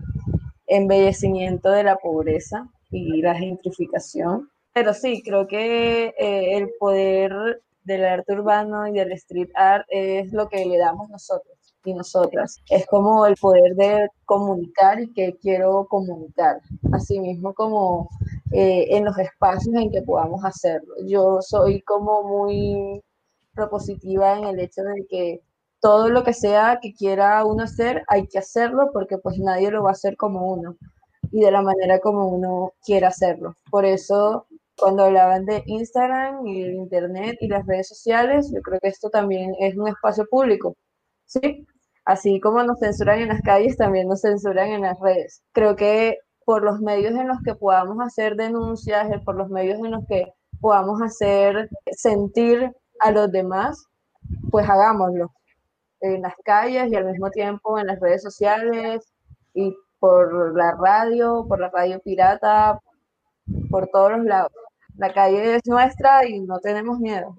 embellecimiento 0.67 1.69
de 1.69 1.83
la 1.83 1.97
pobreza 1.97 2.69
y 2.91 3.21
la 3.21 3.35
gentrificación. 3.35 4.49
Pero 4.73 4.93
sí, 4.93 5.21
creo 5.21 5.47
que 5.47 6.13
eh, 6.17 6.57
el 6.57 6.69
poder 6.79 7.61
del 7.83 8.05
arte 8.05 8.33
urbano 8.33 8.87
y 8.87 8.93
del 8.93 9.11
street 9.11 9.49
art 9.55 9.85
es 9.89 10.31
lo 10.31 10.47
que 10.47 10.65
le 10.65 10.77
damos 10.77 11.09
nosotros 11.09 11.57
y 11.83 11.93
nosotras. 11.93 12.61
Es 12.69 12.85
como 12.85 13.25
el 13.25 13.35
poder 13.35 13.75
de 13.75 14.09
comunicar 14.25 15.01
y 15.01 15.11
que 15.11 15.35
quiero 15.41 15.87
comunicar, 15.89 16.61
asimismo 16.93 17.53
como 17.53 18.09
eh, 18.51 18.87
en 18.89 19.05
los 19.05 19.17
espacios 19.17 19.75
en 19.75 19.91
que 19.91 20.01
podamos 20.01 20.43
hacerlo. 20.45 20.95
Yo 21.05 21.41
soy 21.41 21.81
como 21.81 22.23
muy 22.23 23.01
propositiva 23.53 24.37
en 24.37 24.45
el 24.45 24.59
hecho 24.59 24.83
de 24.83 25.05
que 25.09 25.41
todo 25.81 26.09
lo 26.09 26.23
que 26.23 26.33
sea 26.33 26.79
que 26.81 26.93
quiera 26.93 27.43
uno 27.45 27.63
hacer, 27.63 28.03
hay 28.07 28.27
que 28.27 28.39
hacerlo 28.39 28.89
porque 28.93 29.17
pues 29.17 29.37
nadie 29.39 29.71
lo 29.71 29.83
va 29.83 29.89
a 29.91 29.93
hacer 29.93 30.17
como 30.17 30.51
uno 30.51 30.75
y 31.31 31.41
de 31.41 31.51
la 31.51 31.61
manera 31.61 31.99
como 31.99 32.27
uno 32.29 32.73
quiera 32.83 33.09
hacerlo. 33.09 33.55
Por 33.71 33.85
eso 33.85 34.47
cuando 34.77 35.03
hablaban 35.05 35.45
de 35.45 35.63
Instagram 35.65 36.47
y 36.47 36.63
el 36.63 36.75
Internet 36.75 37.37
y 37.41 37.47
las 37.49 37.65
redes 37.67 37.87
sociales, 37.89 38.51
yo 38.53 38.61
creo 38.61 38.79
que 38.79 38.89
esto 38.89 39.09
también 39.09 39.53
es 39.59 39.75
un 39.77 39.87
espacio 39.89 40.25
público 40.29 40.75
¿sí? 41.29 41.67
Así 42.05 42.39
como 42.39 42.63
nos 42.63 42.79
censuran 42.79 43.19
en 43.21 43.29
las 43.29 43.41
calles, 43.41 43.77
también 43.77 44.07
nos 44.07 44.21
censuran 44.21 44.69
en 44.69 44.81
las 44.81 44.99
redes. 44.99 45.43
Creo 45.53 45.75
que 45.75 46.17
por 46.49 46.63
los 46.63 46.81
medios 46.81 47.11
en 47.11 47.27
los 47.27 47.37
que 47.45 47.53
podamos 47.53 47.97
hacer 47.99 48.35
denuncias, 48.35 49.07
por 49.23 49.35
los 49.35 49.51
medios 49.51 49.77
en 49.77 49.91
los 49.91 50.03
que 50.07 50.33
podamos 50.59 50.99
hacer 50.99 51.69
sentir 51.91 52.75
a 53.01 53.11
los 53.11 53.31
demás, 53.31 53.85
pues 54.49 54.67
hagámoslo 54.67 55.31
en 56.01 56.23
las 56.23 56.33
calles 56.43 56.91
y 56.91 56.95
al 56.95 57.05
mismo 57.05 57.29
tiempo 57.29 57.77
en 57.77 57.85
las 57.85 57.99
redes 57.99 58.23
sociales 58.23 59.13
y 59.53 59.75
por 59.99 60.57
la 60.57 60.71
radio, 60.71 61.45
por 61.47 61.59
la 61.59 61.69
radio 61.69 61.99
pirata, 61.99 62.79
por 63.69 63.87
todos 63.89 64.13
los 64.13 64.25
lados. 64.25 64.51
La 64.97 65.13
calle 65.13 65.57
es 65.57 65.61
nuestra 65.67 66.25
y 66.27 66.39
no 66.39 66.57
tenemos 66.57 66.97
miedo. 66.97 67.37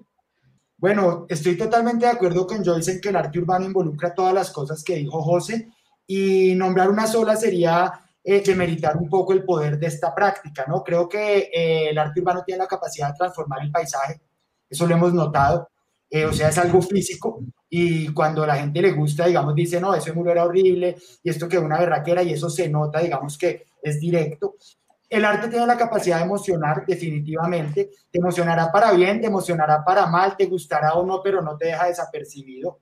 Bueno, 0.77 1.25
estoy 1.27 1.57
totalmente 1.57 2.05
de 2.05 2.13
acuerdo 2.13 2.47
con 2.47 2.63
Joyce 2.63 2.93
en 2.93 3.01
que 3.01 3.09
el 3.09 3.17
arte 3.17 3.39
urbano 3.39 3.65
involucra 3.65 4.15
todas 4.15 4.33
las 4.33 4.51
cosas 4.51 4.81
que 4.85 4.95
dijo 4.95 5.21
José 5.21 5.67
y 6.07 6.55
nombrar 6.55 6.89
una 6.89 7.07
sola 7.07 7.35
sería 7.35 8.00
eh, 8.23 8.43
demeritar 8.45 8.97
un 8.97 9.09
poco 9.09 9.33
el 9.33 9.43
poder 9.43 9.79
de 9.79 9.87
esta 9.87 10.13
práctica, 10.13 10.65
¿no? 10.67 10.83
Creo 10.83 11.09
que 11.09 11.49
eh, 11.53 11.89
el 11.89 11.97
arte 11.97 12.19
urbano 12.19 12.43
tiene 12.45 12.59
la 12.59 12.67
capacidad 12.67 13.09
de 13.09 13.17
transformar 13.17 13.63
el 13.63 13.71
paisaje, 13.71 14.21
eso 14.69 14.85
lo 14.85 14.95
hemos 14.95 15.13
notado, 15.13 15.69
eh, 16.09 16.25
o 16.25 16.33
sea, 16.33 16.49
es 16.49 16.57
algo 16.57 16.81
físico 16.81 17.39
y 17.69 18.13
cuando 18.13 18.45
la 18.45 18.57
gente 18.57 18.81
le 18.81 18.91
gusta, 18.91 19.25
digamos, 19.27 19.55
dice, 19.55 19.79
no, 19.79 19.95
ese 19.95 20.13
muro 20.13 20.29
era 20.31 20.45
horrible 20.45 20.97
y 21.23 21.29
esto 21.29 21.47
que 21.47 21.57
una 21.57 21.79
berraquera 21.79 22.21
y 22.21 22.33
eso 22.33 22.49
se 22.49 22.69
nota, 22.69 22.99
digamos 22.99 23.37
que 23.37 23.67
es 23.81 23.99
directo. 23.99 24.55
El 25.09 25.25
arte 25.25 25.47
tiene 25.47 25.65
la 25.65 25.77
capacidad 25.77 26.17
de 26.17 26.25
emocionar 26.25 26.85
definitivamente, 26.85 27.89
te 28.11 28.19
emocionará 28.19 28.71
para 28.71 28.91
bien, 28.91 29.19
te 29.19 29.27
emocionará 29.27 29.83
para 29.83 30.05
mal, 30.05 30.35
te 30.37 30.45
gustará 30.45 30.93
o 30.93 31.05
no, 31.05 31.21
pero 31.23 31.41
no 31.41 31.57
te 31.57 31.67
deja 31.67 31.87
desapercibido. 31.87 32.79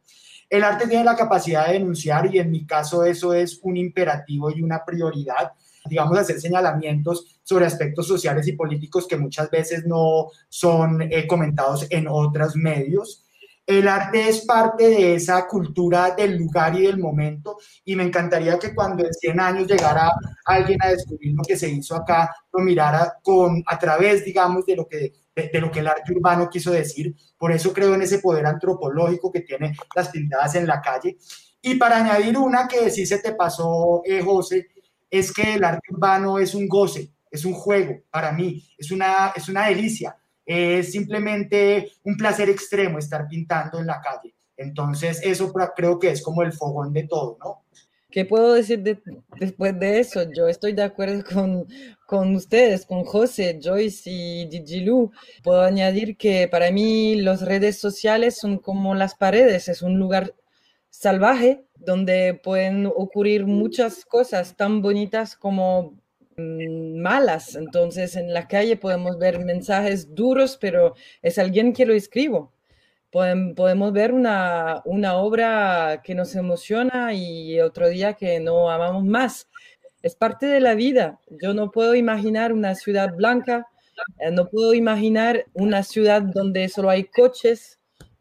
El 0.49 0.63
arte 0.63 0.87
tiene 0.87 1.03
la 1.03 1.15
capacidad 1.15 1.67
de 1.67 1.73
denunciar 1.73 2.33
y 2.33 2.39
en 2.39 2.49
mi 2.49 2.65
caso 2.65 3.03
eso 3.03 3.33
es 3.33 3.59
un 3.61 3.77
imperativo 3.77 4.49
y 4.49 4.61
una 4.61 4.83
prioridad 4.83 5.51
digamos, 5.85 6.17
hacer 6.17 6.39
señalamientos 6.39 7.39
sobre 7.43 7.65
aspectos 7.65 8.07
sociales 8.07 8.47
y 8.47 8.53
políticos 8.53 9.07
que 9.07 9.17
muchas 9.17 9.49
veces 9.49 9.85
no 9.85 10.27
son 10.47 11.01
eh, 11.01 11.27
comentados 11.27 11.87
en 11.89 12.07
otros 12.07 12.55
medios. 12.55 13.25
El 13.65 13.87
arte 13.87 14.27
es 14.27 14.45
parte 14.45 14.89
de 14.89 15.15
esa 15.15 15.47
cultura 15.47 16.15
del 16.15 16.37
lugar 16.37 16.75
y 16.79 16.87
del 16.87 16.97
momento 16.97 17.57
y 17.85 17.95
me 17.95 18.03
encantaría 18.03 18.57
que 18.57 18.73
cuando 18.73 19.05
en 19.05 19.13
100 19.13 19.39
años 19.39 19.67
llegara 19.67 20.11
alguien 20.45 20.79
a 20.81 20.89
descubrir 20.89 21.35
lo 21.35 21.43
que 21.43 21.55
se 21.55 21.69
hizo 21.69 21.95
acá, 21.95 22.33
lo 22.51 22.61
mirara 22.61 23.13
con, 23.21 23.63
a 23.67 23.77
través, 23.77 24.25
digamos, 24.25 24.65
de 24.65 24.75
lo, 24.75 24.87
que, 24.87 25.13
de, 25.51 25.61
lo 25.61 25.71
que 25.71 25.79
el 25.79 25.87
arte 25.87 26.11
urbano 26.13 26.49
quiso 26.49 26.71
decir. 26.71 27.15
Por 27.37 27.51
eso 27.51 27.73
creo 27.73 27.93
en 27.95 28.01
ese 28.01 28.19
poder 28.19 28.45
antropológico 28.45 29.31
que 29.31 29.41
tiene 29.41 29.75
las 29.95 30.09
pintadas 30.09 30.55
en 30.55 30.67
la 30.67 30.81
calle. 30.81 31.17
Y 31.61 31.75
para 31.75 31.97
añadir 31.97 32.37
una 32.37 32.67
que 32.67 32.89
sí 32.89 33.05
se 33.05 33.19
te 33.19 33.33
pasó, 33.33 34.01
eh, 34.05 34.21
José, 34.21 34.67
es 35.09 35.33
que 35.33 35.55
el 35.55 35.63
arte 35.63 35.87
urbano 35.91 36.39
es 36.39 36.53
un 36.55 36.67
goce, 36.67 37.11
es 37.29 37.45
un 37.45 37.53
juego 37.53 38.01
para 38.09 38.31
mí, 38.31 38.63
es 38.77 38.91
una, 38.91 39.33
es 39.35 39.49
una 39.49 39.67
delicia 39.67 40.15
es 40.49 40.93
simplemente 40.93 41.91
un 42.05 42.17
placer 42.17 42.49
extremo 42.49 42.97
estar 42.97 43.27
pintando 43.27 43.77
en 43.77 43.85
la 43.85 44.01
calle. 44.01 44.33
Entonces, 44.57 45.21
eso 45.23 45.53
creo 45.75 45.99
que 45.99 46.09
es 46.09 46.23
como 46.23 46.41
el 46.41 46.53
fogón 46.53 46.91
de 46.91 47.03
todo, 47.03 47.37
¿no? 47.39 47.65
¿Qué 48.11 48.25
puedo 48.25 48.53
decir 48.53 48.83
después 49.39 49.79
de 49.79 49.99
eso? 49.99 50.23
Yo 50.35 50.47
estoy 50.47 50.73
de 50.73 50.83
acuerdo 50.83 51.23
con, 51.23 51.67
con 52.07 52.35
ustedes, 52.35 52.85
con 52.85 53.03
José, 53.03 53.59
Joyce 53.61 54.09
y 54.09 54.45
Digilu. 54.45 55.11
Puedo 55.43 55.61
añadir 55.61 56.17
que 56.17 56.47
para 56.47 56.71
mí 56.71 57.15
las 57.15 57.41
redes 57.41 57.77
sociales 57.79 58.37
son 58.37 58.57
como 58.57 58.95
las 58.95 59.15
paredes, 59.15 59.67
es 59.67 59.81
un 59.81 59.99
lugar 59.99 60.33
salvaje 60.89 61.65
donde 61.75 62.33
pueden 62.33 62.87
ocurrir 62.87 63.45
muchas 63.45 64.05
cosas 64.05 64.55
tan 64.57 64.81
bonitas 64.81 65.35
como 65.35 65.99
Mm, 66.39 67.01
malas. 67.01 67.55
Entonces 67.55 68.15
en 68.15 68.33
la 68.33 68.47
calle 68.47 68.77
podemos 68.77 69.17
ver 69.19 69.43
mensajes 69.43 70.15
duros, 70.15 70.57
pero 70.59 70.95
es 71.21 71.37
alguien 71.37 71.73
que 71.73 71.85
lo 71.85 71.93
escribo. 71.93 72.53
Podemos 73.11 73.93
ver 73.93 74.13
una, 74.13 74.81
una 74.85 75.15
obra 75.15 76.01
que 76.03 76.15
nos 76.15 76.35
emociona 76.35 77.13
y 77.13 77.59
otro 77.59 77.89
día 77.89 78.13
que 78.13 78.39
no 78.39 78.69
amamos 78.69 79.05
más. 79.05 79.49
Es 80.01 80.15
parte 80.15 80.45
de 80.45 80.59
la 80.59 80.75
vida. 80.75 81.19
Yo 81.41 81.53
no 81.53 81.71
puedo 81.71 81.95
imaginar 81.95 82.53
una 82.53 82.75
ciudad 82.75 83.13
blanca, 83.15 83.67
eh, 84.19 84.31
no 84.31 84.47
puedo 84.47 84.73
imaginar 84.73 85.45
una 85.53 85.83
ciudad 85.83 86.21
donde 86.21 86.69
solo 86.69 86.89
hay 86.89 87.05
coches, 87.05 87.79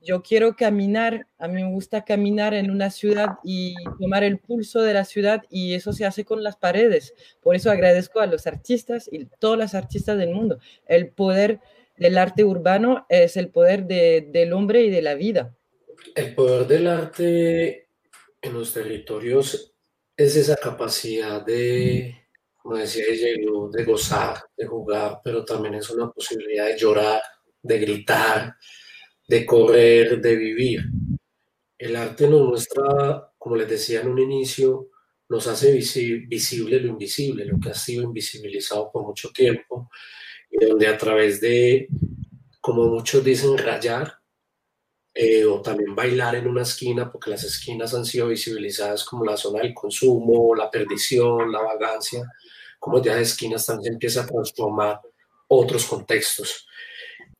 yo 0.08 0.22
quiero 0.22 0.56
caminar, 0.56 1.26
a 1.38 1.48
mí 1.48 1.62
me 1.62 1.70
gusta 1.70 2.04
caminar 2.04 2.54
en 2.54 2.70
una 2.70 2.90
ciudad 2.90 3.36
y 3.44 3.74
tomar 4.00 4.24
el 4.24 4.38
pulso 4.38 4.80
de 4.80 4.94
la 4.94 5.04
ciudad 5.04 5.42
y 5.50 5.74
eso 5.74 5.92
se 5.92 6.06
hace 6.06 6.24
con 6.24 6.42
las 6.42 6.56
paredes. 6.56 7.14
Por 7.42 7.56
eso 7.56 7.70
agradezco 7.70 8.20
a 8.20 8.26
los 8.26 8.46
artistas 8.46 9.08
y 9.12 9.26
todos 9.38 9.58
los 9.58 9.74
artistas 9.74 10.16
del 10.16 10.30
mundo. 10.30 10.60
El 10.86 11.08
poder 11.08 11.60
del 11.98 12.18
arte 12.18 12.44
urbano 12.44 13.06
es 13.08 13.36
el 13.36 13.50
poder 13.50 13.86
del 13.86 14.52
hombre 14.52 14.82
y 14.82 14.90
de 14.90 15.02
la 15.02 15.14
vida. 15.14 15.56
El 16.14 16.34
poder 16.34 16.66
del 16.66 16.86
arte 16.86 17.88
en 18.40 18.52
los 18.52 18.72
territorios 18.72 19.74
es 20.16 20.36
esa 20.36 20.56
capacidad 20.56 21.44
de, 21.44 22.26
como 22.56 22.76
decía 22.76 23.04
ella, 23.08 23.28
de 23.72 23.84
gozar, 23.84 24.38
de 24.56 24.66
jugar, 24.66 25.20
pero 25.22 25.44
también 25.44 25.74
es 25.74 25.90
una 25.90 26.10
posibilidad 26.10 26.66
de 26.66 26.78
llorar, 26.78 27.20
de 27.62 27.78
gritar, 27.78 28.54
de 29.26 29.46
correr, 29.46 30.20
de 30.20 30.36
vivir. 30.36 30.84
El 31.76 31.94
arte 31.96 32.26
nos 32.26 32.48
muestra, 32.48 33.32
como 33.38 33.56
les 33.56 33.68
decía 33.68 34.00
en 34.00 34.08
un 34.08 34.18
inicio, 34.18 34.88
nos 35.28 35.46
hace 35.46 35.72
visible 35.72 36.80
lo 36.80 36.88
invisible, 36.88 37.44
lo 37.44 37.60
que 37.60 37.70
ha 37.70 37.74
sido 37.74 38.04
invisibilizado 38.04 38.90
por 38.90 39.04
mucho 39.04 39.30
tiempo, 39.30 39.90
y 40.50 40.64
donde 40.64 40.86
a 40.86 40.98
través 40.98 41.40
de, 41.40 41.88
como 42.60 42.88
muchos 42.88 43.24
dicen, 43.24 43.56
rayar, 43.58 44.18
eh, 45.14 45.44
o 45.44 45.60
también 45.60 45.96
bailar 45.96 46.36
en 46.36 46.46
una 46.46 46.62
esquina, 46.62 47.10
porque 47.10 47.30
las 47.30 47.42
esquinas 47.42 47.92
han 47.92 48.04
sido 48.04 48.28
visibilizadas 48.28 49.04
como 49.04 49.24
la 49.24 49.36
zona 49.36 49.60
del 49.60 49.74
consumo, 49.74 50.54
la 50.54 50.70
perdición, 50.70 51.50
la 51.50 51.60
vagancia, 51.60 52.22
como 52.78 53.02
ya 53.02 53.16
de 53.16 53.22
esquinas 53.22 53.66
también 53.66 53.94
empieza 53.94 54.22
a 54.22 54.26
transformar 54.26 55.00
otros 55.48 55.86
contextos. 55.86 56.68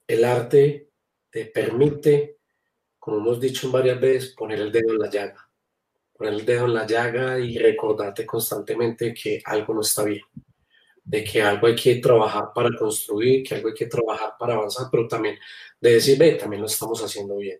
El 0.07 0.25
arte 0.25 0.89
te 1.31 1.45
permite, 1.47 2.39
como 2.99 3.19
hemos 3.19 3.41
dicho 3.41 3.71
varias 3.71 4.01
veces, 4.01 4.35
poner 4.35 4.61
el 4.61 4.73
dedo 4.73 4.93
en 4.95 4.99
la 4.99 5.11
llaga. 5.11 5.49
Poner 6.15 6.35
el 6.35 6.45
dedo 6.45 6.65
en 6.65 6.75
la 6.75 6.87
llaga 6.87 7.39
y 7.39 7.59
recordarte 7.59 8.27
constantemente 8.27 9.15
que 9.15 9.41
algo 9.45 9.75
no 9.75 9.83
está 9.83 10.03
bien. 10.05 10.23
De 11.09 11.25
que 11.25 11.41
algo 11.41 11.67
hay 11.67 11.75
que 11.75 11.97
trabajar 11.97 12.51
para 12.55 12.69
construir, 12.77 13.43
que 13.43 13.55
algo 13.55 13.69
hay 13.69 13.75
que 13.75 13.87
trabajar 13.87 14.35
para 14.39 14.55
avanzar, 14.55 14.89
pero 14.91 15.09
también 15.09 15.39
de 15.81 15.95
decir, 15.95 16.19
ve, 16.19 16.33
también 16.33 16.61
lo 16.61 16.67
estamos 16.67 17.03
haciendo 17.03 17.37
bien. 17.37 17.59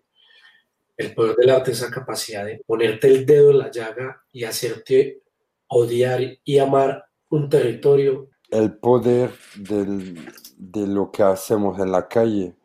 El 0.95 1.15
poder 1.15 1.35
del 1.35 1.49
arte 1.49 1.71
es 1.71 1.81
esa 1.81 1.89
capacidad 1.89 2.45
de 2.45 2.61
ponerte 2.65 3.07
el 3.07 3.25
dedo 3.25 3.49
en 3.49 3.57
la 3.57 3.71
llaga 3.71 4.23
y 4.31 4.43
hacerte 4.43 5.23
odiar 5.67 6.21
y 6.43 6.57
amar 6.59 7.05
un 7.29 7.49
territorio. 7.49 8.29
El 8.49 8.77
poder 8.77 9.31
de 9.55 10.87
lo 10.87 11.11
que 11.11 11.23
hacemos 11.23 11.79
en 11.79 11.91
la 11.91 12.07
calle 12.07 12.55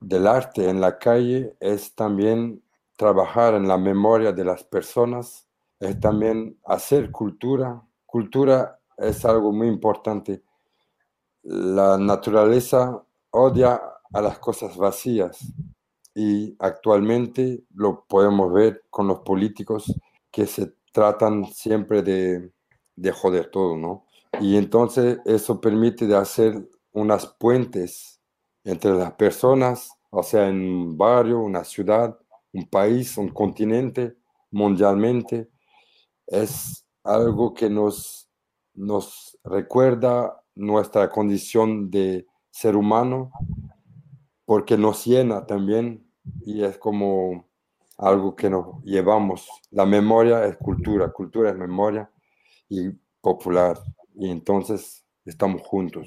del 0.00 0.26
arte 0.26 0.68
en 0.68 0.80
la 0.80 0.98
calle 0.98 1.54
es 1.60 1.94
también 1.94 2.62
trabajar 2.96 3.54
en 3.54 3.68
la 3.68 3.78
memoria 3.78 4.32
de 4.32 4.44
las 4.44 4.64
personas, 4.64 5.48
es 5.80 5.98
también 6.00 6.58
hacer 6.64 7.10
cultura. 7.10 7.82
Cultura 8.04 8.78
es 8.96 9.24
algo 9.24 9.52
muy 9.52 9.68
importante. 9.68 10.42
La 11.42 11.96
naturaleza 11.98 13.02
odia 13.30 13.80
a 14.12 14.20
las 14.20 14.38
cosas 14.38 14.76
vacías 14.76 15.52
y 16.14 16.56
actualmente 16.58 17.64
lo 17.74 18.04
podemos 18.06 18.52
ver 18.52 18.84
con 18.90 19.06
los 19.06 19.20
políticos 19.20 19.94
que 20.30 20.46
se 20.46 20.74
tratan 20.92 21.44
siempre 21.46 22.02
de, 22.02 22.52
de 22.96 23.12
joder 23.12 23.50
todo, 23.50 23.76
¿no? 23.76 24.06
Y 24.40 24.56
entonces 24.56 25.18
eso 25.24 25.60
permite 25.60 26.06
de 26.06 26.16
hacer 26.16 26.68
unas 26.92 27.26
puentes 27.26 28.20
entre 28.64 28.92
las 28.92 29.12
personas, 29.12 29.90
o 30.10 30.22
sea, 30.22 30.48
en 30.48 30.60
un 30.60 30.98
barrio, 30.98 31.40
una 31.40 31.64
ciudad, 31.64 32.18
un 32.52 32.66
país, 32.68 33.16
un 33.18 33.28
continente, 33.28 34.16
mundialmente, 34.50 35.50
es 36.26 36.86
algo 37.04 37.54
que 37.54 37.70
nos, 37.70 38.25
nos 38.76 39.38
recuerda 39.42 40.40
nuestra 40.54 41.10
condición 41.10 41.90
de 41.90 42.26
ser 42.50 42.76
humano, 42.76 43.32
porque 44.44 44.78
nos 44.78 45.04
llena 45.04 45.44
también 45.46 46.06
y 46.44 46.62
es 46.62 46.78
como 46.78 47.46
algo 47.98 48.36
que 48.36 48.48
nos 48.48 48.82
llevamos. 48.84 49.48
La 49.70 49.84
memoria 49.84 50.44
es 50.44 50.56
cultura, 50.56 51.12
cultura 51.12 51.50
es 51.50 51.56
memoria 51.56 52.10
y 52.68 52.90
popular, 53.20 53.78
y 54.14 54.30
entonces 54.30 55.04
estamos 55.24 55.62
juntos. 55.62 56.06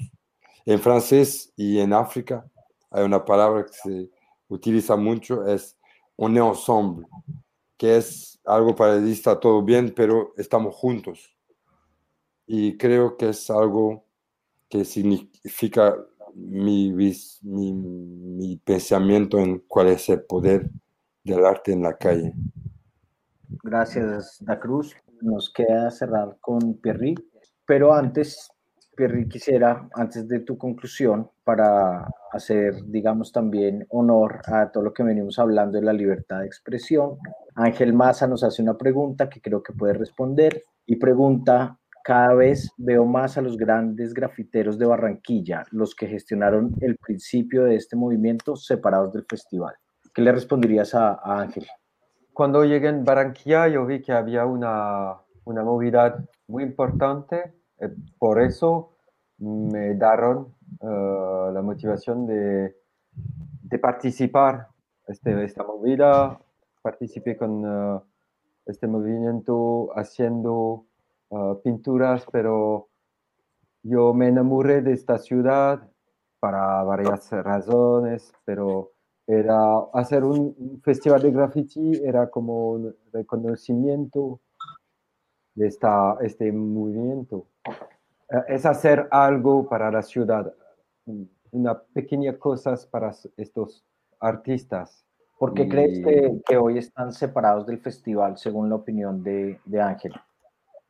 En 0.64 0.78
francés 0.78 1.52
y 1.56 1.78
en 1.78 1.92
África 1.92 2.44
hay 2.90 3.04
una 3.04 3.24
palabra 3.24 3.66
que 3.66 3.72
se 3.72 4.10
utiliza 4.48 4.96
mucho, 4.96 5.46
es 5.46 5.76
un 6.16 6.36
ensemble, 6.36 7.06
que 7.76 7.96
es 7.96 8.38
algo 8.44 8.74
paradista, 8.74 9.38
todo 9.38 9.62
bien, 9.62 9.92
pero 9.94 10.32
estamos 10.36 10.74
juntos. 10.74 11.34
Y 12.52 12.76
creo 12.76 13.16
que 13.16 13.28
es 13.28 13.48
algo 13.48 14.06
que 14.68 14.84
significa 14.84 15.94
mi, 16.34 16.92
mi, 16.92 17.72
mi 17.72 18.56
pensamiento 18.56 19.38
en 19.38 19.60
cuál 19.68 19.86
es 19.86 20.08
el 20.08 20.22
poder 20.22 20.68
del 21.22 21.44
arte 21.44 21.72
en 21.72 21.82
la 21.84 21.96
calle. 21.96 22.34
Gracias, 23.62 24.38
Da 24.40 24.58
Cruz. 24.58 24.96
Nos 25.20 25.52
queda 25.52 25.92
cerrar 25.92 26.38
con 26.40 26.74
Pierri, 26.74 27.14
pero 27.66 27.94
antes 27.94 28.50
Pierre, 28.96 29.28
quisiera, 29.28 29.88
antes 29.94 30.26
de 30.26 30.40
tu 30.40 30.58
conclusión, 30.58 31.30
para 31.44 32.08
hacer, 32.32 32.84
digamos, 32.86 33.30
también 33.30 33.86
honor 33.90 34.40
a 34.46 34.72
todo 34.72 34.82
lo 34.82 34.92
que 34.92 35.04
venimos 35.04 35.38
hablando 35.38 35.78
de 35.78 35.84
la 35.84 35.92
libertad 35.92 36.40
de 36.40 36.46
expresión, 36.46 37.16
Ángel 37.54 37.92
Maza 37.92 38.26
nos 38.26 38.42
hace 38.42 38.60
una 38.60 38.76
pregunta 38.76 39.30
que 39.30 39.40
creo 39.40 39.62
que 39.62 39.72
puede 39.72 39.92
responder 39.92 40.64
y 40.84 40.96
pregunta, 40.96 41.78
cada 42.02 42.34
vez 42.34 42.70
veo 42.76 43.04
más 43.04 43.36
a 43.38 43.42
los 43.42 43.56
grandes 43.56 44.14
grafiteros 44.14 44.78
de 44.78 44.86
Barranquilla, 44.86 45.64
los 45.70 45.94
que 45.94 46.06
gestionaron 46.06 46.74
el 46.80 46.96
principio 46.96 47.64
de 47.64 47.76
este 47.76 47.96
movimiento 47.96 48.56
separados 48.56 49.12
del 49.12 49.24
festival. 49.28 49.74
¿Qué 50.14 50.22
le 50.22 50.32
responderías 50.32 50.94
a, 50.94 51.20
Ángel? 51.22 51.66
Cuando 52.32 52.64
llegué 52.64 52.88
en 52.88 53.04
Barranquilla 53.04 53.68
yo 53.68 53.86
vi 53.86 54.00
que 54.00 54.12
había 54.12 54.46
una, 54.46 55.16
una 55.44 55.62
movida 55.62 56.24
muy 56.48 56.62
importante 56.62 57.60
eh, 57.80 57.94
por 58.18 58.40
eso 58.40 58.96
me 59.38 59.94
dieron 59.94 60.54
eh, 60.82 61.50
la 61.52 61.62
motivación 61.62 62.26
de, 62.26 62.76
de 63.62 63.78
participar 63.78 64.68
este, 65.06 65.44
esta 65.44 65.64
movida. 65.64 66.38
Participé 66.82 67.36
con 67.36 67.64
eh, 67.64 68.00
este 68.66 68.86
movimiento 68.86 69.88
haciendo 69.96 70.86
pinturas, 71.62 72.26
pero 72.32 72.88
yo 73.82 74.12
me 74.12 74.28
enamoré 74.28 74.82
de 74.82 74.92
esta 74.92 75.18
ciudad 75.18 75.88
para 76.40 76.82
varias 76.82 77.30
razones, 77.30 78.32
pero 78.44 78.92
era 79.26 79.78
hacer 79.92 80.24
un 80.24 80.80
festival 80.82 81.22
de 81.22 81.30
graffiti 81.30 82.02
era 82.04 82.28
como 82.28 82.72
un 82.72 82.96
reconocimiento 83.12 84.40
de 85.54 85.68
esta, 85.68 86.16
este 86.20 86.50
movimiento. 86.50 87.46
Eh, 88.28 88.42
es 88.48 88.66
hacer 88.66 89.06
algo 89.10 89.68
para 89.68 89.90
la 89.90 90.02
ciudad, 90.02 90.52
una 91.52 91.80
pequeña 91.80 92.38
cosas 92.38 92.86
para 92.86 93.12
estos 93.36 93.84
artistas. 94.18 95.04
¿Por 95.38 95.54
qué 95.54 95.68
crees 95.68 96.00
que, 96.46 96.56
hoy 96.56 96.78
están 96.78 97.12
separados 97.12 97.66
del 97.66 97.78
festival, 97.78 98.36
según 98.36 98.68
la 98.68 98.74
opinión 98.74 99.22
de, 99.22 99.58
de 99.64 99.80
Ángel? 99.80 100.12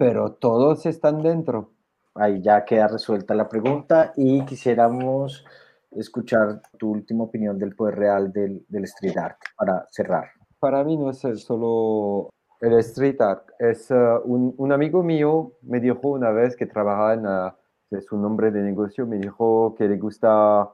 Pero 0.00 0.32
todos 0.32 0.86
están 0.86 1.20
dentro. 1.20 1.72
Ahí 2.14 2.40
ya 2.40 2.64
queda 2.64 2.88
resuelta 2.88 3.34
la 3.34 3.50
pregunta 3.50 4.14
y 4.16 4.42
quisiéramos 4.46 5.44
escuchar 5.90 6.62
tu 6.78 6.92
última 6.92 7.24
opinión 7.24 7.58
del 7.58 7.76
poder 7.76 7.96
real 7.96 8.32
del, 8.32 8.64
del 8.66 8.84
street 8.84 9.18
art 9.18 9.36
para 9.58 9.86
cerrar. 9.90 10.30
Para 10.58 10.82
mí 10.84 10.96
no 10.96 11.10
es 11.10 11.18
solo 11.18 12.30
el 12.62 12.78
street 12.78 13.20
art 13.20 13.50
es 13.58 13.90
uh, 13.90 14.22
un, 14.24 14.54
un, 14.56 14.72
amigo 14.72 15.02
mío 15.02 15.52
me 15.60 15.80
dijo 15.80 16.08
una 16.08 16.30
vez 16.30 16.56
que 16.56 16.64
trabaja 16.64 17.12
en 17.12 17.26
uh, 17.26 18.00
su 18.00 18.16
nombre 18.16 18.50
de 18.50 18.62
negocio, 18.62 19.06
me 19.06 19.18
dijo 19.18 19.74
que 19.76 19.86
le 19.86 19.98
gusta, 19.98 20.66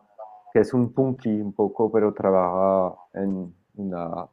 que 0.53 0.61
es 0.61 0.73
un 0.73 0.93
punky 0.93 1.41
un 1.41 1.53
poco, 1.53 1.91
pero 1.91 2.15
trabaja 2.15 2.97
en 3.15 3.53
una, 3.75 4.23
uh, 4.23 4.29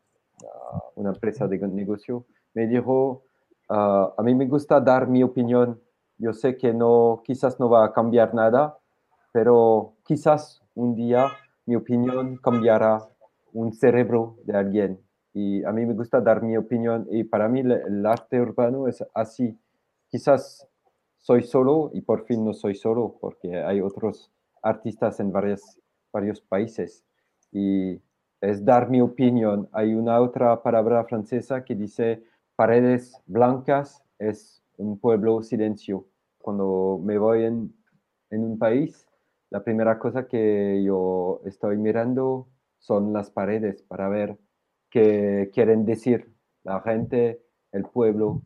una 0.98 1.10
empresa 1.10 1.48
de 1.48 1.58
negocio. 1.68 2.28
Me 2.54 2.68
dijo, 2.68 3.24
a 3.74 4.24
mí 4.24 4.36
me 4.36 4.47
gusta 4.47 4.80
dar 4.80 5.07
mi 5.07 5.24
opinión. 5.24 5.82
Yo 6.17 6.34
sé 6.34 6.57
que 6.57 6.74
no, 6.74 7.21
quizás 7.26 7.59
no 7.59 7.69
va 7.69 7.86
a 7.86 7.93
cambiar 7.93 8.34
nada, 8.34 8.78
pero 9.32 9.95
quizás 10.05 10.61
un 10.76 10.95
día 10.95 11.28
mi 11.65 11.76
opinión 11.76 12.38
cambiará 12.38 12.99
un 13.53 13.74
cerebro 13.74 14.38
de 14.45 14.57
alguien 14.57 14.99
y 15.34 15.63
a 15.63 15.71
mí 15.71 15.86
me 15.86 15.93
gusta 15.93 16.21
dar 16.21 16.43
mi 16.43 16.55
opinión 16.57 17.07
y 17.09 17.24
para 17.24 17.47
mí 17.47 17.61
el 17.61 18.05
arte 18.05 18.39
urbano 18.39 18.88
es 18.88 19.03
así. 19.13 19.57
Quizás 20.07 20.67
soy 21.17 21.43
solo 21.43 21.89
y 21.93 22.01
por 22.01 22.26
fin 22.26 22.45
no 22.45 22.53
soy 22.53 22.76
solo 22.76 23.17
porque 23.19 23.57
hay 23.57 23.82
otros 23.82 24.32
artistas 24.61 25.19
en 25.19 25.32
varios 25.32 25.80
varios 26.11 26.41
países 26.41 27.03
y 27.51 27.99
es 28.39 28.63
dar 28.63 28.89
mi 28.89 29.01
opinión. 29.01 29.67
Hay 29.71 29.95
una 29.95 30.19
otra 30.21 30.61
palabra 30.61 31.03
francesa 31.05 31.63
que 31.63 31.76
dice 31.76 32.24
paredes 32.64 33.22
blancas 33.26 34.05
es 34.20 34.64
un 34.78 34.97
pueblo 34.97 35.43
silencio. 35.43 36.07
Cuando 36.38 36.97
me 37.03 37.18
voy 37.18 37.43
en, 37.43 37.76
en 38.30 38.41
un 38.41 38.57
país, 38.57 39.05
la 39.49 39.66
primera 39.66 39.99
cosa 39.99 40.30
que 40.30 40.82
yo 40.82 41.41
estoy 41.43 41.76
mirando 41.76 42.47
son 42.80 43.11
las 43.11 43.30
paredes 43.30 43.82
para 43.82 44.07
ver 44.07 44.38
qué 44.89 45.51
quieren 45.53 45.84
decir 45.84 46.34
la 46.64 46.80
gente, 46.80 47.41
el 47.74 47.84
pueblo. 47.84 48.43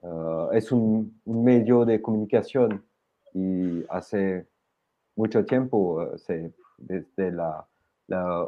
Ah, 0.00 0.50
es 0.52 0.70
un, 0.70 1.20
medio 1.24 1.84
de 1.84 2.00
comunicación 2.00 2.84
y 3.34 3.84
hace 3.88 4.46
mucho 5.16 5.44
tiempo, 5.44 6.02
ah, 6.02 6.14
desde 6.78 7.32
la 7.32 7.66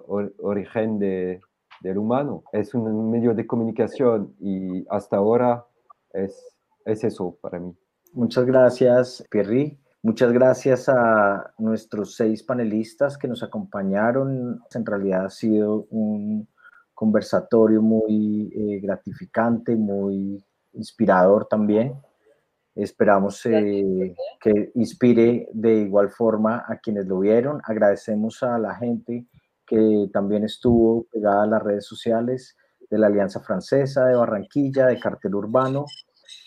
origen 0.07 1.01
de, 1.01 1.41
del 1.81 1.99
humano, 1.99 2.43
es 2.53 2.75
un 2.75 3.11
medio 3.11 3.35
de 3.35 3.47
comunicación 3.47 4.35
y 4.41 4.85
hasta 4.91 5.17
ahora 5.17 5.65
es, 6.13 6.57
es 6.85 7.05
eso 7.05 7.37
para 7.41 7.59
mí. 7.61 7.77
Muchas 8.13 8.45
gracias, 8.47 9.25
Pierri. 9.31 9.79
Muchas 10.03 10.33
gracias 10.33 10.89
a 10.89 11.53
nuestros 11.59 12.15
seis 12.15 12.43
panelistas 12.43 13.19
que 13.19 13.29
nos 13.29 13.43
acompañaron. 13.43 14.61
En 14.73 14.87
realidad 14.87 15.27
ha 15.27 15.31
sido 15.31 15.87
un 15.91 16.49
conversatorio 16.95 17.83
muy 17.83 18.51
eh, 18.55 18.81
gratificante, 18.81 19.77
muy 19.77 20.43
inspirador 20.73 21.47
también. 21.47 21.95
Esperamos 22.75 23.45
eh, 23.47 24.15
que 24.41 24.71
inspire 24.77 25.49
de 25.53 25.81
igual 25.81 26.11
forma 26.11 26.65
a 26.67 26.77
quienes 26.79 27.07
lo 27.07 27.19
vieron. 27.19 27.61
Agradecemos 27.65 28.43
a 28.45 28.57
la 28.57 28.77
gente 28.77 29.27
que 29.69 30.09
también 30.13 30.45
estuvo 30.45 31.07
pegada 31.13 31.43
a 31.43 31.47
las 31.47 31.63
redes 31.63 31.87
sociales 31.87 32.57
de 32.91 32.99
la 32.99 33.09
Alianza 33.09 33.41
Francesa 33.41 34.07
de 34.07 34.17
Barranquilla, 34.17 34.87
de 34.87 34.99
Cartel 34.99 35.35
Urbano, 35.35 35.85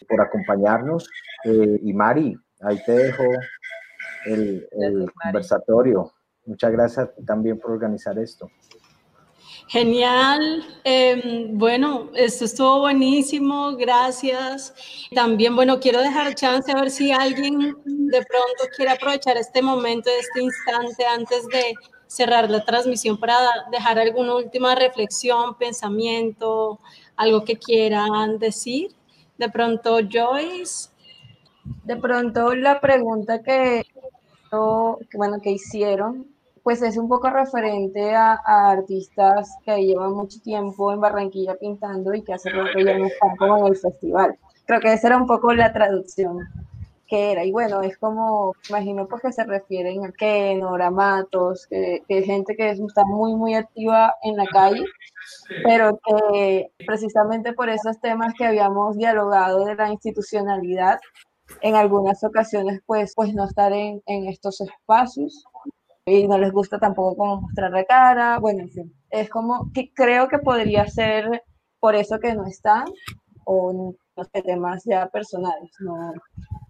por 0.10 0.22
acompañarnos. 0.22 1.08
Eh, 1.46 1.80
y 1.84 1.94
Mari, 1.94 2.36
ahí 2.62 2.82
te 2.84 2.92
dejo 2.94 3.24
el, 4.26 4.68
conversatorio. 5.22 6.12
Muchas 6.46 6.72
gracias 6.72 7.10
también 7.26 7.60
por 7.60 7.72
organizar 7.72 8.18
esto. 8.18 8.50
Genial. 9.68 10.64
Em, 10.84 11.58
bueno, 11.58 12.10
esto 12.16 12.46
estuvo 12.46 12.80
buenísimo. 12.80 13.78
Gracias. 13.78 14.74
También, 15.14 15.56
bueno, 15.56 15.80
quiero 15.80 16.02
dejar 16.02 16.34
chance 16.36 16.72
a 16.72 16.76
ver 16.76 16.90
si 16.90 17.12
alguien 17.12 17.60
de 17.86 18.26
pronto 18.26 18.64
quiere 18.76 18.92
aprovechar 18.92 19.38
este 19.38 19.62
momento, 19.62 20.10
este 20.20 20.42
instante 20.42 21.06
antes 21.06 21.48
de 21.48 21.74
cerrar 22.12 22.50
la 22.50 22.66
transmisión 22.66 23.18
para 23.18 23.38
dejar 23.72 23.98
alguna 23.98 24.36
última 24.36 24.76
reflexión, 24.76 25.56
pensamiento, 25.56 26.78
algo 27.16 27.46
que 27.46 27.58
quieran 27.58 28.38
decir. 28.38 28.92
De 29.38 29.50
pronto, 29.50 30.00
Joyce. 30.12 30.90
De 31.86 31.96
pronto 31.96 32.54
la 32.54 32.82
pregunta 32.82 33.42
que, 33.42 33.84
bueno, 35.14 35.40
que 35.42 35.52
hicieron, 35.52 36.28
pues 36.64 36.82
es 36.82 36.98
un 36.98 37.08
poco 37.08 37.30
referente 37.30 38.14
a, 38.14 38.34
artistas 38.46 39.56
que 39.64 39.78
llevan 39.78 40.12
mucho 40.12 40.42
tiempo 40.42 40.92
en 40.92 41.00
Barranquilla 41.00 41.56
pintando 41.56 42.14
y 42.14 42.24
que 42.24 42.34
hace 42.34 42.52
poco 42.52 42.78
ya 42.86 42.98
no 42.98 43.06
están 43.06 43.38
como 43.38 43.60
en 43.60 43.68
el 43.68 43.78
festival. 43.78 44.38
Creo 44.66 44.82
que 44.82 44.92
esa 44.92 45.08
era 45.08 45.18
un 45.18 45.28
poco 45.28 45.54
la 45.54 45.72
traducción 45.72 46.40
que 47.12 47.34
era. 47.34 47.44
Y 47.44 47.52
bueno, 47.52 47.82
es 47.82 47.98
como, 47.98 48.56
imagino 48.70 49.06
pues 49.06 49.22
que 49.22 49.34
se 49.34 49.44
refieren 49.44 50.06
a 50.06 50.14
que 50.14 50.56
Nora 50.56 50.90
Matos, 50.90 51.68
que, 51.68 52.04
que 52.08 52.24
gente 52.24 52.56
que 52.56 52.70
está 52.70 53.04
muy, 53.04 53.36
muy 53.36 53.54
activa 53.54 54.16
en 54.24 54.38
la 54.38 54.46
calle, 54.46 54.86
pero 55.64 56.00
que 56.06 56.72
precisamente 56.88 57.52
por 57.52 57.70
esos 57.70 58.00
temas 58.00 58.34
que 58.34 58.46
habíamos 58.46 58.96
dialogado 58.96 59.66
de 59.66 59.76
la 59.76 59.90
institucionalidad, 59.90 61.00
en 61.62 61.76
algunas 61.76 62.24
ocasiones 62.24 62.80
pues, 62.86 63.12
pues 63.14 63.34
no 63.34 63.44
estar 63.44 63.74
en, 63.74 64.02
en 64.06 64.30
estos 64.30 64.62
espacios 64.62 65.44
y 66.06 66.26
no 66.30 66.38
les 66.38 66.54
gusta 66.54 66.80
tampoco 66.80 67.18
como 67.18 67.42
mostrar 67.42 67.72
la 67.72 67.84
cara, 67.84 68.40
bueno, 68.40 68.62
en 68.62 68.70
fin, 68.70 68.94
es 69.10 69.30
como 69.30 69.70
que 69.74 69.92
creo 69.94 70.30
que 70.30 70.40
podría 70.40 70.88
ser 70.88 71.44
por 71.82 71.94
eso 71.96 72.20
que 72.20 72.34
no 72.34 72.46
están 72.48 72.86
o 73.44 73.96
no 74.16 74.24
sé, 74.24 74.42
temas 74.44 74.84
ya 74.86 75.08
personales, 75.08 75.72
no 75.82 76.14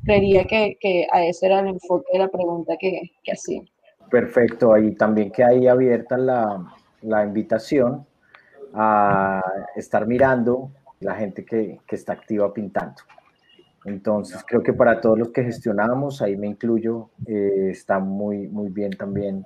creería 0.04 0.46
que, 0.46 0.78
que 0.80 1.08
a 1.12 1.26
ese 1.26 1.48
era 1.48 1.60
el 1.60 1.68
enfoque 1.68 2.08
de 2.14 2.20
la 2.20 2.28
pregunta 2.28 2.76
que, 2.80 3.12
que 3.24 3.32
hacía. 3.32 3.62
Perfecto, 4.10 4.74
ahí 4.74 4.94
también 4.96 5.32
que 5.32 5.44
ahí 5.44 5.68
abierta 5.68 6.18
la, 6.18 6.66
la 7.02 7.24
invitación 7.24 8.06
a 8.74 9.42
estar 9.76 10.06
mirando 10.08 10.72
la 11.00 11.16
gente 11.16 11.46
que, 11.46 11.80
que 11.88 11.96
está 11.96 12.14
activa 12.14 12.54
pintando. 12.54 13.02
Entonces, 13.86 14.44
creo 14.48 14.62
que 14.62 14.74
para 14.74 15.02
todos 15.02 15.18
los 15.18 15.30
que 15.30 15.44
gestionamos, 15.44 16.22
ahí 16.22 16.38
me 16.38 16.48
incluyo, 16.48 17.10
eh, 17.26 17.70
está 17.72 18.00
muy, 18.00 18.48
muy 18.48 18.70
bien 18.70 18.92
también 18.92 19.44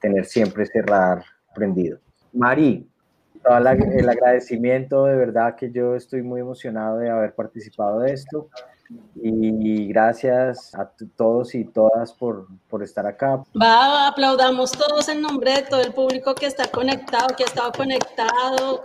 tener 0.00 0.24
siempre 0.24 0.64
ese 0.64 0.82
radar 0.82 1.22
prendido. 1.54 1.98
Mari, 2.32 2.88
todo 3.42 3.56
el 3.56 4.08
agradecimiento, 4.08 5.04
de 5.04 5.16
verdad 5.16 5.54
que 5.54 5.70
yo 5.70 5.94
estoy 5.94 6.22
muy 6.22 6.40
emocionado 6.40 6.98
de 6.98 7.08
haber 7.08 7.34
participado 7.34 8.00
de 8.00 8.12
esto. 8.12 8.48
Y 9.14 9.86
gracias 9.88 10.74
a 10.74 10.90
todos 11.16 11.54
y 11.54 11.64
todas 11.64 12.12
por, 12.12 12.48
por, 12.68 12.82
estar 12.82 13.06
acá. 13.06 13.42
Va, 13.60 14.08
aplaudamos 14.08 14.72
todos 14.72 15.08
en 15.08 15.20
nombre 15.20 15.52
de 15.52 15.62
todo 15.62 15.80
el 15.82 15.92
público 15.92 16.34
que 16.34 16.46
está 16.46 16.70
conectado, 16.70 17.28
que 17.36 17.44
ha 17.44 17.46
estado 17.46 17.72
conectado. 17.72 18.82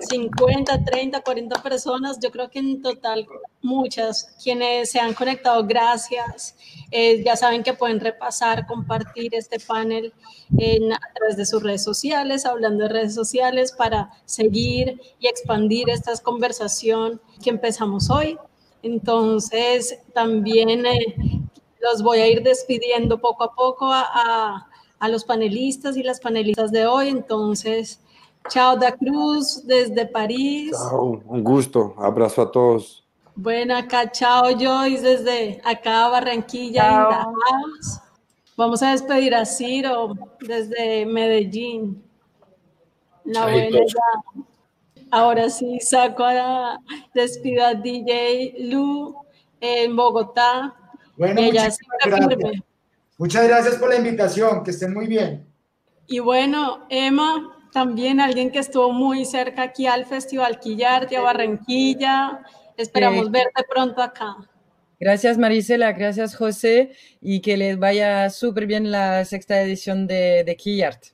50, 0.00 0.84
30, 0.84 1.20
40 1.20 1.62
personas, 1.62 2.18
yo 2.22 2.30
creo 2.30 2.48
que 2.48 2.60
en 2.60 2.80
total 2.80 3.26
muchas 3.62 4.36
quienes 4.42 4.90
se 4.90 5.00
han 5.00 5.12
conectado, 5.12 5.64
gracias. 5.66 6.56
Eh, 6.90 7.22
ya 7.24 7.36
saben 7.36 7.62
que 7.62 7.74
pueden 7.74 8.00
repasar, 8.00 8.66
compartir 8.66 9.34
este 9.34 9.58
panel 9.58 10.12
en, 10.56 10.92
a 10.92 11.00
través 11.14 11.36
de 11.36 11.44
sus 11.44 11.62
redes 11.62 11.82
sociales, 11.82 12.46
hablando 12.46 12.84
de 12.84 12.90
redes 12.90 13.14
sociales, 13.14 13.72
para 13.72 14.10
seguir 14.24 15.00
y 15.18 15.26
expandir 15.26 15.90
esta 15.90 16.16
conversación 16.22 17.20
que 17.42 17.50
empezamos 17.50 18.08
hoy. 18.08 18.38
Entonces, 18.82 19.98
también 20.14 20.86
eh, 20.86 21.16
los 21.80 22.02
voy 22.02 22.18
a 22.18 22.28
ir 22.28 22.42
despidiendo 22.42 23.18
poco 23.20 23.44
a 23.44 23.54
poco 23.54 23.86
a, 23.90 24.68
a, 24.98 25.08
los 25.08 25.24
panelistas 25.24 25.96
y 25.96 26.02
las 26.02 26.20
panelistas 26.20 26.70
de 26.70 26.86
hoy. 26.86 27.08
Entonces, 27.08 28.00
chao 28.48 28.76
Da 28.76 28.92
Cruz 28.92 29.66
desde 29.66 30.06
París. 30.06 30.70
Chao, 30.72 31.22
un 31.26 31.42
gusto. 31.42 31.94
Abrazo 31.98 32.42
a 32.42 32.52
todos. 32.52 33.04
Bueno, 33.34 33.76
acá 33.76 34.10
chao 34.10 34.46
Joyce 34.58 35.02
desde 35.02 35.60
acá 35.64 36.08
Barranquilla. 36.08 37.26
Vamos 38.56 38.82
a 38.82 38.90
despedir 38.90 39.32
a 39.34 39.44
Ciro 39.44 40.14
desde 40.40 41.06
Medellín. 41.06 42.02
La 43.24 43.42
buena 43.42 43.78
ya. 43.86 44.42
Ahora 45.10 45.48
sí, 45.50 45.78
saco 45.80 46.24
a 46.24 46.78
despido 47.14 47.64
a 47.64 47.74
DJ 47.74 48.56
Lu 48.60 49.16
en 49.60 49.96
Bogotá. 49.96 50.74
Bueno, 51.16 51.42
muchas 51.42 51.78
gracias. 52.04 52.62
muchas 53.16 53.48
gracias 53.48 53.74
por 53.76 53.88
la 53.90 53.96
invitación, 53.96 54.62
que 54.62 54.70
estén 54.70 54.92
muy 54.92 55.06
bien. 55.06 55.46
Y 56.06 56.20
bueno, 56.20 56.86
Emma, 56.88 57.56
también 57.72 58.20
alguien 58.20 58.50
que 58.50 58.58
estuvo 58.58 58.92
muy 58.92 59.24
cerca 59.24 59.62
aquí 59.62 59.86
al 59.86 60.06
Festival 60.06 60.58
Quillarte, 60.58 61.16
a 61.16 61.22
Barranquilla. 61.22 62.42
Esperamos 62.76 63.30
verte 63.30 63.64
pronto 63.68 64.02
acá. 64.02 64.36
Gracias 65.00 65.38
Marisela, 65.38 65.92
gracias 65.92 66.34
José 66.34 66.90
y 67.20 67.40
que 67.40 67.56
les 67.56 67.78
vaya 67.78 68.30
súper 68.30 68.66
bien 68.66 68.90
la 68.90 69.24
sexta 69.24 69.60
edición 69.62 70.06
de, 70.08 70.42
de 70.44 70.56
Quillart. 70.56 71.04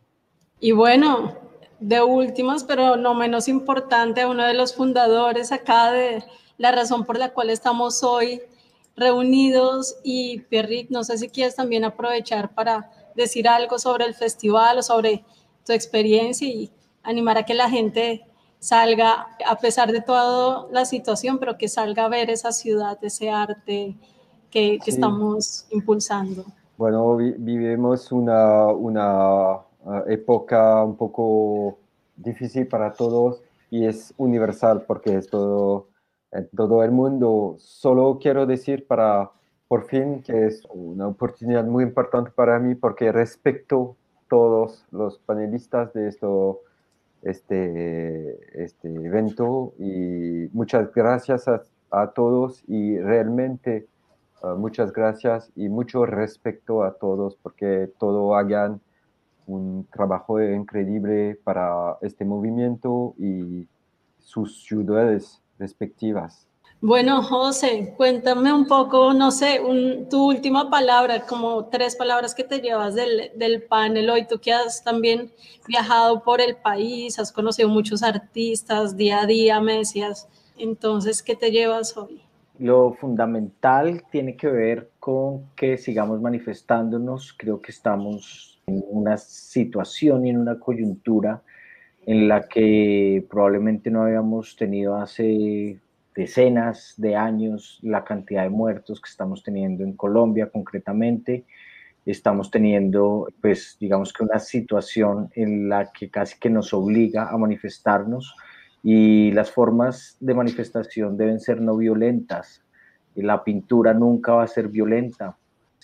Y 0.59 0.72
bueno, 0.72 1.43
de 1.81 2.03
últimas, 2.03 2.64
pero 2.64 2.97
no 2.97 3.14
menos 3.14 3.49
importante, 3.49 4.27
uno 4.27 4.45
de 4.47 4.55
los 4.55 4.75
fundadores 4.75 5.53
acá 5.53 5.93
de 5.93 6.25
la 6.59 6.72
razón 6.72 7.05
por 7.05 7.18
la 7.18 7.33
cual 7.33 7.51
estamos 7.51 8.03
hoy 8.03 8.41
reunidos. 8.97 9.97
Y 10.03 10.41
Pierrick, 10.43 10.91
no 10.91 11.05
sé 11.05 11.18
si 11.18 11.29
quieres 11.29 11.57
también 11.57 11.85
aprovechar 11.85 12.55
para 12.55 12.91
decir 13.14 13.49
algo 13.49 13.79
sobre 13.79 14.05
el 14.07 14.14
festival 14.14 14.79
o 14.79 14.83
sobre 14.83 15.25
tu 15.64 15.72
experiencia 15.72 16.47
y 16.47 16.70
animar 17.03 17.39
a 17.39 17.45
que 17.45 17.55
la 17.55 17.68
gente 17.68 18.25
salga, 18.59 19.29
a 19.47 19.57
pesar 19.57 19.93
de 19.93 20.01
toda 20.01 20.66
la 20.72 20.85
situación, 20.85 21.39
pero 21.39 21.59
que 21.59 21.68
salga 21.68 22.07
a 22.07 22.09
ver 22.09 22.31
esa 22.31 22.51
ciudad, 22.51 22.99
ese 23.03 23.31
arte 23.31 23.95
que, 24.51 24.79
estamos 24.87 25.66
impulsando. 25.70 26.45
Bueno, 26.79 27.16
vivimos 27.16 28.11
una, 28.11 28.68
una 28.68 29.59
época 30.07 30.82
un 30.85 30.97
poco 30.97 31.78
difícil 32.16 32.66
para 32.66 32.93
todos 32.93 33.43
y 33.70 33.87
es 33.87 34.14
universal 34.16 34.85
porque 34.87 35.16
es 35.16 35.28
todo, 35.28 35.89
todo 36.57 36.82
el 36.85 36.91
mundo. 36.91 37.57
Solo 37.59 38.18
quiero 38.20 38.47
decir 38.47 38.87
para 38.87 39.30
por 39.68 39.87
fin 39.87 40.22
que 40.22 40.47
es 40.47 40.62
una 40.70 41.09
oportunidad 41.09 41.64
muy 41.64 41.85
importante 41.85 42.30
para 42.30 42.59
mí 42.59 42.74
porque 42.74 43.11
respeto 43.11 43.97
todos 44.28 44.85
los 44.91 45.18
panelistas 45.18 45.93
de, 45.93 46.09
esto, 46.09 46.61
este, 47.22 48.62
este 48.62 48.89
evento 48.89 49.72
y 49.78 50.49
muchas 50.53 50.93
gracias 50.93 51.49
a, 51.49 51.62
todos 52.14 52.64
y 52.66 52.99
realmente 52.99 53.87
ah, 54.43 54.57
muchas 54.59 54.93
gracias 54.93 55.53
y 55.55 55.68
mucho 55.68 56.07
respeto 56.07 56.82
a 56.82 56.95
todos 56.95 57.37
porque 57.37 57.89
todo 57.99 58.35
hagan 58.35 58.80
un 59.47 59.86
trabajo 59.92 60.40
increíble 60.42 61.38
para 61.45 61.99
este 62.01 62.24
movimiento 62.24 63.14
y 63.18 63.66
sus 64.18 64.64
ciudades 64.64 65.40
respectivas. 65.59 66.47
Bueno, 66.80 67.22
José, 67.22 67.95
cuéntame 67.97 68.53
un 68.53 68.66
poco, 68.66 69.14
no 69.14 69.30
sé, 69.30 69.59
tu 70.11 70.26
última 70.28 70.68
palabra, 70.68 71.24
como 71.24 71.66
tres 71.66 71.97
palabras 71.97 72.34
que 72.34 72.45
te 72.45 72.61
llevas 72.61 72.95
del, 72.95 73.30
del, 73.36 73.62
panel 73.62 74.11
hoy, 74.11 74.26
tú 74.26 74.38
que 74.38 74.53
has 74.53 74.84
también 74.84 75.32
viajado 75.66 76.22
por 76.22 76.42
el 76.42 76.57
país, 76.57 77.18
has 77.18 77.32
conocido 77.32 77.70
muchos 77.70 78.03
artistas 78.03 78.99
día 78.99 79.22
a 79.22 79.26
día, 79.26 79.62
me 79.62 79.78
decías, 79.78 80.28
entonces, 80.59 81.22
¿qué 81.22 81.34
te 81.34 81.51
llevas 81.51 81.97
hoy? 81.97 82.20
Lo 82.59 82.92
fundamental 82.92 84.05
tiene 84.12 84.36
que 84.36 84.49
ver 84.49 84.90
con 85.01 85.47
que 85.57 85.78
sigamos 85.78 86.20
manifestándonos, 86.20 87.32
creo 87.32 87.62
que 87.62 87.72
estamos 87.72 88.54
en 88.67 88.83
una 88.89 89.17
situación 89.17 90.27
y 90.27 90.31
en 90.31 90.39
una 90.39 90.59
coyuntura 90.59 91.43
en 92.07 92.29
la 92.29 92.49
que 92.49 93.25
probablemente 93.31 93.91
no 93.91 94.03
habíamos 94.03 94.57
tenido 94.57 94.97
hace 94.97 95.79
decenas 96.15 96.95
de 96.97 97.17
años 97.17 97.79
la 97.83 98.05
cantidad 98.05 98.43
de 98.43 98.51
muertos 98.51 99.01
que 99.01 99.09
estamos 99.09 99.43
teniendo 99.43 99.85
en 99.85 99.95
Colombia 99.95 100.49
concretamente. 100.51 101.45
Estamos 102.07 102.51
teniendo, 102.51 103.29
pues, 103.41 103.77
digamos 103.81 104.12
que 104.12 104.25
una 104.25 104.39
situación 104.39 105.31
en 105.35 105.69
la 105.69 105.91
que 105.91 106.11
casi 106.11 106.39
que 106.39 106.51
nos 106.51 106.75
obliga 106.75 107.31
a 107.31 107.39
manifestarnos 107.39 108.35
y 108.83 109.33
las 109.33 109.51
formas 109.51 110.19
de 110.21 110.35
manifestación 110.35 111.17
deben 111.17 111.41
ser 111.41 111.62
no 111.62 111.77
violentas. 111.77 112.62
La 113.15 113.43
pintura 113.43 113.95
nunca 113.95 114.35
va 114.35 114.43
a 114.43 114.49
ser 114.49 114.69
violenta. 114.69 115.39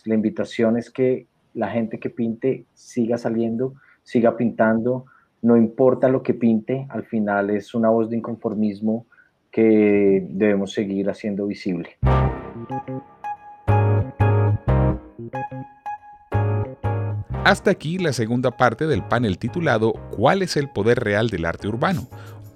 La 0.05 0.15
invitación 0.15 0.77
es 0.77 0.91
que 0.91 1.27
la 1.55 1.71
gente 1.71 1.99
que 1.99 2.11
pinte 2.11 2.65
siga 2.75 3.19
saliendo, 3.19 3.75
siga 4.03 4.37
pintando, 4.37 5.07
no 5.43 5.57
importa 5.57 6.09
lo 6.09 6.23
que 6.23 6.35
pinte, 6.35 6.87
al 6.91 7.05
final 7.05 7.51
es 7.51 7.75
una 7.75 7.89
voz 7.89 8.11
de 8.11 8.17
inconformismo 8.17 9.07
que 9.51 10.27
debemos 10.31 10.73
seguir 10.73 11.09
haciendo 11.09 11.47
visible. 11.47 11.97
Hasta 17.45 17.71
aquí 17.71 17.99
la 17.99 18.13
segunda 18.13 18.51
parte 18.53 18.87
del 18.87 19.03
panel 19.03 19.39
titulado 19.39 19.95
¿Cuál 20.11 20.43
es 20.43 20.57
el 20.57 20.69
poder 20.69 21.01
real 21.01 21.31
del 21.31 21.47
arte 21.47 21.69
urbano? 21.69 22.07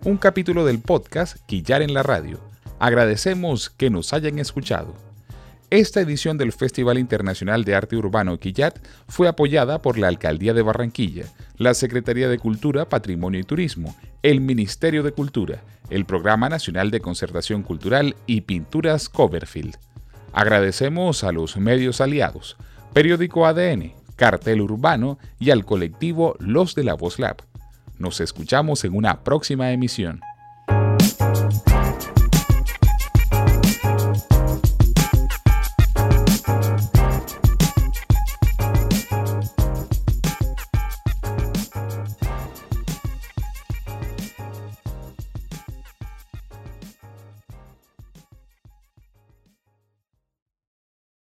Un 0.04 0.18
capítulo 0.18 0.64
del 0.64 0.78
podcast 0.78 1.38
Quillar 1.46 1.82
en 1.82 1.94
la 1.94 2.02
radio. 2.02 2.38
Agradecemos 2.78 3.70
que 3.70 3.88
nos 3.88 4.12
hayan 4.12 4.38
escuchado. 4.38 4.94
Esta 5.70 6.00
edición 6.00 6.38
del 6.38 6.52
Festival 6.52 6.98
Internacional 6.98 7.64
de 7.64 7.74
Arte 7.74 7.96
Urbano 7.96 8.38
Quillat 8.38 8.78
fue 9.08 9.28
apoyada 9.28 9.80
por 9.80 9.98
la 9.98 10.08
Alcaldía 10.08 10.52
de 10.54 10.62
Barranquilla, 10.62 11.24
la 11.56 11.74
Secretaría 11.74 12.28
de 12.28 12.38
Cultura, 12.38 12.88
Patrimonio 12.88 13.40
y 13.40 13.44
Turismo, 13.44 13.96
el 14.22 14.40
Ministerio 14.40 15.02
de 15.02 15.12
Cultura, 15.12 15.64
el 15.90 16.04
Programa 16.04 16.48
Nacional 16.48 16.90
de 16.90 17.00
Concertación 17.00 17.62
Cultural 17.62 18.14
y 18.26 18.42
Pinturas 18.42 19.08
Coverfield. 19.08 19.76
Agradecemos 20.32 21.24
a 21.24 21.32
los 21.32 21.56
medios 21.56 22.00
aliados, 22.00 22.56
Periódico 22.92 23.46
ADN, 23.46 23.92
Cartel 24.16 24.60
Urbano 24.60 25.18
y 25.40 25.50
al 25.50 25.64
colectivo 25.64 26.36
Los 26.38 26.74
de 26.74 26.84
la 26.84 26.94
Voz 26.94 27.18
Lab. 27.18 27.38
Nos 27.98 28.20
escuchamos 28.20 28.84
en 28.84 28.94
una 28.94 29.24
próxima 29.24 29.72
emisión. 29.72 30.20